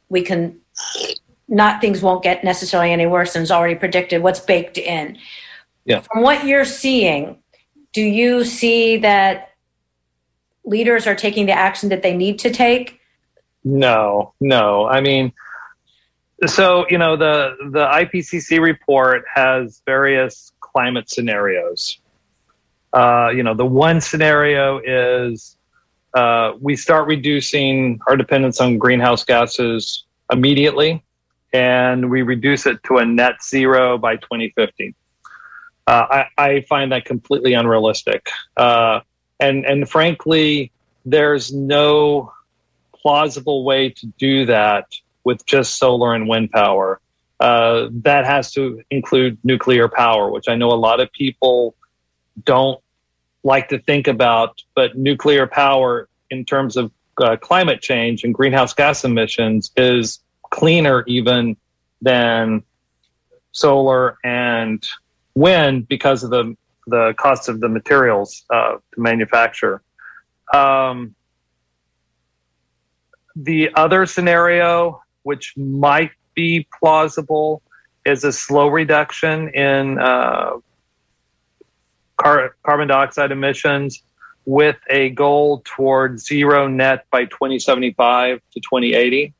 we 0.09 0.23
can 0.23 0.59
not 1.51 1.81
things 1.81 2.01
won't 2.01 2.23
get 2.23 2.43
necessarily 2.43 2.91
any 2.91 3.05
worse 3.05 3.33
than 3.33 3.43
is 3.43 3.51
already 3.51 3.75
predicted. 3.75 4.23
What's 4.23 4.39
baked 4.39 4.77
in? 4.77 5.17
Yeah. 5.85 5.99
From 5.99 6.23
what 6.23 6.45
you're 6.45 6.65
seeing, 6.65 7.37
do 7.91 8.01
you 8.01 8.45
see 8.45 8.97
that 8.97 9.49
leaders 10.63 11.05
are 11.05 11.15
taking 11.15 11.45
the 11.45 11.51
action 11.51 11.89
that 11.89 12.03
they 12.03 12.15
need 12.15 12.39
to 12.39 12.51
take? 12.51 12.99
No, 13.65 14.33
no. 14.39 14.87
I 14.87 15.01
mean, 15.01 15.33
so 16.47 16.85
you 16.89 16.97
know 16.97 17.15
the 17.17 17.55
the 17.71 17.85
IPCC 17.85 18.59
report 18.59 19.25
has 19.33 19.81
various 19.85 20.53
climate 20.61 21.09
scenarios. 21.09 21.99
Uh, 22.93 23.31
you 23.35 23.43
know, 23.43 23.53
the 23.53 23.65
one 23.65 24.01
scenario 24.01 24.79
is 24.83 25.57
uh, 26.13 26.53
we 26.59 26.75
start 26.75 27.07
reducing 27.07 27.99
our 28.07 28.15
dependence 28.15 28.59
on 28.59 28.77
greenhouse 28.77 29.23
gases 29.23 30.05
immediately, 30.31 31.03
and 31.53 32.09
we 32.09 32.21
reduce 32.21 32.65
it 32.65 32.83
to 32.83 32.97
a 32.97 33.05
net 33.05 33.43
zero 33.43 33.97
by 33.97 34.15
2050. 34.15 34.95
Uh, 35.87 35.91
I, 36.09 36.25
I, 36.37 36.61
find 36.69 36.91
that 36.91 37.05
completely 37.05 37.53
unrealistic, 37.53 38.29
uh, 38.55 39.01
and 39.39 39.65
and 39.65 39.89
frankly, 39.89 40.71
there's 41.05 41.51
no 41.51 42.31
plausible 42.93 43.63
way 43.63 43.89
to 43.89 44.05
do 44.19 44.45
that 44.45 44.85
with 45.23 45.45
just 45.45 45.79
solar 45.79 46.13
and 46.13 46.27
wind 46.27 46.51
power. 46.51 46.99
Uh, 47.39 47.87
that 47.91 48.25
has 48.25 48.51
to 48.53 48.83
include 48.91 49.37
nuclear 49.43 49.87
power, 49.87 50.29
which 50.29 50.47
I 50.47 50.55
know 50.55 50.71
a 50.71 50.77
lot 50.77 50.99
of 50.99 51.11
people 51.11 51.75
don't 52.43 52.79
like 53.43 53.69
to 53.69 53.79
think 53.79 54.07
about, 54.07 54.61
but 54.75 54.95
nuclear 54.95 55.47
power 55.47 56.07
in 56.29 56.45
terms 56.45 56.77
of 56.77 56.91
uh, 57.17 57.35
climate 57.37 57.81
change 57.81 58.23
and 58.23 58.33
greenhouse 58.33 58.73
gas 58.73 59.03
emissions 59.03 59.71
is 59.75 60.19
cleaner 60.51 61.03
even 61.07 61.57
than 62.01 62.63
solar 63.51 64.17
and 64.23 64.87
wind 65.33 65.87
because 65.87 66.23
of 66.23 66.29
the 66.29 66.55
the 66.87 67.13
cost 67.17 67.47
of 67.47 67.59
the 67.59 67.69
materials 67.69 68.43
uh, 68.49 68.77
to 68.93 69.01
manufacture. 69.01 69.81
Um, 70.53 71.15
the 73.35 73.69
other 73.75 74.05
scenario, 74.05 75.01
which 75.23 75.53
might 75.55 76.11
be 76.33 76.67
plausible, 76.79 77.61
is 78.05 78.23
a 78.23 78.31
slow 78.31 78.67
reduction 78.67 79.49
in 79.49 79.99
uh, 79.99 80.53
car- 82.17 82.55
carbon 82.63 82.87
dioxide 82.87 83.31
emissions 83.31 84.03
with 84.45 84.77
a 84.89 85.09
goal 85.09 85.61
toward 85.65 86.19
zero 86.19 86.67
net 86.67 87.05
by 87.11 87.25
2075 87.25 88.41
to 88.53 88.59
2080. 88.59 89.33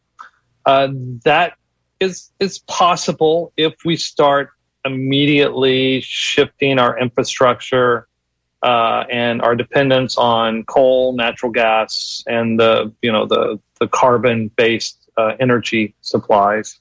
Uh, 0.65 0.89
that 1.24 1.54
is 2.00 2.32
is 2.39 2.60
possible 2.60 3.54
if 3.58 3.74
we 3.86 3.95
start 3.95 4.52
immediately 4.86 6.02
shifting 6.02 6.80
our 6.80 6.97
infrastructure 6.97 8.08
uh, 8.63 9.06
and 9.10 9.41
our 9.41 9.56
dependence 9.56 10.17
on 10.17 10.63
coal, 10.65 11.13
natural 11.13 11.52
gas, 11.52 12.24
and 12.28 12.60
the 12.60 12.91
you 13.02 13.12
know 13.12 13.26
the 13.26 13.60
the 13.80 13.88
carbon 13.88 14.50
based 14.56 15.10
uh, 15.17 15.36
energy 15.39 15.95
supplies. 16.02 16.80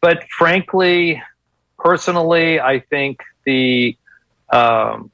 But 0.00 0.24
frankly, 0.30 1.22
personally, 1.78 2.58
I 2.60 2.80
think 2.80 3.20
the 3.44 3.96
um, 4.50 5.10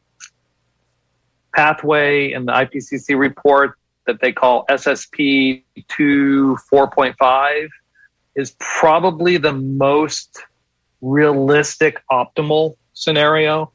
pathway 1.54 2.32
in 2.32 2.46
the 2.46 2.52
IPCC 2.52 3.18
report 3.18 3.78
that 4.06 4.20
they 4.20 4.32
call 4.32 4.64
SSP 4.70 5.62
2 5.88 6.56
4.5 6.72 7.68
is 8.34 8.56
probably 8.58 9.36
the 9.36 9.52
most 9.52 10.42
realistic 11.00 12.02
optimal 12.10 12.74
scenario 12.92 13.70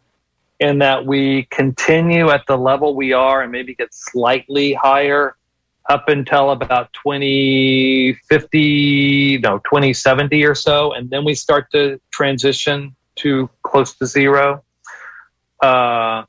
in 0.60 0.80
that 0.80 1.06
we 1.06 1.48
continue 1.52 2.30
at 2.30 2.46
the 2.48 2.58
level 2.58 2.94
we 2.96 3.14
are 3.14 3.44
and 3.44 3.52
maybe 3.52 3.76
get 3.76 3.94
slightly 3.94 4.74
higher 4.74 5.36
up 5.90 6.10
until 6.10 6.52
about 6.52 6.94
2050 6.94 9.38
no 9.40 9.58
2070 9.60 10.46
or 10.46 10.54
so 10.54 10.94
and 10.94 11.10
then 11.10 11.26
we 11.26 11.34
start 11.34 11.72
to 11.72 12.00
transition 12.12 12.96
to 13.16 13.50
close 13.64 13.96
to 13.96 14.06
zero. 14.06 14.64
Uh, 15.62 16.24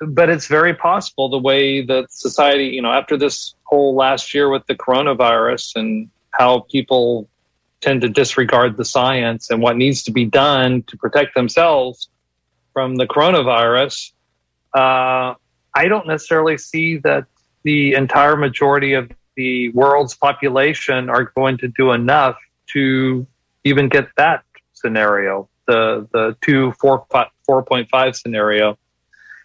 but 0.00 0.28
it's 0.28 0.46
very 0.46 0.74
possible 0.74 1.28
the 1.28 1.38
way 1.38 1.82
that 1.82 2.12
society, 2.12 2.66
you 2.66 2.82
know, 2.82 2.92
after 2.92 3.16
this 3.16 3.54
whole 3.64 3.94
last 3.94 4.34
year 4.34 4.50
with 4.50 4.66
the 4.66 4.74
coronavirus 4.74 5.76
and 5.76 6.10
how 6.30 6.60
people 6.70 7.28
tend 7.80 8.00
to 8.02 8.08
disregard 8.08 8.76
the 8.76 8.84
science 8.84 9.50
and 9.50 9.62
what 9.62 9.76
needs 9.76 10.02
to 10.02 10.10
be 10.10 10.24
done 10.24 10.82
to 10.82 10.96
protect 10.96 11.34
themselves 11.34 12.08
from 12.72 12.96
the 12.96 13.06
coronavirus, 13.06 14.12
uh, 14.74 15.34
I 15.74 15.88
don't 15.88 16.06
necessarily 16.06 16.58
see 16.58 16.98
that 16.98 17.26
the 17.62 17.94
entire 17.94 18.36
majority 18.36 18.92
of 18.94 19.10
the 19.36 19.70
world's 19.70 20.14
population 20.14 21.10
are 21.10 21.24
going 21.36 21.58
to 21.58 21.68
do 21.68 21.92
enough 21.92 22.36
to 22.68 23.26
even 23.64 23.88
get 23.88 24.08
that 24.16 24.44
scenario, 24.72 25.48
the 25.66 26.06
the 26.12 26.36
two 26.40 26.72
four 26.80 27.06
four 27.44 27.62
point 27.62 27.88
five 27.90 28.16
scenario. 28.16 28.78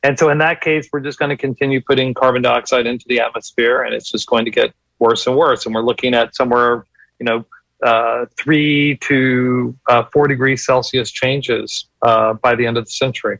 And 0.03 0.17
so 0.17 0.29
in 0.29 0.39
that 0.39 0.61
case, 0.61 0.89
we're 0.91 1.01
just 1.01 1.19
going 1.19 1.29
to 1.29 1.37
continue 1.37 1.81
putting 1.81 2.13
carbon 2.13 2.41
dioxide 2.41 2.87
into 2.87 3.05
the 3.07 3.19
atmosphere, 3.19 3.83
and 3.83 3.93
it's 3.93 4.09
just 4.09 4.27
going 4.27 4.45
to 4.45 4.51
get 4.51 4.73
worse 4.99 5.27
and 5.27 5.35
worse. 5.35 5.65
And 5.65 5.75
we're 5.75 5.83
looking 5.83 6.13
at 6.13 6.35
somewhere, 6.35 6.85
you 7.19 7.25
know, 7.25 7.45
uh, 7.83 8.25
three 8.37 8.97
to 9.01 9.75
uh, 9.87 10.03
four 10.11 10.27
degrees 10.27 10.65
Celsius 10.65 11.11
changes 11.11 11.85
uh, 12.01 12.33
by 12.33 12.55
the 12.55 12.65
end 12.65 12.77
of 12.77 12.85
the 12.85 12.91
century. 12.91 13.39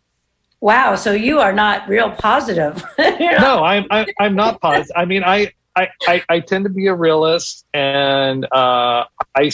Wow, 0.60 0.96
so 0.96 1.12
you 1.12 1.40
are 1.40 1.54
not 1.54 1.88
real 1.88 2.12
positive. 2.12 2.84
no, 3.00 3.64
I'm 3.64 3.86
I, 3.90 4.02
am 4.02 4.08
i 4.20 4.26
am 4.28 4.36
not 4.36 4.62
positive. 4.62 4.92
I 4.96 5.06
mean, 5.06 5.24
I, 5.24 5.52
I, 5.76 5.88
I, 6.08 6.24
I, 6.30 6.40
tend 6.40 6.66
to 6.66 6.70
be 6.70 6.86
a 6.88 6.94
realist, 6.94 7.66
and 7.74 8.46
uh, 8.52 9.06
I. 9.36 9.52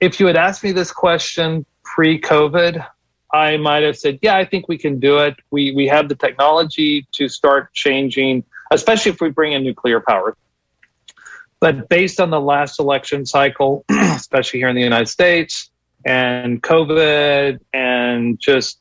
If 0.00 0.18
you 0.18 0.26
had 0.26 0.36
asked 0.36 0.64
me 0.64 0.72
this 0.72 0.90
question 0.90 1.66
pre-COVID, 1.84 2.86
I 3.32 3.56
might 3.56 3.82
have 3.82 3.96
said, 3.96 4.18
"Yeah, 4.22 4.36
I 4.36 4.44
think 4.44 4.68
we 4.68 4.78
can 4.78 4.98
do 4.98 5.18
it. 5.18 5.36
We 5.50 5.72
we 5.72 5.86
have 5.88 6.08
the 6.08 6.16
technology 6.16 7.06
to 7.12 7.28
start 7.28 7.72
changing, 7.72 8.44
especially 8.70 9.12
if 9.12 9.20
we 9.20 9.30
bring 9.30 9.52
in 9.52 9.62
nuclear 9.64 10.00
power." 10.00 10.36
But 11.60 11.88
based 11.88 12.20
on 12.20 12.30
the 12.30 12.40
last 12.40 12.80
election 12.80 13.26
cycle, 13.26 13.84
especially 13.90 14.60
here 14.60 14.68
in 14.68 14.76
the 14.76 14.82
United 14.82 15.08
States, 15.08 15.70
and 16.04 16.62
COVID, 16.62 17.60
and 17.72 18.40
just 18.40 18.80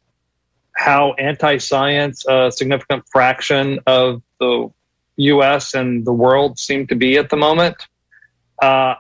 how 0.76 1.14
anti-science 1.14 2.26
a 2.26 2.52
significant 2.52 3.04
fraction 3.12 3.80
of 3.86 4.22
the 4.39 4.70
U.S. 5.18 5.74
and 5.74 6.06
the 6.06 6.14
world 6.14 6.58
seem 6.58 6.88
to 6.88 6.95
be 6.95 7.18
at 7.18 7.30
the 7.30 7.36
moment, 7.36 7.76
uh, 8.62 8.95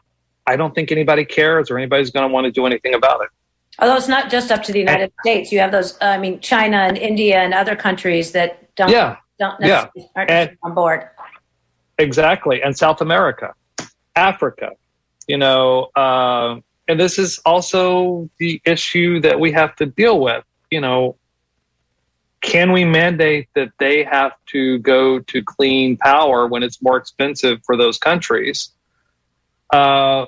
I 0.45 0.55
don't 0.57 0.75
think 0.75 0.91
anybody 0.91 1.23
cares 1.23 1.71
or 1.71 1.77
anybody's 1.77 2.09
going 2.09 2.27
to 2.27 2.33
want 2.33 2.45
to 2.45 2.51
do 2.51 2.65
anything 2.65 2.93
about 2.95 3.21
it. 3.21 3.29
Although 3.81 3.95
it's 3.95 4.07
not 4.07 4.29
just 4.29 4.51
up 4.51 4.61
to 4.63 4.73
the 4.73 4.79
United 4.79 5.11
States, 5.21 5.51
you 5.51 5.59
have 5.59 5.71
those. 5.71 5.97
I 6.01 6.17
mean, 6.17 6.39
China 6.39 6.77
and 6.77 6.97
India 6.97 7.39
and 7.39 7.53
other 7.53 7.75
countries 7.75 8.31
that 8.33 8.73
don't 8.75 8.89
yeah, 8.89 9.17
don't 9.39 9.59
necessarily 9.59 9.91
yeah. 9.95 10.03
aren't 10.15 10.31
and, 10.31 10.57
on 10.63 10.73
board. 10.73 11.07
Exactly, 11.97 12.61
and 12.61 12.77
South 12.77 13.01
America. 13.01 13.53
Africa, 14.15 14.71
you 15.27 15.37
know, 15.37 15.89
uh, 15.95 16.59
and 16.89 16.99
this 16.99 17.17
is 17.17 17.39
also 17.45 18.29
the 18.37 18.61
issue 18.65 19.21
that 19.21 19.39
we 19.39 19.51
have 19.53 19.75
to 19.77 19.85
deal 19.85 20.19
with. 20.19 20.43
You 20.71 20.81
know, 20.81 21.15
can 22.41 22.71
we 22.71 22.83
mandate 22.83 23.47
that 23.55 23.69
they 23.79 24.03
have 24.03 24.33
to 24.47 24.79
go 24.79 25.19
to 25.19 25.41
clean 25.41 25.95
power 25.97 26.47
when 26.47 26.63
it's 26.63 26.81
more 26.81 26.97
expensive 26.97 27.61
for 27.65 27.77
those 27.77 27.97
countries? 27.97 28.71
Uh, 29.71 30.25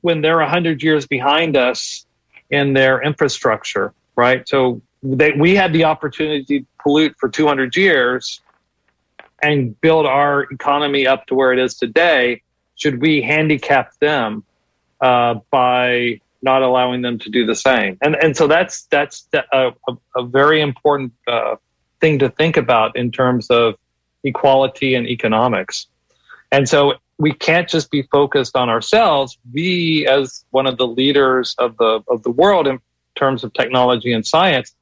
when 0.00 0.20
they're 0.20 0.38
100 0.38 0.82
years 0.82 1.06
behind 1.06 1.56
us 1.56 2.06
in 2.50 2.72
their 2.72 3.02
infrastructure, 3.02 3.92
right? 4.16 4.48
So 4.48 4.80
they, 5.02 5.32
we 5.32 5.54
had 5.54 5.72
the 5.72 5.84
opportunity 5.84 6.60
to 6.60 6.66
pollute 6.80 7.14
for 7.18 7.28
200 7.28 7.76
years 7.76 8.40
and 9.42 9.80
build 9.80 10.06
our 10.06 10.42
economy 10.50 11.06
up 11.06 11.26
to 11.26 11.34
where 11.34 11.52
it 11.52 11.58
is 11.58 11.74
today 11.74 12.42
should 12.78 13.00
we 13.00 13.20
handicap 13.20 13.92
them 13.98 14.44
uh, 15.00 15.34
by 15.50 16.20
not 16.42 16.62
allowing 16.62 17.02
them 17.02 17.18
to 17.18 17.30
do 17.30 17.44
the 17.44 17.54
same? 17.54 17.98
And 18.00 18.14
and 18.16 18.36
so 18.36 18.46
that's 18.46 18.84
that's 18.84 19.26
a, 19.52 19.72
a, 20.16 20.22
very 20.24 20.60
important 20.60 21.12
uh, 21.26 21.56
thing 22.00 22.18
to 22.20 22.30
think 22.30 22.56
about 22.56 22.96
in 22.96 23.10
terms 23.10 23.50
of 23.50 23.74
equality 24.24 24.94
and 24.94 25.06
economics. 25.06 25.88
And 26.50 26.68
so 26.68 26.94
we 27.18 27.32
can't 27.32 27.68
just 27.68 27.90
be 27.90 28.02
focused 28.02 28.56
on 28.56 28.68
ourselves. 28.68 29.38
We, 29.52 30.06
as 30.06 30.44
one 30.50 30.66
of 30.66 30.78
the 30.78 30.86
leaders 30.86 31.54
of 31.58 31.76
the 31.76 32.02
of 32.08 32.22
the 32.22 32.30
world 32.30 32.66
in 32.66 32.78
terms 33.16 33.44
of 33.44 33.52
technology 33.52 34.12
and 34.12 34.26
science, 34.26 34.74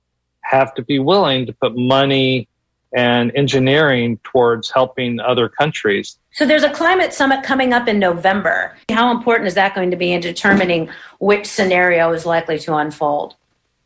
have 0.42 0.74
to 0.74 0.82
be 0.82 0.98
willing 0.98 1.46
to 1.46 1.52
put 1.52 1.76
money 1.76 2.48
and 2.94 3.32
engineering 3.34 4.18
towards 4.22 4.70
helping 4.70 5.18
other 5.20 5.48
countries. 5.48 6.18
So 6.32 6.46
there's 6.46 6.62
a 6.62 6.70
climate 6.70 7.12
summit 7.12 7.42
coming 7.42 7.72
up 7.72 7.88
in 7.88 7.98
November. 7.98 8.76
How 8.90 9.10
important 9.10 9.48
is 9.48 9.54
that 9.54 9.74
going 9.74 9.90
to 9.90 9.96
be 9.96 10.12
in 10.12 10.20
determining 10.20 10.88
which 11.18 11.46
scenario 11.46 12.12
is 12.12 12.24
likely 12.24 12.58
to 12.60 12.76
unfold? 12.76 13.34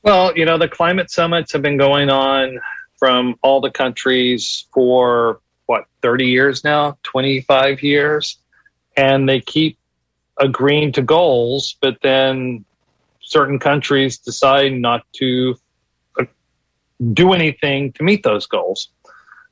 Well, 0.02 0.36
you 0.36 0.44
know, 0.44 0.58
the 0.58 0.68
climate 0.68 1.10
summits 1.10 1.52
have 1.52 1.62
been 1.62 1.76
going 1.76 2.10
on 2.10 2.60
from 2.98 3.36
all 3.42 3.60
the 3.60 3.70
countries 3.70 4.66
for 4.72 5.40
30 6.02 6.26
years 6.26 6.64
now, 6.64 6.98
25 7.02 7.82
years, 7.82 8.38
and 8.96 9.28
they 9.28 9.40
keep 9.40 9.78
agreeing 10.38 10.92
to 10.92 11.02
goals, 11.02 11.76
but 11.80 11.96
then 12.02 12.64
certain 13.20 13.58
countries 13.58 14.18
decide 14.18 14.72
not 14.72 15.04
to 15.12 15.54
uh, 16.18 16.24
do 17.12 17.32
anything 17.32 17.92
to 17.92 18.02
meet 18.02 18.22
those 18.22 18.46
goals. 18.46 18.88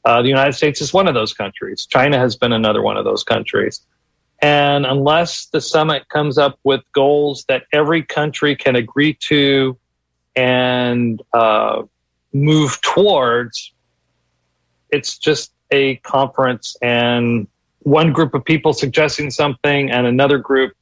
Uh, 0.05 0.23
the 0.23 0.29
United 0.29 0.53
States 0.53 0.81
is 0.81 0.93
one 0.93 1.07
of 1.07 1.15
those 1.15 1.33
countries. 1.33 1.87
China 1.87 2.19
has 2.19 2.37
been 2.37 2.53
another 2.53 2.83
one 2.83 2.97
of 2.97 3.05
those 3.05 3.23
countries. 3.23 3.81
And 4.41 4.87
unless 4.87 5.47
the 5.47 5.61
summit 5.61 6.09
comes 6.09 6.39
up 6.39 6.59
with 6.63 6.81
goals 6.93 7.45
that 7.49 7.65
every 7.73 8.03
country 8.03 8.55
can 8.55 8.77
agree 8.77 9.15
to 9.29 9.77
and 10.37 11.21
uh, 11.33 11.83
move 12.33 12.81
towards, 12.81 13.73
it's 14.91 15.19
just 15.19 15.53
a 15.71 15.97
conference 15.97 16.77
and 16.83 17.47
one 17.81 18.13
group 18.13 18.35
of 18.35 18.45
people 18.45 18.73
suggesting 18.73 19.31
something 19.31 19.91
and 19.91 20.07
another 20.07 20.39
group 20.39 20.75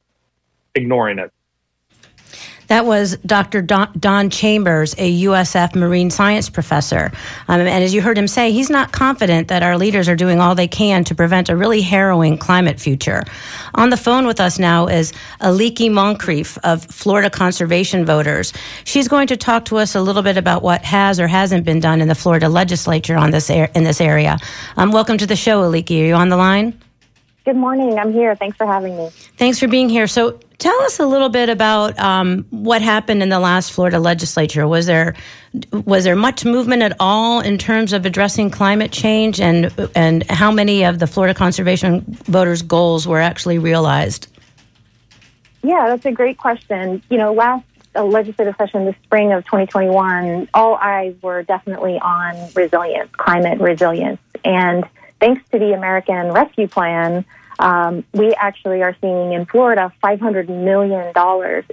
ignoring 0.75 1.19
it. 1.19 1.31
That 2.67 2.85
was 2.85 3.15
Dr. 3.25 3.61
Don, 3.61 3.91
Don 3.97 4.29
Chambers, 4.29 4.93
a 4.97 5.23
USF 5.23 5.73
marine 5.75 6.09
science 6.09 6.49
professor. 6.49 7.11
Um, 7.47 7.61
and 7.61 7.83
as 7.83 7.93
you 7.93 8.01
heard 8.01 8.17
him 8.17 8.27
say, 8.27 8.51
he's 8.51 8.69
not 8.69 8.91
confident 8.91 9.47
that 9.47 9.63
our 9.63 9.77
leaders 9.77 10.09
are 10.09 10.15
doing 10.15 10.39
all 10.39 10.53
they 10.53 10.67
can 10.67 11.03
to 11.05 11.15
prevent 11.15 11.49
a 11.49 11.55
really 11.55 11.81
harrowing 11.81 12.37
climate 12.37 12.79
future. 12.79 13.23
On 13.75 13.89
the 13.89 13.97
phone 13.97 14.27
with 14.27 14.41
us 14.41 14.59
now 14.59 14.87
is 14.87 15.13
Aliki 15.39 15.89
Moncrief 15.91 16.57
of 16.63 16.83
Florida 16.85 17.29
Conservation 17.29 18.05
Voters. 18.05 18.51
She's 18.83 19.07
going 19.07 19.27
to 19.27 19.37
talk 19.37 19.65
to 19.65 19.77
us 19.77 19.95
a 19.95 20.01
little 20.01 20.23
bit 20.23 20.37
about 20.37 20.61
what 20.61 20.83
has 20.83 21.19
or 21.19 21.27
hasn't 21.27 21.63
been 21.65 21.79
done 21.79 22.01
in 22.01 22.09
the 22.09 22.15
Florida 22.15 22.49
legislature 22.49 23.15
on 23.15 23.31
this 23.31 23.49
in 23.49 23.83
this 23.83 24.01
area. 24.01 24.37
Um, 24.75 24.91
welcome 24.91 25.17
to 25.17 25.25
the 25.25 25.35
show, 25.35 25.61
Aliki. 25.61 26.01
Are 26.01 26.05
you 26.05 26.13
on 26.15 26.29
the 26.29 26.37
line? 26.37 26.77
Good 27.47 27.55
morning. 27.55 27.97
I'm 27.97 28.11
here. 28.11 28.35
Thanks 28.35 28.57
for 28.57 28.65
having 28.65 28.97
me. 28.97 29.09
Thanks 29.37 29.57
for 29.57 29.69
being 29.69 29.87
here. 29.87 30.05
So, 30.05 30.37
tell 30.57 30.77
us 30.81 30.99
a 30.99 31.05
little 31.05 31.29
bit 31.29 31.47
about 31.47 31.97
um, 31.97 32.45
what 32.49 32.81
happened 32.81 33.23
in 33.23 33.29
the 33.29 33.39
last 33.39 33.71
Florida 33.71 34.01
legislature. 34.01 34.67
Was 34.67 34.85
there 34.85 35.15
was 35.71 36.03
there 36.03 36.17
much 36.17 36.43
movement 36.43 36.81
at 36.81 36.97
all 36.99 37.39
in 37.39 37.57
terms 37.57 37.93
of 37.93 38.05
addressing 38.05 38.49
climate 38.49 38.91
change, 38.91 39.39
and 39.39 39.73
and 39.95 40.29
how 40.29 40.51
many 40.51 40.83
of 40.83 40.99
the 40.99 41.07
Florida 41.07 41.33
conservation 41.33 42.03
voters' 42.25 42.61
goals 42.61 43.07
were 43.07 43.21
actually 43.21 43.59
realized? 43.59 44.27
Yeah, 45.63 45.87
that's 45.87 46.05
a 46.05 46.11
great 46.11 46.37
question. 46.37 47.01
You 47.09 47.17
know, 47.17 47.31
last 47.31 47.63
uh, 47.95 48.03
legislative 48.03 48.55
session, 48.57 48.83
the 48.83 48.95
spring 49.03 49.31
of 49.31 49.45
2021, 49.45 50.49
all 50.53 50.75
eyes 50.75 51.15
were 51.21 51.43
definitely 51.43 51.97
on 51.99 52.35
resilience, 52.55 53.09
climate 53.15 53.61
resilience, 53.61 54.19
and 54.43 54.83
thanks 55.19 55.41
to 55.51 55.59
the 55.59 55.73
American 55.73 56.31
Rescue 56.31 56.67
Plan, 56.67 57.25
um, 57.59 58.03
we 58.13 58.33
actually 58.35 58.83
are 58.83 58.95
seeing 59.01 59.33
in 59.33 59.45
Florida 59.45 59.91
$500 60.03 60.47
million 60.49 61.13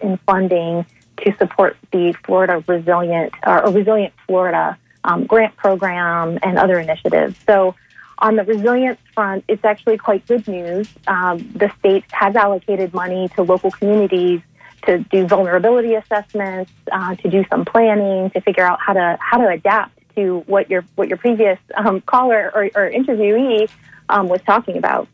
in 0.03 0.17
funding 0.27 0.87
to 1.19 1.37
support 1.37 1.77
the 1.93 2.15
Florida 2.25 2.65
Resilient 2.67 3.33
or 3.47 3.71
Resilient 3.71 4.15
Florida 4.27 4.79
um, 5.05 5.27
grant 5.27 5.55
program 5.57 6.39
and 6.43 6.59
other 6.59 6.79
initiatives. 6.79 7.37
So, 7.47 7.75
on 8.19 8.37
the 8.37 8.45
resilience 8.45 9.01
front, 9.13 9.45
it's 9.49 9.65
actually 9.65 9.99
quite 9.99 10.25
good 10.27 10.47
news. 10.47 10.89
Um, 11.09 11.39
the 11.55 11.71
state 11.81 12.05
has 12.13 12.37
allocated 12.37 12.95
money 12.95 13.29
to 13.35 13.43
local 13.43 13.73
communities 13.73 14.41
to 14.87 14.99
do 14.99 15.27
vulnerability 15.27 15.95
assessments, 15.95 16.71
uh, 16.93 17.17
to 17.17 17.29
do 17.29 17.45
some 17.51 17.65
planning, 17.65 18.31
to 18.31 18.41
figure 18.41 18.65
out 18.65 18.79
how 18.81 18.93
to 18.93 19.19
how 19.21 19.39
to 19.39 19.49
adapt 19.49 19.99
to 20.17 20.43
what 20.47 20.71
your 20.71 20.85
what 20.95 21.09
your 21.09 21.19
previous 21.19 21.59
um, 21.77 22.01
caller 22.03 22.51
or, 22.55 22.65
or 22.75 22.91
interviewee 22.91 23.69
um, 24.09 24.29
was 24.29 24.41
talking 24.43 24.77
about. 24.77 25.09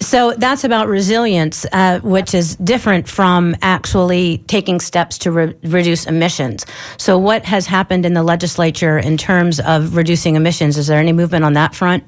So 0.00 0.32
that's 0.32 0.62
about 0.62 0.86
resilience, 0.86 1.66
uh, 1.72 1.98
which 2.00 2.32
is 2.32 2.54
different 2.56 3.08
from 3.08 3.56
actually 3.62 4.38
taking 4.46 4.78
steps 4.78 5.18
to 5.18 5.32
re- 5.32 5.54
reduce 5.64 6.06
emissions. 6.06 6.64
So, 6.98 7.18
what 7.18 7.44
has 7.44 7.66
happened 7.66 8.06
in 8.06 8.14
the 8.14 8.22
legislature 8.22 8.98
in 8.98 9.16
terms 9.16 9.58
of 9.58 9.96
reducing 9.96 10.36
emissions? 10.36 10.76
Is 10.76 10.86
there 10.86 11.00
any 11.00 11.12
movement 11.12 11.44
on 11.44 11.54
that 11.54 11.74
front? 11.74 12.04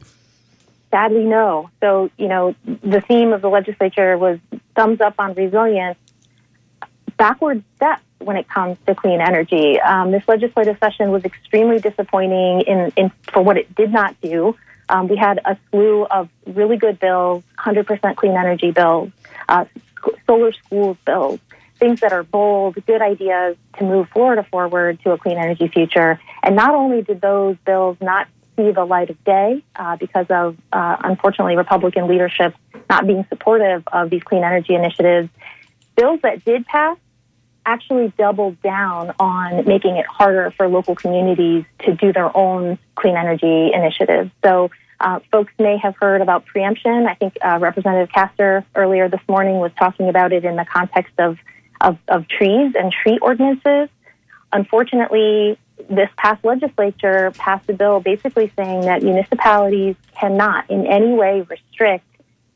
sadly, 0.91 1.25
no. 1.25 1.71
So, 1.81 2.11
you 2.19 2.29
know, 2.29 2.55
the 2.65 3.01
theme 3.01 3.33
of 3.33 3.43
the 3.43 3.49
legislature 3.49 4.19
was 4.19 4.39
thumbs 4.75 5.01
up 5.01 5.15
on 5.19 5.35
resilience, 5.35 5.99
backward 7.21 7.63
steps 7.77 8.03
when 8.19 8.39
it 8.39 8.49
comes 8.49 8.79
to 8.87 8.95
clean 8.95 9.21
energy. 9.21 9.79
Um, 9.79 10.11
this 10.11 10.23
legislative 10.27 10.79
session 10.79 11.11
was 11.11 11.23
extremely 11.23 11.79
disappointing 11.79 12.63
in, 12.63 12.93
in 12.97 13.13
for 13.31 13.43
what 13.43 13.59
it 13.59 13.75
did 13.75 13.93
not 13.93 14.19
do. 14.23 14.57
Um, 14.89 15.07
we 15.07 15.17
had 15.17 15.39
a 15.45 15.59
slew 15.71 16.05
of 16.07 16.31
really 16.47 16.79
good 16.79 16.99
bills, 16.99 17.45
100% 17.59 18.17
clean 18.17 18.37
energy 18.37 18.71
bills, 18.71 19.11
uh, 19.51 19.67
solar 20.27 20.53
schools 20.53 20.97
bills, 21.05 21.41
things 21.79 22.01
that 22.01 22.15
are 22.15 22.23
bold, 22.23 22.75
good 22.87 23.03
ideas 23.03 23.59
to 23.79 23.85
move 23.85 24.09
Florida 24.09 24.43
forward 24.51 24.99
to 25.03 25.11
a 25.11 25.19
clean 25.19 25.37
energy 25.37 25.69
future. 25.69 26.19
And 26.43 26.57
not 26.57 26.75
only 26.75 27.03
did 27.03 27.21
those 27.21 27.57
bills 27.67 27.99
not 28.01 28.29
see 28.57 28.71
the 28.71 28.87
light 28.87 29.11
of 29.11 29.23
day 29.25 29.63
uh, 29.77 29.97
because 29.97 30.27
of, 30.31 30.57
uh, 30.73 30.97
unfortunately, 31.05 31.57
Republican 31.57 32.09
leadership 32.09 32.55
not 32.89 33.07
being 33.07 33.27
supportive 33.29 33.87
of 33.93 34.09
these 34.09 34.23
clean 34.23 34.43
energy 34.43 34.75
initiatives, 34.75 35.29
bills 35.97 36.21
that 36.23 36.43
did 36.47 36.65
pass 36.65 36.97
actually 37.71 38.13
doubled 38.19 38.61
down 38.63 39.15
on 39.21 39.65
making 39.65 39.97
it 39.97 40.07
harder 40.07 40.53
for 40.57 40.67
local 40.67 40.97
communities 40.97 41.65
to 41.85 41.95
do 41.95 42.13
their 42.13 42.37
own 42.37 42.79
clean 42.97 43.17
energy 43.17 43.71
initiatives. 43.73 44.31
So 44.45 44.71
uh, 44.99 45.21
folks 45.31 45.53
may 45.59 45.79
have 45.79 45.95
heard 45.97 46.21
about 46.21 46.47
preemption. 46.47 47.07
I 47.07 47.15
think 47.15 47.37
uh, 47.41 47.59
Representative 47.61 48.13
Castor 48.13 48.65
earlier 48.75 49.09
this 49.09 49.21
morning 49.29 49.59
was 49.59 49.71
talking 49.79 50.09
about 50.09 50.33
it 50.33 50.45
in 50.45 50.57
the 50.57 50.65
context 50.65 51.15
of, 51.19 51.39
of, 51.81 51.97
of 52.09 52.27
trees 52.29 52.75
and 52.79 52.93
tree 52.93 53.19
ordinances. 53.23 53.89
Unfortunately, 54.53 55.57
this 55.89 56.11
past 56.17 56.45
legislature 56.45 57.31
passed 57.39 57.71
a 57.71 57.73
bill 57.73 58.01
basically 58.01 58.53
saying 58.57 58.83
that 58.83 59.03
municipalities 59.03 59.95
cannot 60.19 60.69
in 60.69 60.87
any 60.87 61.13
way 61.13 61.47
restrict 61.49 62.05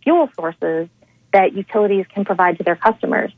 fuel 0.03 0.29
sources 0.35 0.89
that 1.33 1.55
utilities 1.55 2.05
can 2.13 2.25
provide 2.25 2.59
to 2.59 2.65
their 2.65 2.77
customers. 2.77 3.33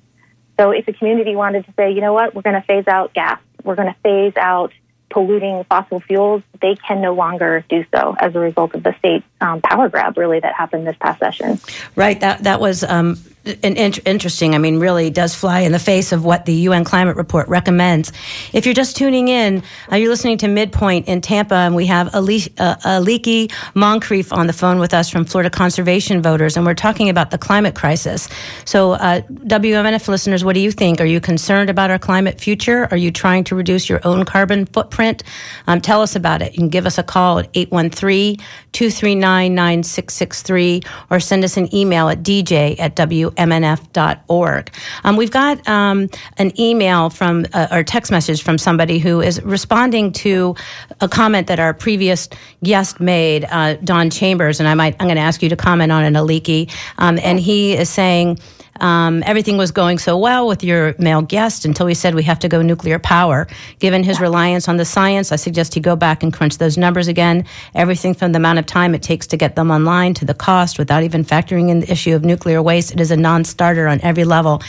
So 0.59 0.71
if 0.71 0.89
a 0.89 0.93
community 0.93 1.37
wanted 1.37 1.67
to 1.67 1.73
say, 1.73 1.93
you 1.93 2.01
know 2.01 2.13
what, 2.13 2.35
we're 2.35 2.43
going 2.43 2.61
to 2.61 2.67
phase 2.67 2.87
out 2.87 3.13
gas, 3.15 3.41
we're 3.63 3.75
going 3.75 3.93
to 3.93 4.01
phase 4.03 4.37
out 4.37 4.73
polluting 5.11 5.65
fossil 5.65 6.01
fuels, 6.01 6.43
they 6.61 6.75
can 6.75 7.01
no 7.01 7.15
longer 7.15 7.65
do 7.69 7.85
so 7.95 8.17
as 8.19 8.35
a 8.35 8.39
result 8.39 8.75
of 8.75 8.83
the 8.83 8.95
state 8.99 9.23
um, 9.41 9.61
power 9.61 9.89
grab, 9.89 10.19
really, 10.19 10.41
that 10.41 10.55
happened 10.55 10.87
this 10.87 10.97
past 10.99 11.21
session. 11.21 11.61
Right. 11.95 12.19
That 12.21 12.43
that 12.45 12.61
was 12.61 12.85
um, 12.85 13.19
an 13.47 13.77
interesting. 13.77 14.55
I 14.55 14.59
mean, 14.59 14.81
really 14.81 15.11
does 15.11 15.35
fly 15.35 15.61
in 15.61 15.73
the 15.73 15.79
face 15.79 16.13
of 16.13 16.25
what 16.25 16.47
the 16.47 16.53
UN 16.53 16.85
climate 16.85 17.17
report 17.17 17.49
recommends. 17.49 18.13
If 18.53 18.67
you're 18.67 18.75
just 18.75 18.97
tuning 18.97 19.29
in, 19.29 19.63
uh, 19.91 19.97
you're 19.97 20.09
listening 20.09 20.39
to 20.39 20.49
Midpoint 20.49 21.07
in 21.09 21.21
Tampa, 21.21 21.55
and 21.55 21.75
we 21.75 21.87
have 21.87 22.15
Ali- 22.15 22.53
uh, 22.59 22.77
Aliki 22.77 23.53
Moncrief 23.75 24.33
on 24.33 24.47
the 24.47 24.53
phone 24.53 24.79
with 24.79 24.93
us 24.93 25.09
from 25.09 25.25
Florida 25.25 25.51
Conservation 25.51 26.23
Voters, 26.23 26.57
and 26.57 26.67
we're 26.67 26.75
talking 26.75 27.09
about 27.09 27.31
the 27.31 27.39
climate 27.39 27.75
crisis. 27.75 28.29
So, 28.65 28.93
uh, 28.93 29.21
WMNF 29.21 30.09
listeners, 30.09 30.45
what 30.45 30.55
do 30.55 30.61
you 30.61 30.73
think? 30.73 31.01
Are 31.01 31.07
you 31.07 31.21
concerned 31.21 31.71
about 31.71 31.91
our 31.91 31.99
climate 31.99 32.41
future? 32.41 32.89
Are 32.91 32.97
you 32.97 33.11
trying 33.13 33.45
to 33.45 33.55
reduce 33.55 33.89
your 33.89 34.01
own 34.05 34.25
carbon 34.25 34.67
footprint? 34.67 35.23
Um, 35.69 35.81
tell 35.81 36.03
us 36.03 36.17
about 36.17 36.43
it. 36.43 36.53
You 36.53 36.59
can 36.59 36.69
give 36.69 36.87
us 36.87 36.99
a 36.99 37.03
call 37.03 37.39
at 37.39 37.49
813 37.55 38.39
239 38.73 39.55
9663 39.55 40.83
or 41.11 41.21
send 41.21 41.45
us 41.45 41.57
an 41.57 41.75
email 41.75 42.09
at 42.09 42.23
dj 42.23 42.79
at 42.79 42.95
WMNF 42.97 43.36
mnf.org. 43.37 44.71
Um, 45.05 45.17
we've 45.17 45.31
got 45.31 45.67
um, 45.69 46.09
an 46.39 46.59
email 46.61 47.11
from 47.11 47.47
uh, 47.53 47.69
or 47.71 47.83
text 47.83 48.11
message 48.11 48.43
from 48.43 48.59
somebody 48.59 48.99
who 48.99 49.21
is 49.21 49.43
responding 49.43 50.13
to 50.13 50.55
a 51.01 51.09
comment 51.09 51.47
that 51.47 51.59
our 51.59 51.75
previous 51.75 52.29
guest 52.63 53.01
made, 53.01 53.47
uh, 53.51 53.75
Don 53.77 54.11
Chambers, 54.11 54.61
and 54.61 54.69
I 54.69 54.75
might 54.75 54.97
I'm 55.01 55.07
going 55.07 55.17
to 55.17 55.23
ask 55.23 55.43
you 55.43 55.49
to 55.49 55.57
comment 55.57 55.93
on 55.93 56.05
it, 56.05 56.19
Aliki. 56.19 56.73
Um, 56.99 57.19
and 57.23 57.39
he 57.41 57.75
is 57.75 57.89
saying. 57.89 58.39
Um, 58.81 59.23
everything 59.27 59.57
was 59.57 59.71
going 59.71 59.99
so 59.99 60.17
well 60.19 60.47
with 60.47 60.63
your 60.63 60.95
male 60.99 61.23
guest 61.23 61.65
until 61.65 61.87
we 61.87 61.95
said 61.95 62.15
we 62.15 62.23
have 62.25 62.39
to 62.41 62.49
go 62.49 62.63
nuclear 62.63 62.99
power. 62.99 63.47
Given 63.79 64.03
his 64.03 64.21
reliance 64.21 64.69
on 64.69 64.77
the 64.77 64.85
science, 64.85 65.33
I 65.33 65.37
suggest 65.37 65.75
he 65.75 65.81
go 65.81 65.97
back 65.97 66.23
and 66.23 66.33
crunch 66.33 66.59
those 66.59 66.77
numbers 66.77 67.09
again. 67.09 67.45
Everything 67.75 68.15
from 68.15 68.33
the 68.33 68.39
amount 68.39 68.59
of 68.59 68.67
time 68.67 68.95
it 68.95 69.03
takes 69.03 69.27
to 69.29 69.37
get 69.37 69.57
them 69.57 69.71
online 69.71 70.15
to 70.15 70.25
the 70.25 70.35
cost 70.35 70.79
without 70.79 71.03
even 71.03 71.25
factoring 71.25 71.69
in 71.69 71.81
the 71.81 71.91
issue 71.91 72.15
of 72.15 72.25
nuclear 72.25 72.63
waste. 72.63 72.93
It 72.93 73.01
is 73.01 73.11
a 73.11 73.17
non 73.17 73.45
starter 73.45 73.89
on 73.89 74.01
every 74.03 74.25
level. 74.25 74.63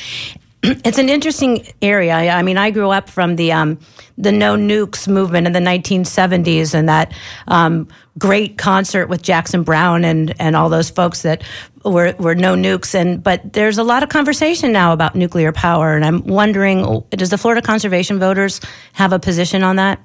it's 0.64 0.98
an 0.98 1.10
interesting 1.10 1.68
area. 1.82 2.14
I 2.14 2.42
mean, 2.42 2.58
I 2.58 2.72
grew 2.72 2.90
up 2.90 3.10
from 3.10 3.36
the 3.36 3.52
um, 3.52 3.80
the 4.18 4.32
no 4.32 4.56
nukes 4.56 5.08
movement 5.08 5.46
in 5.46 5.54
the 5.54 5.60
1970s, 5.60 6.74
and 6.74 6.90
that 6.90 7.14
um, 7.48 7.88
great 8.18 8.58
concert 8.58 9.08
with 9.08 9.22
Jackson 9.22 9.64
Browne 9.64 10.04
and 10.04 10.34
and 10.40 10.56
all 10.56 10.70
those 10.70 10.90
folks 10.90 11.22
that 11.22 11.44
were 11.86 12.16
were 12.18 12.34
no 12.34 12.56
nukes. 12.56 12.96
And 12.96 13.22
but 13.22 13.54
there's 13.54 13.78
a 13.78 13.84
lot 13.84 14.02
of 14.02 14.10
conversation 14.10 14.72
now 14.72 14.94
about 14.94 15.16
nuclear 15.16 15.52
power, 15.52 15.96
and 15.96 16.04
I'm 16.04 16.26
wondering, 16.26 17.04
does 17.12 17.30
the 17.30 17.38
Florida 17.38 17.62
conservation 17.62 18.20
voters 18.20 18.60
have 18.94 19.14
a 19.14 19.20
position 19.20 19.64
on 19.64 19.76
that? 19.76 20.00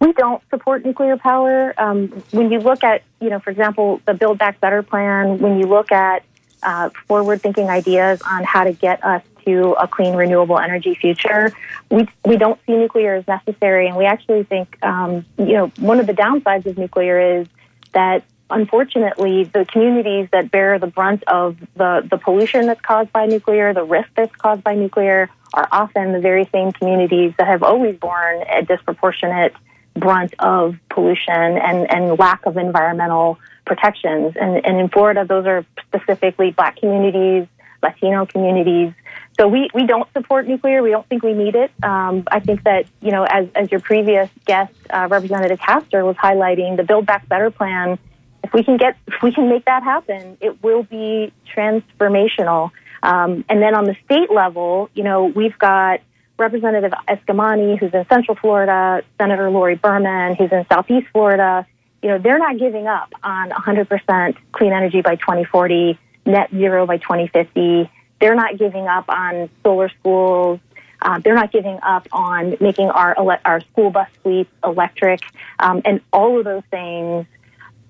We 0.00 0.12
don't 0.12 0.40
support 0.50 0.84
nuclear 0.84 1.16
power. 1.16 1.74
Um, 1.76 2.22
when 2.30 2.52
you 2.52 2.60
look 2.60 2.84
at, 2.84 3.02
you 3.20 3.30
know, 3.30 3.40
for 3.40 3.50
example, 3.50 4.00
the 4.06 4.14
Build 4.14 4.38
Back 4.38 4.60
Better 4.60 4.84
plan, 4.84 5.38
when 5.38 5.58
you 5.58 5.66
look 5.66 5.90
at 5.90 6.22
uh, 6.62 6.90
forward 7.08 7.42
thinking 7.42 7.68
ideas 7.68 8.22
on 8.22 8.44
how 8.44 8.62
to 8.62 8.72
get 8.72 9.04
us 9.04 9.22
to 9.48 9.72
a 9.72 9.88
clean, 9.88 10.14
renewable 10.14 10.58
energy 10.58 10.94
future. 10.94 11.52
We, 11.90 12.06
we 12.24 12.36
don't 12.36 12.60
see 12.66 12.74
nuclear 12.74 13.16
as 13.16 13.26
necessary, 13.26 13.88
and 13.88 13.96
we 13.96 14.04
actually 14.04 14.44
think, 14.44 14.76
um, 14.82 15.24
you 15.38 15.54
know, 15.54 15.72
one 15.78 15.98
of 16.00 16.06
the 16.06 16.12
downsides 16.12 16.66
of 16.66 16.76
nuclear 16.76 17.40
is 17.40 17.48
that 17.92 18.24
unfortunately, 18.50 19.44
the 19.44 19.64
communities 19.66 20.28
that 20.32 20.50
bear 20.50 20.78
the 20.78 20.86
brunt 20.86 21.22
of 21.24 21.58
the, 21.76 22.06
the 22.10 22.18
pollution 22.18 22.66
that's 22.66 22.80
caused 22.80 23.12
by 23.12 23.26
nuclear, 23.26 23.74
the 23.74 23.84
risk 23.84 24.08
that's 24.16 24.34
caused 24.36 24.62
by 24.64 24.74
nuclear, 24.74 25.28
are 25.54 25.68
often 25.72 26.12
the 26.12 26.20
very 26.20 26.48
same 26.52 26.72
communities 26.72 27.32
that 27.38 27.46
have 27.46 27.62
always 27.62 27.96
borne 27.98 28.42
a 28.42 28.62
disproportionate 28.62 29.54
brunt 29.94 30.34
of 30.38 30.76
pollution 30.90 31.34
and, 31.34 31.90
and 31.90 32.18
lack 32.18 32.44
of 32.46 32.56
environmental 32.56 33.38
protections. 33.66 34.34
And, 34.40 34.64
and 34.64 34.80
in 34.80 34.88
Florida, 34.88 35.24
those 35.26 35.46
are 35.46 35.64
specifically 35.86 36.50
black 36.50 36.76
communities, 36.76 37.46
Latino 37.82 38.26
communities. 38.26 38.92
So 39.38 39.46
we, 39.46 39.70
we 39.72 39.86
don't 39.86 40.12
support 40.12 40.48
nuclear. 40.48 40.82
We 40.82 40.90
don't 40.90 41.06
think 41.08 41.22
we 41.22 41.32
need 41.32 41.54
it. 41.54 41.70
Um, 41.82 42.24
I 42.30 42.40
think 42.40 42.64
that, 42.64 42.86
you 43.00 43.12
know, 43.12 43.24
as, 43.24 43.46
as 43.54 43.70
your 43.70 43.80
previous 43.80 44.28
guest, 44.44 44.74
uh, 44.90 45.06
Representative 45.08 45.60
Castor 45.60 46.04
was 46.04 46.16
highlighting, 46.16 46.76
the 46.76 46.82
Build 46.82 47.06
Back 47.06 47.28
Better 47.28 47.50
plan, 47.50 47.98
if 48.42 48.52
we 48.52 48.64
can 48.64 48.76
get, 48.78 48.96
if 49.06 49.22
we 49.22 49.32
can 49.32 49.48
make 49.48 49.64
that 49.66 49.84
happen, 49.84 50.38
it 50.40 50.62
will 50.62 50.82
be 50.82 51.32
transformational. 51.54 52.72
Um, 53.02 53.44
and 53.48 53.62
then 53.62 53.76
on 53.76 53.84
the 53.84 53.94
state 54.04 54.30
level, 54.30 54.90
you 54.94 55.04
know, 55.04 55.26
we've 55.26 55.56
got 55.56 56.00
Representative 56.36 56.92
Eskamani, 57.08 57.78
who's 57.78 57.94
in 57.94 58.06
Central 58.08 58.36
Florida, 58.36 59.04
Senator 59.18 59.50
Lori 59.50 59.76
Berman, 59.76 60.34
who's 60.34 60.50
in 60.50 60.66
Southeast 60.70 61.06
Florida. 61.12 61.64
You 62.02 62.10
know, 62.10 62.18
they're 62.18 62.38
not 62.38 62.58
giving 62.58 62.88
up 62.88 63.12
on 63.22 63.50
100% 63.50 64.36
clean 64.50 64.72
energy 64.72 65.00
by 65.00 65.14
2040, 65.16 65.96
net 66.26 66.50
zero 66.50 66.86
by 66.86 66.96
2050. 66.96 67.90
They're 68.20 68.34
not 68.34 68.58
giving 68.58 68.86
up 68.86 69.04
on 69.08 69.48
solar 69.62 69.88
schools. 70.00 70.60
Uh, 71.00 71.20
they're 71.20 71.34
not 71.34 71.52
giving 71.52 71.78
up 71.82 72.08
on 72.10 72.56
making 72.60 72.90
our 72.90 73.16
ele- 73.16 73.40
our 73.44 73.60
school 73.60 73.90
bus 73.90 74.08
fleets 74.22 74.50
electric, 74.64 75.20
um, 75.60 75.80
and 75.84 76.00
all 76.12 76.38
of 76.38 76.44
those 76.44 76.64
things. 76.70 77.26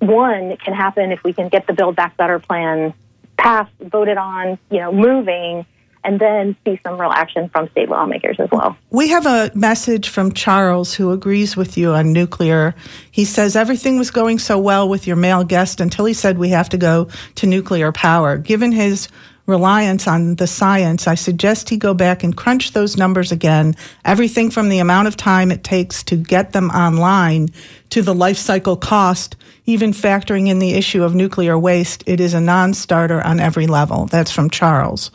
One 0.00 0.56
can 0.58 0.74
happen 0.74 1.10
if 1.10 1.24
we 1.24 1.32
can 1.32 1.48
get 1.48 1.66
the 1.66 1.72
Build 1.72 1.96
Back 1.96 2.16
Better 2.16 2.38
plan 2.38 2.92
passed, 3.38 3.72
voted 3.80 4.18
on, 4.18 4.58
you 4.70 4.78
know, 4.78 4.92
moving, 4.92 5.64
and 6.04 6.20
then 6.20 6.56
see 6.64 6.78
some 6.84 7.00
real 7.00 7.10
action 7.10 7.48
from 7.48 7.68
state 7.70 7.88
lawmakers 7.88 8.36
as 8.38 8.48
well. 8.50 8.76
We 8.90 9.08
have 9.08 9.26
a 9.26 9.50
message 9.54 10.08
from 10.08 10.32
Charles 10.32 10.94
who 10.94 11.12
agrees 11.12 11.56
with 11.56 11.76
you 11.76 11.92
on 11.92 12.12
nuclear. 12.12 12.74
He 13.10 13.24
says 13.24 13.56
everything 13.56 13.98
was 13.98 14.10
going 14.10 14.38
so 14.38 14.58
well 14.58 14.88
with 14.88 15.06
your 15.06 15.16
male 15.16 15.44
guest 15.44 15.80
until 15.80 16.04
he 16.04 16.14
said 16.14 16.38
we 16.38 16.50
have 16.50 16.68
to 16.70 16.78
go 16.78 17.08
to 17.36 17.46
nuclear 17.46 17.90
power. 17.90 18.36
Given 18.36 18.72
his 18.72 19.08
reliance 19.48 20.06
on 20.06 20.36
the 20.36 20.46
science, 20.46 21.08
I 21.08 21.16
suggest 21.16 21.70
he 21.70 21.76
go 21.76 21.94
back 21.94 22.22
and 22.22 22.36
crunch 22.36 22.72
those 22.72 22.96
numbers 22.96 23.32
again. 23.32 23.74
Everything 24.04 24.50
from 24.50 24.68
the 24.68 24.78
amount 24.78 25.08
of 25.08 25.16
time 25.16 25.50
it 25.50 25.64
takes 25.64 26.04
to 26.04 26.16
get 26.16 26.52
them 26.52 26.70
online 26.70 27.48
to 27.90 28.02
the 28.02 28.14
life 28.14 28.36
cycle 28.36 28.76
cost, 28.76 29.34
even 29.64 29.92
factoring 29.92 30.48
in 30.48 30.58
the 30.58 30.74
issue 30.74 31.02
of 31.02 31.14
nuclear 31.14 31.58
waste, 31.58 32.04
it 32.06 32.20
is 32.20 32.34
a 32.34 32.40
non 32.40 32.74
starter 32.74 33.20
on 33.26 33.40
every 33.40 33.66
level. 33.66 34.06
That's 34.06 34.30
from 34.30 34.50
Charles. 34.50 35.10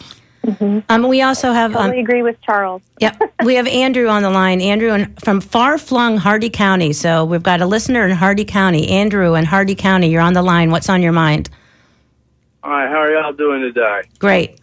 Mm-hmm. 0.46 0.80
Um, 0.90 1.08
we 1.08 1.22
also 1.22 1.54
have. 1.54 1.72
I 1.72 1.84
totally 1.84 2.00
um, 2.00 2.04
agree 2.04 2.22
with 2.22 2.42
Charles. 2.42 2.82
yep, 3.00 3.22
we 3.46 3.56
have 3.56 3.68
Andrew 3.68 4.08
on 4.08 4.24
the 4.24 4.30
line. 4.30 4.60
Andrew 4.60 5.06
from 5.24 5.40
far 5.40 5.78
flung 5.78 6.18
Hardee 6.18 6.50
County. 6.50 6.92
So 6.92 7.24
we've 7.24 7.44
got 7.44 7.62
a 7.62 7.66
listener 7.66 8.06
in 8.06 8.12
Hardee 8.12 8.44
County. 8.44 8.90
Andrew 8.90 9.36
in 9.36 9.46
Hardee 9.46 9.76
County, 9.76 10.10
you're 10.10 10.22
on 10.22 10.34
the 10.34 10.42
line. 10.42 10.72
What's 10.72 10.90
on 10.90 11.02
your 11.02 11.14
mind? 11.14 11.50
Hi, 12.64 12.88
how 12.88 13.00
are 13.00 13.12
y'all 13.12 13.34
doing 13.34 13.60
today? 13.60 14.04
Great. 14.20 14.62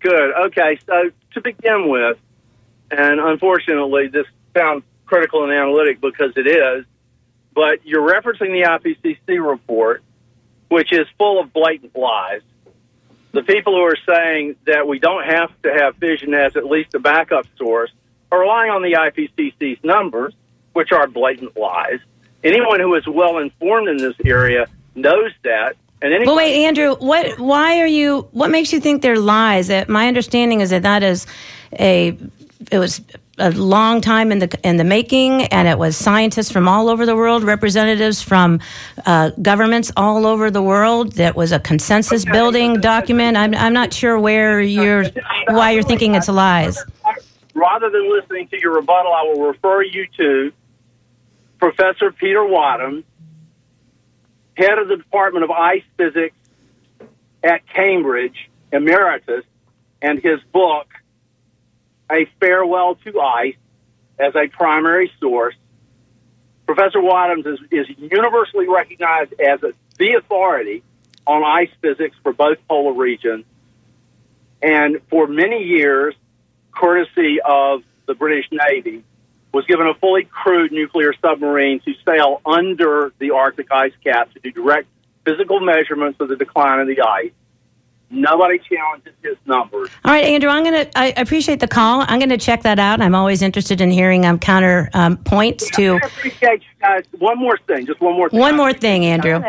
Good. 0.00 0.34
Okay, 0.48 0.78
so 0.86 1.10
to 1.32 1.40
begin 1.40 1.88
with, 1.88 2.18
and 2.90 3.18
unfortunately, 3.18 4.08
this 4.08 4.26
sounds 4.54 4.84
critical 5.06 5.42
and 5.44 5.50
analytic 5.50 6.02
because 6.02 6.32
it 6.36 6.46
is, 6.46 6.84
but 7.54 7.86
you're 7.86 8.06
referencing 8.06 8.52
the 8.52 8.68
IPCC 8.68 9.42
report, 9.42 10.02
which 10.68 10.92
is 10.92 11.06
full 11.16 11.40
of 11.40 11.54
blatant 11.54 11.96
lies. 11.96 12.42
The 13.32 13.44
people 13.44 13.76
who 13.76 13.82
are 13.82 13.96
saying 14.06 14.56
that 14.66 14.86
we 14.86 14.98
don't 14.98 15.24
have 15.24 15.50
to 15.62 15.72
have 15.72 15.96
fission 15.96 16.34
as 16.34 16.54
at 16.54 16.66
least 16.66 16.94
a 16.94 16.98
backup 16.98 17.46
source 17.56 17.90
are 18.30 18.40
relying 18.40 18.72
on 18.72 18.82
the 18.82 18.92
IPCC's 18.92 19.82
numbers, 19.82 20.34
which 20.74 20.92
are 20.92 21.06
blatant 21.06 21.56
lies. 21.56 22.00
Anyone 22.44 22.78
who 22.78 22.94
is 22.94 23.06
well 23.06 23.38
informed 23.38 23.88
in 23.88 23.96
this 23.96 24.16
area 24.22 24.66
knows 24.94 25.32
that. 25.44 25.76
And 26.02 26.26
Well, 26.26 26.36
wait, 26.36 26.64
Andrew. 26.64 26.96
What? 26.96 27.38
Why 27.38 27.80
are 27.80 27.86
you? 27.86 28.28
What 28.32 28.50
makes 28.50 28.72
you 28.72 28.80
think 28.80 29.02
they're 29.02 29.18
lies? 29.18 29.68
That 29.68 29.88
my 29.88 30.08
understanding 30.08 30.60
is 30.60 30.70
that 30.70 30.82
that 30.82 31.02
is 31.02 31.26
a. 31.78 32.16
It 32.70 32.78
was 32.78 33.00
a 33.40 33.50
long 33.52 34.00
time 34.00 34.30
in 34.30 34.38
the 34.38 34.58
in 34.62 34.76
the 34.76 34.84
making, 34.84 35.44
and 35.44 35.66
it 35.66 35.78
was 35.78 35.96
scientists 35.96 36.50
from 36.50 36.68
all 36.68 36.88
over 36.88 37.06
the 37.06 37.16
world, 37.16 37.42
representatives 37.42 38.22
from 38.22 38.60
uh, 39.06 39.30
governments 39.42 39.90
all 39.96 40.26
over 40.26 40.50
the 40.50 40.62
world. 40.62 41.12
That 41.12 41.36
was 41.36 41.50
a 41.52 41.58
consensus 41.58 42.24
building 42.24 42.80
document. 42.80 43.36
I'm 43.36 43.54
I'm 43.54 43.72
not 43.72 43.92
sure 43.92 44.18
where 44.18 44.60
you're 44.60 45.04
why 45.48 45.72
you're 45.72 45.82
thinking 45.82 46.14
it's 46.14 46.28
lies. 46.28 46.82
rather 47.54 47.90
than 47.90 48.10
listening 48.10 48.48
to 48.48 48.60
your 48.60 48.74
rebuttal, 48.74 49.12
I 49.12 49.22
will 49.24 49.46
refer 49.48 49.82
you 49.82 50.06
to 50.18 50.52
Professor 51.58 52.12
Peter 52.12 52.44
Wadham, 52.44 53.04
head 54.60 54.78
of 54.78 54.88
the 54.88 54.96
Department 54.96 55.44
of 55.44 55.50
Ice 55.50 55.82
Physics 55.96 56.36
at 57.42 57.66
Cambridge, 57.74 58.50
emeritus, 58.70 59.44
and 60.02 60.18
his 60.22 60.40
book, 60.52 60.86
A 62.10 62.26
Farewell 62.38 62.96
to 62.96 63.20
Ice, 63.20 63.56
as 64.18 64.34
a 64.36 64.48
primary 64.48 65.10
source. 65.18 65.54
Professor 66.66 66.98
Wadhams 66.98 67.46
is, 67.46 67.58
is 67.70 67.86
universally 67.96 68.68
recognized 68.68 69.32
as 69.40 69.62
a, 69.62 69.72
the 69.98 70.14
authority 70.18 70.82
on 71.26 71.42
ice 71.42 71.70
physics 71.80 72.16
for 72.22 72.32
both 72.32 72.58
polar 72.68 72.92
regions. 72.92 73.46
And 74.62 75.00
for 75.08 75.26
many 75.26 75.64
years, 75.64 76.14
courtesy 76.70 77.38
of 77.42 77.82
the 78.06 78.14
British 78.14 78.46
Navy, 78.52 79.04
was 79.52 79.66
given 79.66 79.86
a 79.86 79.94
fully 79.94 80.24
crewed 80.24 80.72
nuclear 80.72 81.12
submarine 81.20 81.80
to 81.80 81.94
sail 82.06 82.40
under 82.46 83.12
the 83.18 83.32
Arctic 83.32 83.70
ice 83.72 83.92
cap 84.04 84.32
to 84.32 84.40
do 84.40 84.50
direct 84.50 84.88
physical 85.24 85.60
measurements 85.60 86.20
of 86.20 86.28
the 86.28 86.36
decline 86.36 86.80
of 86.80 86.86
the 86.86 87.00
ice. 87.00 87.32
Nobody 88.12 88.58
challenges 88.58 89.12
his 89.22 89.36
numbers. 89.46 89.88
All 90.04 90.12
right, 90.12 90.24
Andrew. 90.24 90.50
I'm 90.50 90.64
gonna. 90.64 90.86
I 90.96 91.14
appreciate 91.16 91.60
the 91.60 91.68
call. 91.68 92.04
I'm 92.08 92.18
gonna 92.18 92.36
check 92.36 92.62
that 92.62 92.80
out. 92.80 93.00
I'm 93.00 93.14
always 93.14 93.40
interested 93.40 93.80
in 93.80 93.92
hearing 93.92 94.26
um, 94.26 94.36
counter 94.36 94.90
um, 94.94 95.16
points 95.18 95.70
to. 95.76 95.94
I 96.02 96.06
appreciate 96.06 96.62
you 96.62 96.80
guys. 96.80 97.04
One 97.18 97.38
more 97.38 97.56
thing, 97.68 97.86
just 97.86 98.00
one 98.00 98.16
more 98.16 98.28
thing. 98.28 98.40
One 98.40 98.56
more 98.56 98.72
thing, 98.72 99.04
Andrew. 99.04 99.40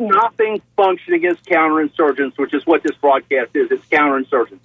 Nothing 0.00 0.60
functioning 0.76 1.20
against 1.20 1.44
counterinsurgents, 1.46 2.36
which 2.38 2.52
is 2.54 2.66
what 2.66 2.82
this 2.82 2.96
broadcast 2.96 3.52
is. 3.54 3.70
It's 3.70 3.84
counterinsurgents. 3.86 4.58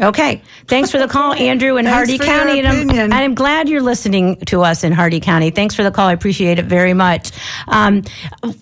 Okay. 0.00 0.42
Thanks 0.66 0.90
for 0.90 0.98
the 0.98 1.08
call, 1.08 1.32
Andrew 1.34 1.76
in 1.76 1.84
Thanks 1.84 2.10
Hardee 2.10 2.18
County. 2.18 2.58
And 2.58 2.68
I'm, 2.68 2.90
and 2.90 3.14
I'm 3.14 3.34
glad 3.34 3.68
you're 3.68 3.82
listening 3.82 4.36
to 4.46 4.62
us 4.62 4.84
in 4.84 4.92
Hardee 4.92 5.20
County. 5.20 5.50
Thanks 5.50 5.74
for 5.74 5.82
the 5.82 5.90
call. 5.90 6.08
I 6.08 6.12
appreciate 6.12 6.58
it 6.58 6.66
very 6.66 6.94
much. 6.94 7.30
Um, 7.68 8.02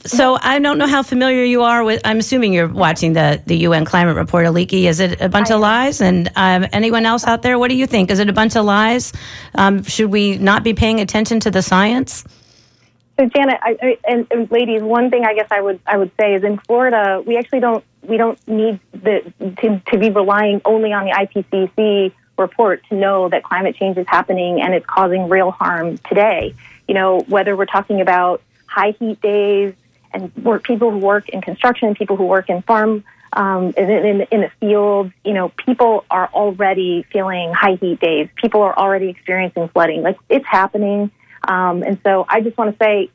so 0.05 0.39
I 0.41 0.59
don't 0.59 0.79
know 0.79 0.87
how 0.87 1.03
familiar 1.03 1.45
you 1.45 1.63
are 1.63 1.85
with. 1.85 2.01
I'm 2.05 2.19
assuming 2.19 2.53
you're 2.53 2.69
watching 2.69 3.13
the 3.13 3.43
the 3.47 3.57
UN 3.59 3.85
climate 3.85 4.17
report, 4.17 4.47
Aliki. 4.47 4.85
Is 4.85 5.01
it 5.01 5.21
a 5.21 5.29
bunch 5.29 5.51
of 5.51 5.61
lies? 5.61 6.01
And 6.01 6.31
um, 6.37 6.67
anyone 6.73 7.07
else 7.07 7.25
out 7.27 7.43
there, 7.43 7.59
what 7.59 7.69
do 7.69 7.77
you 7.77 7.87
think? 7.87 8.11
Is 8.11 8.19
it 8.19 8.29
a 8.29 8.33
bunch 8.33 8.57
of 8.57 8.65
lies? 8.65 9.13
Um, 9.55 9.83
should 9.83 10.11
we 10.11 10.39
not 10.39 10.63
be 10.65 10.75
paying 10.75 11.01
attention 11.01 11.41
to 11.41 11.51
the 11.51 11.63
science? 11.63 12.25
So 13.19 13.27
Janet, 13.27 13.61
I, 13.63 13.99
and, 14.09 14.27
and 14.31 14.51
ladies, 14.51 14.83
one 14.83 15.11
thing 15.11 15.25
I 15.25 15.35
guess 15.35 15.47
I 15.51 15.61
would 15.61 15.81
I 15.87 15.97
would 15.97 16.11
say 16.21 16.35
is 16.35 16.43
in 16.43 16.59
Florida 16.59 17.23
we 17.25 17.37
actually 17.37 17.61
don't 17.61 17.85
we 18.03 18.17
don't 18.17 18.39
need 18.49 18.81
the 18.93 19.33
to, 19.61 19.83
to 19.93 19.99
be 19.99 20.11
relying 20.11 20.61
only 20.65 20.93
on 20.93 21.05
the 21.05 21.13
IPCC 21.13 22.13
report 22.37 22.83
to 22.89 22.97
know 22.97 23.29
that 23.29 23.45
climate 23.45 23.77
change 23.77 23.97
is 23.97 24.07
happening 24.09 24.61
and 24.61 24.75
it's 24.75 24.87
causing 24.87 25.29
real 25.29 25.53
harm 25.53 25.99
today. 26.09 26.55
You 26.89 26.95
know 26.95 27.21
whether 27.29 27.57
we're 27.57 27.67
talking 27.67 28.01
about 28.01 28.43
high 28.67 28.95
heat 28.99 29.21
days 29.21 29.75
and 30.13 30.35
work, 30.37 30.65
people 30.65 30.91
who 30.91 30.99
work 30.99 31.29
in 31.29 31.41
construction, 31.41 31.95
people 31.95 32.17
who 32.17 32.25
work 32.27 32.51
in 32.51 32.63
farm 32.63 33.05
um, 33.35 33.75
in, 33.77 33.91
in, 33.91 34.21
in 34.31 34.41
the 34.43 34.51
fields, 34.61 35.13
you 35.25 35.35
know, 35.35 35.49
people 35.51 36.05
are 36.11 36.29
already 36.33 37.05
feeling 37.13 37.53
high 37.53 37.75
heat 37.75 38.01
days. 38.01 38.29
People 38.37 38.63
are 38.63 38.77
already 38.77 39.09
experiencing 39.09 39.69
flooding. 39.69 40.03
Like 40.03 40.19
it's 40.29 40.47
happening. 40.47 41.11
Um, 41.49 41.83
and 41.83 41.99
so 42.05 42.25
I 42.29 42.41
just 42.41 42.57
want 42.57 42.79
to 42.79 42.85
say 42.85 43.11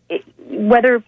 whether 0.48 1.04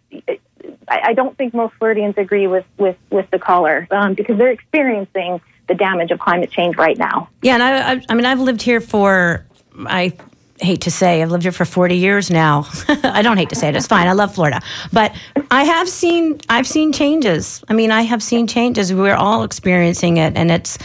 I, 0.87 1.13
don't 1.13 1.37
think 1.37 1.53
most 1.53 1.73
Floridians 1.75 2.15
agree 2.17 2.47
with, 2.47 2.65
with, 2.77 2.97
with 3.09 3.29
the 3.31 3.39
caller 3.39 3.87
um, 3.91 4.13
because 4.13 4.37
they're 4.37 4.51
experiencing 4.51 5.41
the 5.67 5.75
damage 5.75 6.11
of 6.11 6.19
climate 6.19 6.51
change 6.51 6.75
right 6.75 6.97
now. 6.97 7.29
Yeah, 7.41 7.53
and 7.55 7.63
I, 7.63 7.93
I, 7.93 8.01
I 8.09 8.13
mean, 8.13 8.25
I've 8.25 8.39
lived 8.39 8.61
here 8.61 8.81
for, 8.81 9.45
I 9.85 10.13
hate 10.59 10.81
to 10.81 10.91
say, 10.91 11.21
I've 11.21 11.31
lived 11.31 11.43
here 11.43 11.51
for 11.51 11.65
40 11.65 11.95
years 11.95 12.29
now. 12.29 12.67
I 12.87 13.21
don't 13.21 13.37
hate 13.37 13.49
to 13.49 13.55
say 13.55 13.69
it, 13.69 13.75
it's 13.75 13.87
fine. 13.87 14.07
I 14.07 14.13
love 14.13 14.35
Florida. 14.35 14.61
But 14.91 15.15
I 15.49 15.63
have 15.63 15.89
seen, 15.89 16.39
I've 16.49 16.67
seen 16.67 16.93
changes. 16.93 17.63
I 17.67 17.73
mean, 17.73 17.91
I 17.91 18.03
have 18.03 18.21
seen 18.21 18.47
changes. 18.47 18.93
We're 18.93 19.15
all 19.15 19.43
experiencing 19.43 20.17
it. 20.17 20.35
And 20.35 20.51
it's, 20.51 20.77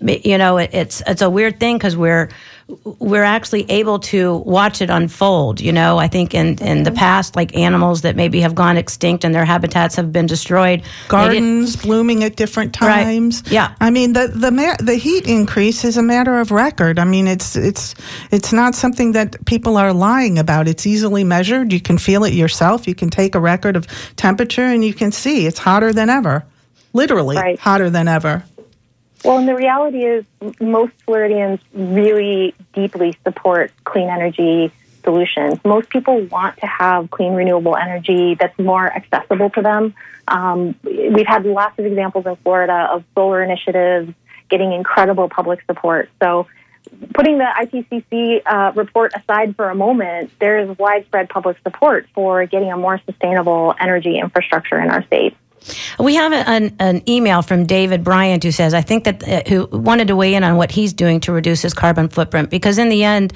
you 0.00 0.38
know, 0.38 0.58
it, 0.58 0.70
it's, 0.72 1.02
it's 1.06 1.22
a 1.22 1.30
weird 1.30 1.58
thing 1.58 1.78
because 1.78 1.96
we're, 1.96 2.28
we're 2.84 3.22
actually 3.24 3.70
able 3.70 3.98
to 3.98 4.36
watch 4.38 4.80
it 4.80 4.88
unfold. 4.90 5.60
You 5.60 5.72
know, 5.72 5.98
I 5.98 6.08
think 6.08 6.34
in, 6.34 6.58
in 6.62 6.84
the 6.84 6.90
past, 6.92 7.36
like 7.36 7.54
animals 7.56 8.02
that 8.02 8.16
maybe 8.16 8.40
have 8.40 8.54
gone 8.54 8.76
extinct 8.76 9.24
and 9.24 9.34
their 9.34 9.44
habitats 9.44 9.96
have 9.96 10.12
been 10.12 10.26
destroyed. 10.26 10.82
Gardens 11.08 11.76
blooming 11.76 12.24
at 12.24 12.36
different 12.36 12.80
Right. 12.80 13.02
times. 13.04 13.42
Yeah. 13.50 13.74
I 13.80 13.90
mean 13.90 14.12
the 14.14 14.28
the 14.28 14.50
ma- 14.50 14.76
the 14.78 14.94
heat 14.94 15.26
increase 15.26 15.84
is 15.84 15.96
a 15.96 16.02
matter 16.02 16.38
of 16.40 16.50
record. 16.50 16.98
I 16.98 17.04
mean 17.04 17.26
it's 17.26 17.56
it's 17.56 17.94
it's 18.30 18.52
not 18.52 18.74
something 18.74 19.12
that 19.12 19.44
people 19.44 19.76
are 19.76 19.92
lying 19.92 20.38
about. 20.38 20.68
It's 20.68 20.86
easily 20.86 21.24
measured. 21.24 21.72
You 21.72 21.80
can 21.80 21.98
feel 21.98 22.24
it 22.24 22.32
yourself. 22.32 22.86
You 22.88 22.94
can 22.94 23.10
take 23.10 23.34
a 23.34 23.40
record 23.40 23.76
of 23.76 23.86
temperature 24.16 24.64
and 24.64 24.84
you 24.84 24.94
can 24.94 25.12
see 25.12 25.46
it's 25.46 25.58
hotter 25.58 25.92
than 25.92 26.08
ever. 26.08 26.44
Literally 26.94 27.36
Right. 27.36 27.58
hotter 27.58 27.90
than 27.90 28.06
ever. 28.08 28.44
Well, 29.24 29.38
and 29.38 29.48
the 29.48 29.54
reality 29.54 30.04
is, 30.04 30.24
most 30.60 30.92
Floridians 31.04 31.60
really 31.72 32.54
deeply 32.72 33.16
support 33.24 33.70
clean 33.84 34.08
energy 34.08 34.72
solutions. 35.04 35.58
Most 35.64 35.90
people 35.90 36.20
want 36.22 36.56
to 36.58 36.66
have 36.66 37.10
clean, 37.10 37.34
renewable 37.34 37.76
energy 37.76 38.34
that's 38.34 38.58
more 38.58 38.92
accessible 38.92 39.50
to 39.50 39.62
them. 39.62 39.94
Um, 40.28 40.74
we've 40.82 41.26
had 41.26 41.44
lots 41.44 41.78
of 41.78 41.86
examples 41.86 42.26
in 42.26 42.36
Florida 42.36 42.88
of 42.92 43.04
solar 43.14 43.42
initiatives 43.42 44.12
getting 44.48 44.72
incredible 44.72 45.28
public 45.28 45.60
support. 45.66 46.10
So, 46.20 46.46
putting 47.14 47.38
the 47.38 47.44
IPCC 47.44 48.42
uh, 48.44 48.72
report 48.74 49.12
aside 49.16 49.56
for 49.56 49.70
a 49.70 49.74
moment, 49.74 50.30
there 50.40 50.58
is 50.58 50.78
widespread 50.78 51.28
public 51.28 51.56
support 51.62 52.06
for 52.14 52.44
getting 52.46 52.72
a 52.72 52.76
more 52.76 53.00
sustainable 53.06 53.74
energy 53.78 54.18
infrastructure 54.18 54.80
in 54.80 54.90
our 54.90 55.04
state. 55.04 55.36
We 55.98 56.14
have 56.16 56.32
an, 56.32 56.76
an 56.78 57.08
email 57.08 57.42
from 57.42 57.66
David 57.66 58.04
Bryant 58.04 58.42
who 58.42 58.52
says, 58.52 58.74
I 58.74 58.82
think 58.82 59.04
that, 59.04 59.28
uh, 59.28 59.42
who 59.48 59.66
wanted 59.66 60.08
to 60.08 60.16
weigh 60.16 60.34
in 60.34 60.44
on 60.44 60.56
what 60.56 60.70
he's 60.70 60.92
doing 60.92 61.20
to 61.20 61.32
reduce 61.32 61.62
his 61.62 61.74
carbon 61.74 62.08
footprint 62.08 62.50
because 62.50 62.78
in 62.78 62.88
the 62.88 63.04
end, 63.04 63.32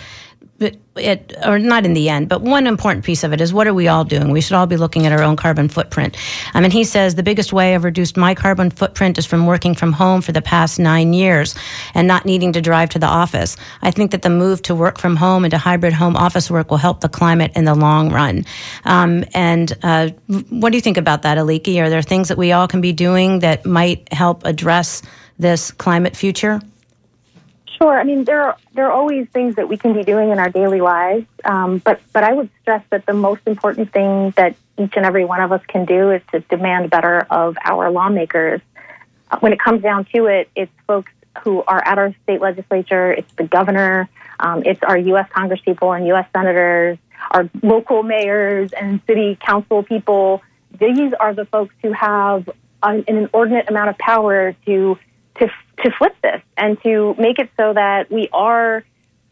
it, 0.59 1.35
or 1.45 1.59
not 1.59 1.85
in 1.85 1.93
the 1.93 2.09
end, 2.09 2.29
but 2.29 2.41
one 2.41 2.67
important 2.67 3.05
piece 3.05 3.25
of 3.25 3.33
it 3.33 3.41
is 3.41 3.53
what 3.53 3.67
are 3.67 3.75
we 3.75 3.89
all 3.89 4.05
doing? 4.05 4.31
We 4.31 4.41
should 4.41 4.55
all 4.55 4.67
be 4.67 4.77
looking 4.77 5.07
at 5.07 5.13
our 5.13 5.23
own 5.23 5.37
carbon 5.37 5.69
footprint. 5.69 6.17
I 6.55 6.61
mean, 6.61 6.71
he 6.71 6.85
says 6.85 7.15
the 7.15 7.23
biggest 7.23 7.53
way 7.53 7.75
I've 7.75 7.85
reduced 7.85 8.17
my 8.17 8.35
carbon 8.35 8.71
footprint 8.71 9.19
is 9.19 9.27
from 9.27 9.47
working 9.47 9.75
from 9.75 9.93
home 9.93 10.23
for 10.23 10.33
the 10.33 10.41
past 10.41 10.79
nine 10.79 11.13
years 11.13 11.55
and 11.95 12.09
not 12.09 12.25
needing 12.25 12.53
to 12.55 12.63
drive 12.63 12.89
to 12.91 12.99
the 12.99 13.07
office. 13.07 13.57
I 13.83 13.91
think 13.91 14.11
that 14.13 14.23
the 14.23 14.31
move 14.31 14.63
to 14.63 14.75
work 14.75 14.99
from 14.99 15.17
home 15.17 15.45
and 15.45 15.51
to 15.51 15.59
hybrid 15.59 15.93
home 15.93 16.17
office 16.17 16.51
work 16.51 16.71
will 16.71 16.79
help 16.79 17.01
the 17.01 17.09
climate 17.09 17.53
in 17.55 17.65
the 17.65 17.75
long 17.75 18.11
run. 18.11 18.47
Um, 18.85 19.25
and 19.35 19.73
uh, 19.83 20.09
what 20.49 20.71
do 20.71 20.79
you 20.79 20.83
think 20.83 20.97
about 20.97 21.23
that, 21.23 21.37
Aliki? 21.39 21.81
Are 21.83 21.91
there 21.91 22.03
things 22.03 22.29
that 22.29 22.39
we 22.39 22.53
all 22.53 22.69
can 22.69 22.81
be 22.81 22.93
doing 22.93 23.41
that 23.41 23.67
might 23.67 24.11
help 24.13 24.45
address 24.47 25.03
this 25.39 25.71
climate 25.71 26.17
future? 26.17 26.61
Sure. 27.77 27.99
I 27.99 28.05
mean, 28.05 28.25
there 28.25 28.43
are 28.43 28.57
there 28.75 28.87
are 28.87 28.93
always 28.93 29.29
things 29.29 29.57
that 29.57 29.69
we 29.69 29.77
can 29.77 29.93
be 29.93 30.03
doing 30.03 30.31
in 30.31 30.39
our 30.39 30.49
daily 30.49 30.81
lives, 30.81 31.27
um, 31.45 31.79
but 31.79 32.01
but 32.13 32.25
I 32.25 32.33
would 32.33 32.49
stress 32.63 32.83
that 32.91 33.05
the 33.05 33.13
most 33.13 33.43
important 33.47 33.93
thing 33.93 34.33
that 34.37 34.57
each 34.79 34.95
and 34.97 35.05
every 35.05 35.25
one 35.25 35.41
of 35.41 35.53
us 35.53 35.61
can 35.67 35.85
do 35.85 36.11
is 36.11 36.23
to 36.33 36.41
demand 36.41 36.91
better 36.91 37.27
of 37.31 37.57
our 37.65 37.91
lawmakers. 37.91 38.61
Uh, 39.31 39.39
When 39.41 39.53
it 39.53 39.61
comes 39.61 39.83
down 39.83 40.07
to 40.15 40.27
it, 40.27 40.49
it's 40.55 40.73
folks 40.87 41.13
who 41.43 41.63
are 41.65 41.83
at 41.85 41.99
our 41.99 42.15
state 42.23 42.41
legislature, 42.41 43.13
it's 43.13 43.33
the 43.35 43.45
governor, 43.45 44.09
um, 44.41 44.63
it's 44.65 44.83
our 44.83 44.97
U.S. 44.97 45.29
Congresspeople 45.31 45.95
and 45.95 46.07
U.S. 46.09 46.27
senators, 46.35 46.97
our 47.31 47.51
local 47.63 48.03
mayors 48.03 48.73
and 48.73 49.01
city 49.07 49.37
council 49.39 49.83
people. 49.83 50.43
These 50.79 51.13
are 51.21 51.35
the 51.35 51.45
folks 51.45 51.75
who 51.83 51.93
have 51.93 52.49
an, 52.83 53.05
an 53.07 53.17
inordinate 53.17 53.69
amount 53.69 53.91
of 53.91 53.99
power 53.99 54.55
to 54.65 54.99
to 55.39 55.51
to 55.85 55.91
flip 55.91 56.17
this 56.23 56.43
and 56.57 56.81
to 56.83 57.15
make 57.19 57.39
it 57.39 57.51
so 57.57 57.73
that 57.73 58.11
we 58.11 58.29
are 58.33 58.85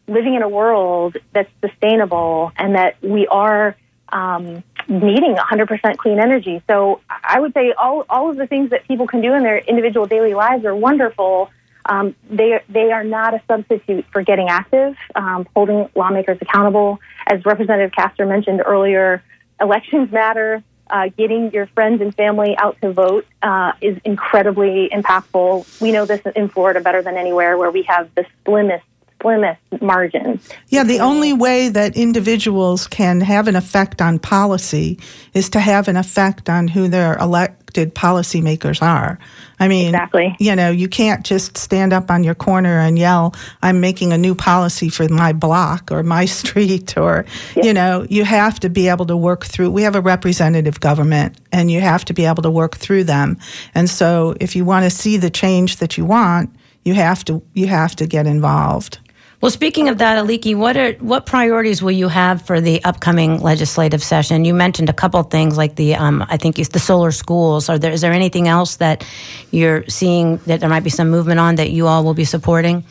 living 0.07 0.35
in 0.35 0.43
a 0.43 0.49
world 0.49 1.17
that's 1.33 1.49
sustainable 1.61 2.51
and 2.57 2.75
that 2.75 2.95
we 3.01 3.27
are 3.27 3.75
um, 4.09 4.63
needing 4.87 5.35
100% 5.35 5.97
clean 5.97 6.19
energy. 6.19 6.61
So 6.67 7.01
I 7.09 7.39
would 7.39 7.53
say 7.53 7.73
all, 7.73 8.05
all 8.09 8.29
of 8.29 8.37
the 8.37 8.47
things 8.47 8.69
that 8.69 8.87
people 8.87 9.07
can 9.07 9.21
do 9.21 9.33
in 9.33 9.43
their 9.43 9.57
individual 9.57 10.05
daily 10.05 10.33
lives 10.33 10.63
are 10.65 10.75
wonderful. 10.75 11.49
Um, 11.85 12.15
they, 12.29 12.61
they 12.69 12.91
are 12.91 13.03
not 13.03 13.33
a 13.33 13.41
substitute 13.47 14.05
for 14.11 14.21
getting 14.21 14.49
active, 14.49 14.95
um, 15.15 15.47
holding 15.55 15.89
lawmakers 15.95 16.37
accountable. 16.41 16.99
As 17.27 17.43
Representative 17.45 17.91
Castor 17.91 18.25
mentioned 18.25 18.61
earlier, 18.65 19.23
elections 19.59 20.11
matter. 20.11 20.63
Uh, 20.87 21.09
getting 21.17 21.51
your 21.51 21.65
friends 21.67 22.01
and 22.01 22.15
family 22.15 22.55
out 22.57 22.79
to 22.81 22.93
vote 22.93 23.25
uh, 23.41 23.73
is 23.81 23.97
incredibly 24.05 24.89
impactful. 24.93 25.81
We 25.81 25.91
know 25.91 26.05
this 26.05 26.21
in 26.35 26.47
Florida 26.49 26.79
better 26.79 27.01
than 27.01 27.17
anywhere, 27.17 27.57
where 27.57 27.71
we 27.71 27.83
have 27.83 28.13
the 28.15 28.25
slimmest 28.45 28.85
slimmest 29.25 29.81
margins. 29.81 30.47
Yeah, 30.69 30.83
the 30.83 30.99
only 30.99 31.33
way 31.33 31.69
that 31.69 31.97
individuals 31.97 32.87
can 32.87 33.21
have 33.21 33.47
an 33.47 33.55
effect 33.55 34.01
on 34.01 34.19
policy 34.19 34.99
is 35.33 35.49
to 35.49 35.59
have 35.59 35.87
an 35.87 35.97
effect 35.97 36.49
on 36.49 36.67
who 36.67 36.87
their 36.87 37.17
elected 37.17 37.95
policymakers 37.95 38.81
are. 38.81 39.17
I 39.59 39.67
mean, 39.67 39.87
exactly. 39.87 40.35
you 40.39 40.55
know, 40.55 40.69
you 40.69 40.87
can't 40.87 41.25
just 41.25 41.57
stand 41.57 41.91
up 41.91 42.11
on 42.11 42.23
your 42.23 42.35
corner 42.35 42.79
and 42.79 42.99
yell, 42.99 43.33
I'm 43.61 43.81
making 43.81 44.13
a 44.13 44.17
new 44.17 44.35
policy 44.35 44.89
for 44.89 45.09
my 45.09 45.33
block 45.33 45.91
or 45.91 46.03
my 46.03 46.25
street, 46.39 46.95
or, 46.97 47.25
you 47.55 47.73
know, 47.73 48.05
you 48.09 48.25
have 48.25 48.59
to 48.59 48.69
be 48.69 48.87
able 48.89 49.05
to 49.07 49.17
work 49.17 49.45
through. 49.45 49.71
We 49.71 49.83
have 49.83 49.95
a 49.95 50.01
representative 50.01 50.79
government 50.79 51.39
and 51.51 51.71
you 51.71 51.81
have 51.81 52.05
to 52.05 52.13
be 52.13 52.25
able 52.25 52.43
to 52.43 52.51
work 52.51 52.77
through 52.77 53.05
them. 53.05 53.37
And 53.73 53.89
so 53.89 54.35
if 54.39 54.55
you 54.55 54.65
want 54.65 54.83
to 54.83 54.89
see 54.89 55.17
the 55.17 55.29
change 55.29 55.77
that 55.77 55.97
you 55.97 56.05
want, 56.05 56.55
you 56.85 56.93
have 56.93 57.25
to 57.25 57.41
you 57.53 57.67
have 57.67 57.95
to 57.95 58.05
get 58.05 58.27
involved. 58.27 58.99
Well, 59.41 59.51
speaking 59.51 59.89
of 59.89 59.97
that, 59.97 60.23
Aliki, 60.23 60.55
what 60.55 60.77
are 60.77 60.93
what 60.93 61.25
priorities 61.25 61.81
will 61.81 61.91
you 61.91 62.07
have 62.07 62.41
for 62.41 62.61
the 62.61 62.83
upcoming 62.83 63.41
legislative 63.41 64.01
session? 64.01 64.45
You 64.45 64.53
mentioned 64.53 64.89
a 64.89 64.93
couple 64.93 65.21
things 65.23 65.57
like 65.57 65.75
the 65.75 65.95
um, 65.95 66.25
I 66.29 66.37
think 66.37 66.57
it's 66.57 66.69
the 66.69 66.79
solar 66.79 67.11
schools. 67.11 67.69
Are 67.69 67.77
there 67.77 67.91
is 67.91 68.01
there 68.01 68.13
anything 68.13 68.47
else 68.47 68.77
that 68.77 69.05
you're 69.51 69.85
seeing 69.87 70.37
that 70.45 70.61
there 70.61 70.69
might 70.69 70.83
be 70.83 70.89
some 70.89 71.09
movement 71.09 71.39
on 71.39 71.55
that 71.55 71.69
you 71.71 71.87
all 71.87 72.03
will 72.03 72.13
be 72.13 72.25
supporting? 72.25 72.85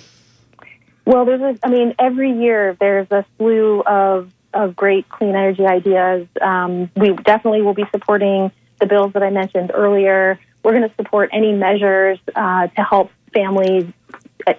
Well, 1.07 1.25
there's 1.25 1.41
a, 1.41 1.59
I 1.63 1.71
mean, 1.71 1.95
every 1.99 2.33
year 2.33 2.77
there's 2.79 3.11
a 3.11 3.25
slew 3.37 3.81
of 3.83 4.31
of 4.53 4.77
great 4.77 5.09
clean 5.09 5.31
energy 5.31 5.67
ideas. 5.67 6.29
Um, 6.41 6.91
we 6.95 7.15
definitely 7.15 7.63
will 7.63 7.75
be 7.75 7.85
supporting 7.91 8.53
the 8.81 8.87
bills 8.87 9.15
that 9.15 9.23
I 9.23 9.31
mentioned 9.31 9.73
earlier. 9.75 10.39
We're 10.63 10.73
going 10.73 10.89
to 10.89 10.95
support 10.97 11.31
any 11.33 11.53
measures 11.53 12.19
uh, 12.35 12.69
to 12.69 12.83
help 12.83 13.11
families 13.33 13.87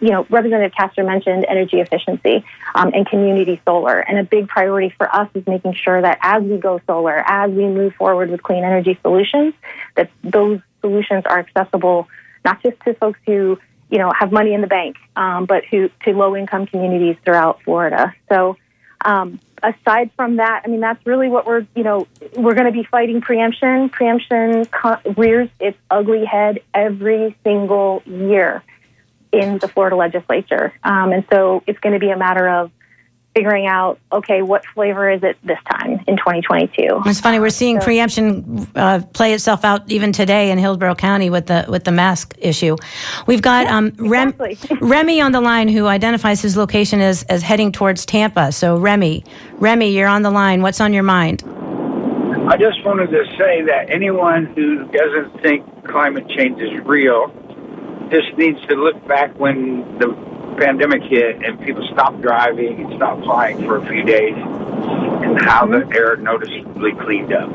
you 0.02 0.10
know, 0.10 0.26
Representative 0.30 0.74
Castor 0.76 1.04
mentioned 1.04 1.46
energy 1.48 1.80
efficiency 1.80 2.44
um, 2.74 2.92
and 2.94 3.08
community 3.08 3.62
solar. 3.66 4.00
And 4.00 4.18
a 4.18 4.24
big 4.24 4.48
priority 4.48 4.94
for 4.98 5.14
us 5.14 5.30
is 5.34 5.46
making 5.48 5.74
sure 5.74 6.02
that 6.02 6.20
as 6.22 6.44
we 6.44 6.58
go 6.58 6.80
solar, 6.88 7.24
as 7.26 7.52
we 7.52 7.68
move 7.68 7.94
forward 7.96 8.30
with 8.30 8.44
clean 8.44 8.64
energy 8.64 8.98
solutions, 9.02 9.54
that 9.96 10.10
those 10.24 10.60
solutions 10.82 11.24
are 11.26 11.40
accessible 11.40 12.08
not 12.44 12.62
just 12.62 12.80
to 12.82 12.94
folks 12.94 13.20
who, 13.26 13.58
you 13.90 13.98
know, 13.98 14.12
have 14.18 14.32
money 14.32 14.54
in 14.54 14.62
the 14.62 14.68
bank, 14.68 14.98
um, 15.16 15.46
but 15.46 15.66
who 15.66 15.90
to 16.04 16.12
low 16.12 16.36
income 16.36 16.68
communities 16.68 17.18
throughout 17.26 17.62
Florida. 17.64 18.14
So, 18.30 18.58
um, 19.04 19.40
aside 19.62 20.12
from 20.16 20.38
that, 20.38 20.62
I 20.64 20.68
mean, 20.68 20.80
that's 20.80 21.04
really 21.06 21.28
what 21.28 21.46
we're, 21.46 21.66
you 21.76 21.84
know, 21.84 22.08
we're 22.36 22.54
going 22.54 22.66
to 22.66 22.72
be 22.72 22.84
fighting 22.84 23.22
preemption. 23.22 23.90
Preemption 23.90 24.68
rears 25.18 25.50
its 25.60 25.78
ugly 25.90 26.26
head 26.26 26.62
every 26.74 27.36
single 27.44 28.04
year 28.06 28.64
in 29.32 29.60
the 29.60 29.68
Florida 29.68 29.96
legislature. 29.96 30.74
Um, 30.84 31.12
and 31.12 31.26
so 31.32 31.64
it's 31.68 31.80
going 31.80 31.94
to 31.94 32.00
be 32.00 32.10
a 32.10 32.18
matter 32.18 32.48
of 32.48 32.72
figuring 33.36 33.68
out, 33.68 34.00
okay, 34.14 34.42
what 34.42 34.66
flavor 34.74 35.10
is 35.10 35.22
it 35.22 35.38
this 35.44 35.60
time 35.70 36.00
in 36.08 36.16
2022? 36.16 37.02
It's 37.06 37.20
funny 37.20 37.40
we're 37.40 37.50
seeing 37.50 37.82
so, 37.82 37.86
preemption 37.86 38.66
uh, 38.76 39.02
play 39.14 39.34
itself 39.34 39.66
out 39.66 39.92
even 39.92 40.14
today 40.14 40.52
in 40.52 40.58
Hillsborough 40.58 40.96
County 40.96 41.30
with 41.30 41.48
the 41.48 41.66
with 41.68 41.84
the 41.84 41.92
mask 41.92 42.34
issue. 42.40 42.78
We've 43.28 43.42
got 43.42 43.66
yeah, 43.66 43.76
um, 43.78 43.94
Rem, 43.98 44.30
exactly. 44.40 44.78
Remy 44.82 45.22
on 45.22 45.34
the 45.34 45.42
line 45.42 45.68
who 45.68 45.86
identifies 45.88 46.42
his 46.42 46.56
location 46.56 47.02
as 47.02 47.24
as 47.24 47.44
heading 47.44 47.72
towards 47.74 48.06
Tampa. 48.06 48.54
So 48.54 48.78
Remy, 48.78 49.26
Remy, 49.56 49.90
you're 49.92 50.08
on 50.08 50.22
the 50.22 50.32
line. 50.32 50.62
What's 50.62 50.80
on 50.80 50.94
your 50.94 51.04
mind? 51.04 51.44
I 52.48 52.58
just 52.58 52.86
wanted 52.86 53.10
to 53.10 53.26
say 53.38 53.64
that 53.64 53.90
anyone 53.90 54.46
who 54.46 54.86
doesn't 54.92 55.42
think 55.42 55.66
climate 55.88 56.30
change 56.30 56.62
is 56.62 56.80
real 56.86 57.34
just 58.12 58.38
needs 58.38 58.60
to 58.68 58.76
look 58.76 59.06
back 59.08 59.38
when 59.40 59.98
the 60.00 60.08
pandemic 60.58 61.04
hit 61.04 61.44
and 61.44 61.60
people 61.62 61.88
stopped 61.94 62.22
driving 62.22 62.84
and 62.84 62.96
stopped 62.96 63.24
flying 63.24 63.58
for 63.60 63.78
a 63.78 63.86
few 63.88 64.04
days 64.04 64.36
and 64.36 65.42
how 65.42 65.66
the 65.66 65.88
air 65.94 66.16
noticeably 66.18 66.94
cleaned 66.94 67.34
up. 67.34 67.50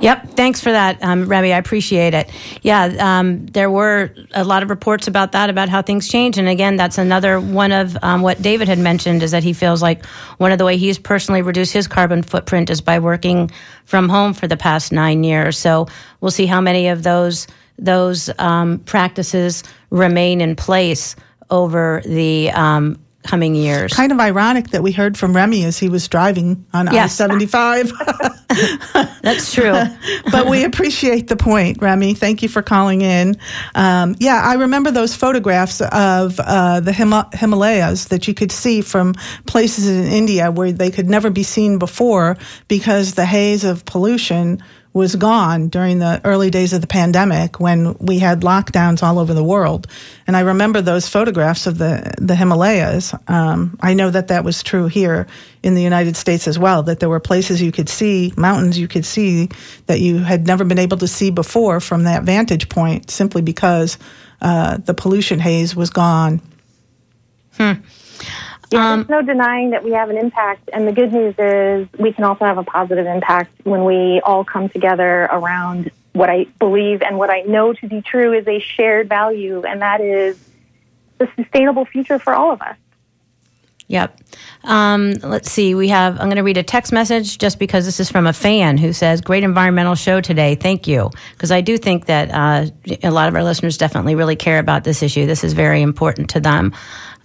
Yep. 0.00 0.30
Thanks 0.30 0.60
for 0.60 0.72
that, 0.72 1.02
um, 1.02 1.26
Remy. 1.26 1.52
I 1.52 1.58
appreciate 1.58 2.12
it. 2.12 2.30
Yeah, 2.62 2.94
um, 2.98 3.46
there 3.46 3.70
were 3.70 4.10
a 4.34 4.44
lot 4.44 4.62
of 4.62 4.68
reports 4.68 5.06
about 5.06 5.32
that, 5.32 5.48
about 5.48 5.68
how 5.68 5.80
things 5.80 6.08
change. 6.08 6.38
And 6.38 6.48
again, 6.48 6.76
that's 6.76 6.98
another 6.98 7.40
one 7.40 7.72
of 7.72 7.96
um, 8.02 8.20
what 8.20 8.42
David 8.42 8.68
had 8.68 8.78
mentioned 8.78 9.22
is 9.22 9.30
that 9.30 9.42
he 9.42 9.52
feels 9.52 9.82
like 9.82 10.04
one 10.38 10.52
of 10.52 10.58
the 10.58 10.64
way 10.64 10.76
he's 10.76 10.98
personally 10.98 11.40
reduced 11.40 11.72
his 11.72 11.86
carbon 11.86 12.22
footprint 12.22 12.68
is 12.68 12.80
by 12.80 12.98
working 12.98 13.50
from 13.84 14.08
home 14.08 14.34
for 14.34 14.46
the 14.46 14.56
past 14.56 14.92
nine 14.92 15.24
years. 15.24 15.56
So 15.56 15.86
we'll 16.20 16.30
see 16.30 16.46
how 16.46 16.60
many 16.60 16.88
of 16.88 17.02
those 17.02 17.46
those 17.78 18.30
um, 18.38 18.78
practices 18.80 19.62
remain 19.90 20.40
in 20.40 20.56
place 20.56 21.16
over 21.50 22.02
the 22.04 22.50
um, 22.50 22.98
coming 23.26 23.54
years. 23.54 23.92
Kind 23.92 24.12
of 24.12 24.20
ironic 24.20 24.68
that 24.70 24.82
we 24.82 24.92
heard 24.92 25.18
from 25.18 25.34
Remy 25.34 25.64
as 25.64 25.78
he 25.78 25.88
was 25.88 26.08
driving 26.08 26.64
on 26.72 26.86
yes. 26.92 27.20
I 27.20 27.26
75. 27.28 27.92
That's 29.22 29.52
true. 29.52 29.74
but 30.32 30.46
we 30.46 30.64
appreciate 30.64 31.28
the 31.28 31.36
point, 31.36 31.82
Remy. 31.82 32.14
Thank 32.14 32.42
you 32.42 32.48
for 32.48 32.62
calling 32.62 33.02
in. 33.02 33.36
Um, 33.74 34.16
yeah, 34.18 34.40
I 34.42 34.54
remember 34.54 34.90
those 34.90 35.14
photographs 35.14 35.80
of 35.80 36.40
uh, 36.40 36.80
the 36.80 36.92
Him- 36.92 37.12
Himalayas 37.34 38.06
that 38.06 38.26
you 38.28 38.34
could 38.34 38.52
see 38.52 38.80
from 38.80 39.14
places 39.46 39.88
in 39.88 40.06
India 40.06 40.50
where 40.50 40.72
they 40.72 40.90
could 40.90 41.08
never 41.08 41.30
be 41.30 41.42
seen 41.42 41.78
before 41.78 42.36
because 42.68 43.14
the 43.14 43.26
haze 43.26 43.64
of 43.64 43.84
pollution 43.84 44.62
was 44.96 45.14
gone 45.14 45.68
during 45.68 45.98
the 45.98 46.22
early 46.24 46.48
days 46.48 46.72
of 46.72 46.80
the 46.80 46.86
pandemic 46.86 47.60
when 47.60 47.94
we 47.98 48.18
had 48.18 48.40
lockdowns 48.40 49.02
all 49.02 49.18
over 49.18 49.34
the 49.34 49.44
world. 49.44 49.86
And 50.26 50.34
I 50.34 50.40
remember 50.40 50.80
those 50.80 51.06
photographs 51.06 51.66
of 51.66 51.76
the, 51.76 52.14
the 52.16 52.34
Himalayas. 52.34 53.14
Um, 53.28 53.76
I 53.82 53.92
know 53.92 54.08
that 54.08 54.28
that 54.28 54.42
was 54.42 54.62
true 54.62 54.86
here 54.86 55.26
in 55.62 55.74
the 55.74 55.82
United 55.82 56.16
States 56.16 56.48
as 56.48 56.58
well, 56.58 56.82
that 56.84 56.98
there 56.98 57.10
were 57.10 57.20
places 57.20 57.60
you 57.60 57.72
could 57.72 57.90
see, 57.90 58.32
mountains 58.38 58.78
you 58.78 58.88
could 58.88 59.04
see 59.04 59.50
that 59.84 60.00
you 60.00 60.20
had 60.20 60.46
never 60.46 60.64
been 60.64 60.78
able 60.78 60.96
to 60.96 61.08
see 61.08 61.30
before 61.30 61.78
from 61.78 62.04
that 62.04 62.22
vantage 62.22 62.70
point 62.70 63.10
simply 63.10 63.42
because 63.42 63.98
uh, 64.40 64.78
the 64.78 64.94
pollution 64.94 65.40
haze 65.40 65.76
was 65.76 65.90
gone. 65.90 66.40
Hmm. 67.58 67.82
Yeah, 68.70 68.92
um, 68.92 69.04
there's 69.04 69.08
no 69.08 69.22
denying 69.22 69.70
that 69.70 69.84
we 69.84 69.92
have 69.92 70.10
an 70.10 70.18
impact. 70.18 70.70
And 70.72 70.86
the 70.88 70.92
good 70.92 71.12
news 71.12 71.34
is 71.38 71.88
we 71.98 72.12
can 72.12 72.24
also 72.24 72.44
have 72.44 72.58
a 72.58 72.64
positive 72.64 73.06
impact 73.06 73.52
when 73.64 73.84
we 73.84 74.20
all 74.24 74.44
come 74.44 74.68
together 74.68 75.24
around 75.24 75.90
what 76.12 76.30
I 76.30 76.44
believe 76.58 77.02
and 77.02 77.18
what 77.18 77.30
I 77.30 77.42
know 77.42 77.72
to 77.74 77.88
be 77.88 78.02
true 78.02 78.32
is 78.32 78.48
a 78.48 78.58
shared 78.58 79.08
value, 79.08 79.62
and 79.62 79.82
that 79.82 80.00
is 80.00 80.38
the 81.18 81.28
sustainable 81.36 81.84
future 81.84 82.18
for 82.18 82.34
all 82.34 82.52
of 82.52 82.62
us. 82.62 82.76
Yep. 83.88 84.20
Um, 84.64 85.12
let's 85.22 85.50
see. 85.50 85.74
We 85.74 85.88
have, 85.88 86.14
I'm 86.14 86.26
going 86.26 86.36
to 86.36 86.42
read 86.42 86.56
a 86.56 86.62
text 86.64 86.92
message 86.92 87.38
just 87.38 87.60
because 87.60 87.84
this 87.84 88.00
is 88.00 88.10
from 88.10 88.26
a 88.26 88.32
fan 88.32 88.78
who 88.78 88.92
says, 88.92 89.20
Great 89.20 89.44
environmental 89.44 89.94
show 89.94 90.20
today. 90.20 90.56
Thank 90.56 90.88
you. 90.88 91.10
Because 91.32 91.52
I 91.52 91.60
do 91.60 91.78
think 91.78 92.06
that 92.06 92.30
uh, 92.32 92.66
a 93.04 93.12
lot 93.12 93.28
of 93.28 93.36
our 93.36 93.44
listeners 93.44 93.78
definitely 93.78 94.16
really 94.16 94.34
care 94.34 94.58
about 94.58 94.82
this 94.82 95.04
issue. 95.04 95.24
This 95.26 95.44
is 95.44 95.52
very 95.52 95.82
important 95.82 96.30
to 96.30 96.40
them. 96.40 96.74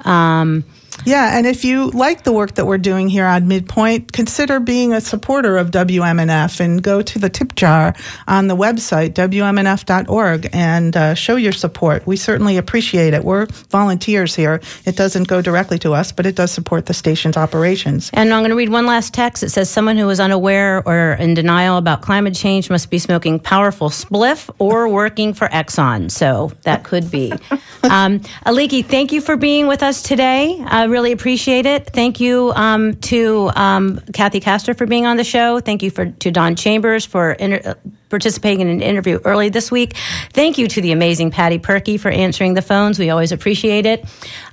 Um, 0.05 0.63
yeah, 1.05 1.37
and 1.37 1.47
if 1.47 1.65
you 1.65 1.89
like 1.91 2.23
the 2.23 2.31
work 2.31 2.55
that 2.55 2.65
we're 2.65 2.77
doing 2.77 3.09
here 3.09 3.25
on 3.25 3.47
Midpoint, 3.47 4.11
consider 4.11 4.59
being 4.59 4.93
a 4.93 5.01
supporter 5.01 5.57
of 5.57 5.71
WMNF 5.71 6.59
and 6.59 6.81
go 6.81 7.01
to 7.01 7.19
the 7.19 7.29
tip 7.29 7.55
jar 7.55 7.95
on 8.27 8.47
the 8.47 8.55
website, 8.55 9.13
WMNF.org, 9.13 10.49
and 10.53 10.95
uh, 10.95 11.15
show 11.15 11.35
your 11.35 11.53
support. 11.53 12.05
We 12.05 12.17
certainly 12.17 12.57
appreciate 12.57 13.13
it. 13.13 13.23
We're 13.23 13.47
volunteers 13.69 14.35
here. 14.35 14.61
It 14.85 14.95
doesn't 14.95 15.27
go 15.27 15.41
directly 15.41 15.79
to 15.79 15.93
us, 15.93 16.11
but 16.11 16.25
it 16.25 16.35
does 16.35 16.51
support 16.51 16.85
the 16.85 16.93
station's 16.93 17.37
operations. 17.37 18.11
And 18.13 18.31
I'm 18.33 18.41
going 18.41 18.51
to 18.51 18.55
read 18.55 18.69
one 18.69 18.85
last 18.85 19.13
text. 19.13 19.43
It 19.43 19.49
says 19.49 19.71
Someone 19.71 19.97
who 19.97 20.09
is 20.09 20.19
unaware 20.19 20.83
or 20.85 21.13
in 21.13 21.33
denial 21.33 21.77
about 21.77 22.01
climate 22.01 22.35
change 22.35 22.69
must 22.69 22.89
be 22.89 22.99
smoking 22.99 23.39
powerful 23.39 23.89
spliff 23.89 24.53
or 24.59 24.87
working 24.87 25.33
for 25.33 25.47
Exxon. 25.47 26.11
So 26.11 26.51
that 26.63 26.83
could 26.83 27.09
be. 27.09 27.31
um, 27.83 28.19
Aliki, 28.45 28.85
thank 28.85 29.11
you 29.11 29.21
for 29.21 29.37
being 29.37 29.67
with 29.67 29.81
us 29.81 30.01
today. 30.03 30.59
Uh, 30.59 30.80
I 30.81 30.85
really 30.85 31.11
appreciate 31.11 31.67
it. 31.67 31.91
Thank 31.91 32.19
you 32.19 32.51
um, 32.55 32.95
to 33.01 33.51
um, 33.55 33.99
Kathy 34.13 34.39
Castor 34.39 34.73
for 34.73 34.87
being 34.87 35.05
on 35.05 35.15
the 35.15 35.23
show. 35.23 35.59
Thank 35.59 35.83
you 35.83 35.91
for 35.91 36.07
to 36.07 36.31
Don 36.31 36.55
Chambers 36.55 37.05
for 37.05 37.33
inter- 37.33 37.75
participating 38.09 38.61
in 38.61 38.67
an 38.67 38.81
interview 38.81 39.19
early 39.23 39.49
this 39.49 39.69
week. 39.69 39.95
Thank 40.33 40.57
you 40.57 40.67
to 40.67 40.81
the 40.81 40.91
amazing 40.91 41.29
Patty 41.29 41.59
Perky 41.59 41.99
for 41.99 42.09
answering 42.09 42.55
the 42.55 42.63
phones. 42.63 42.97
We 42.97 43.11
always 43.11 43.31
appreciate 43.31 43.85
it. 43.85 44.03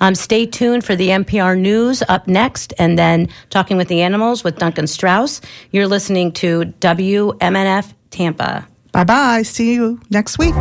Um, 0.03 0.15
stay 0.15 0.45
tuned 0.45 0.85
for 0.85 0.95
the 0.95 1.09
NPR 1.09 1.59
News 1.59 2.03
up 2.11 2.29
next, 2.29 2.75
and 2.79 2.99
then 2.99 3.31
Talking 3.49 3.79
with 3.79 3.89
the 3.89 4.03
Animals 4.03 4.45
with 4.45 4.59
Duncan 4.59 4.87
Strauss. 4.87 5.41
You're 5.71 5.89
listening 5.89 6.33
to 6.33 6.67
WMNF 6.81 7.95
Tampa. 8.11 8.69
Bye 8.93 9.05
bye. 9.05 9.43
See 9.45 9.73
you 9.73 9.99
next 10.11 10.39
week. 10.39 10.55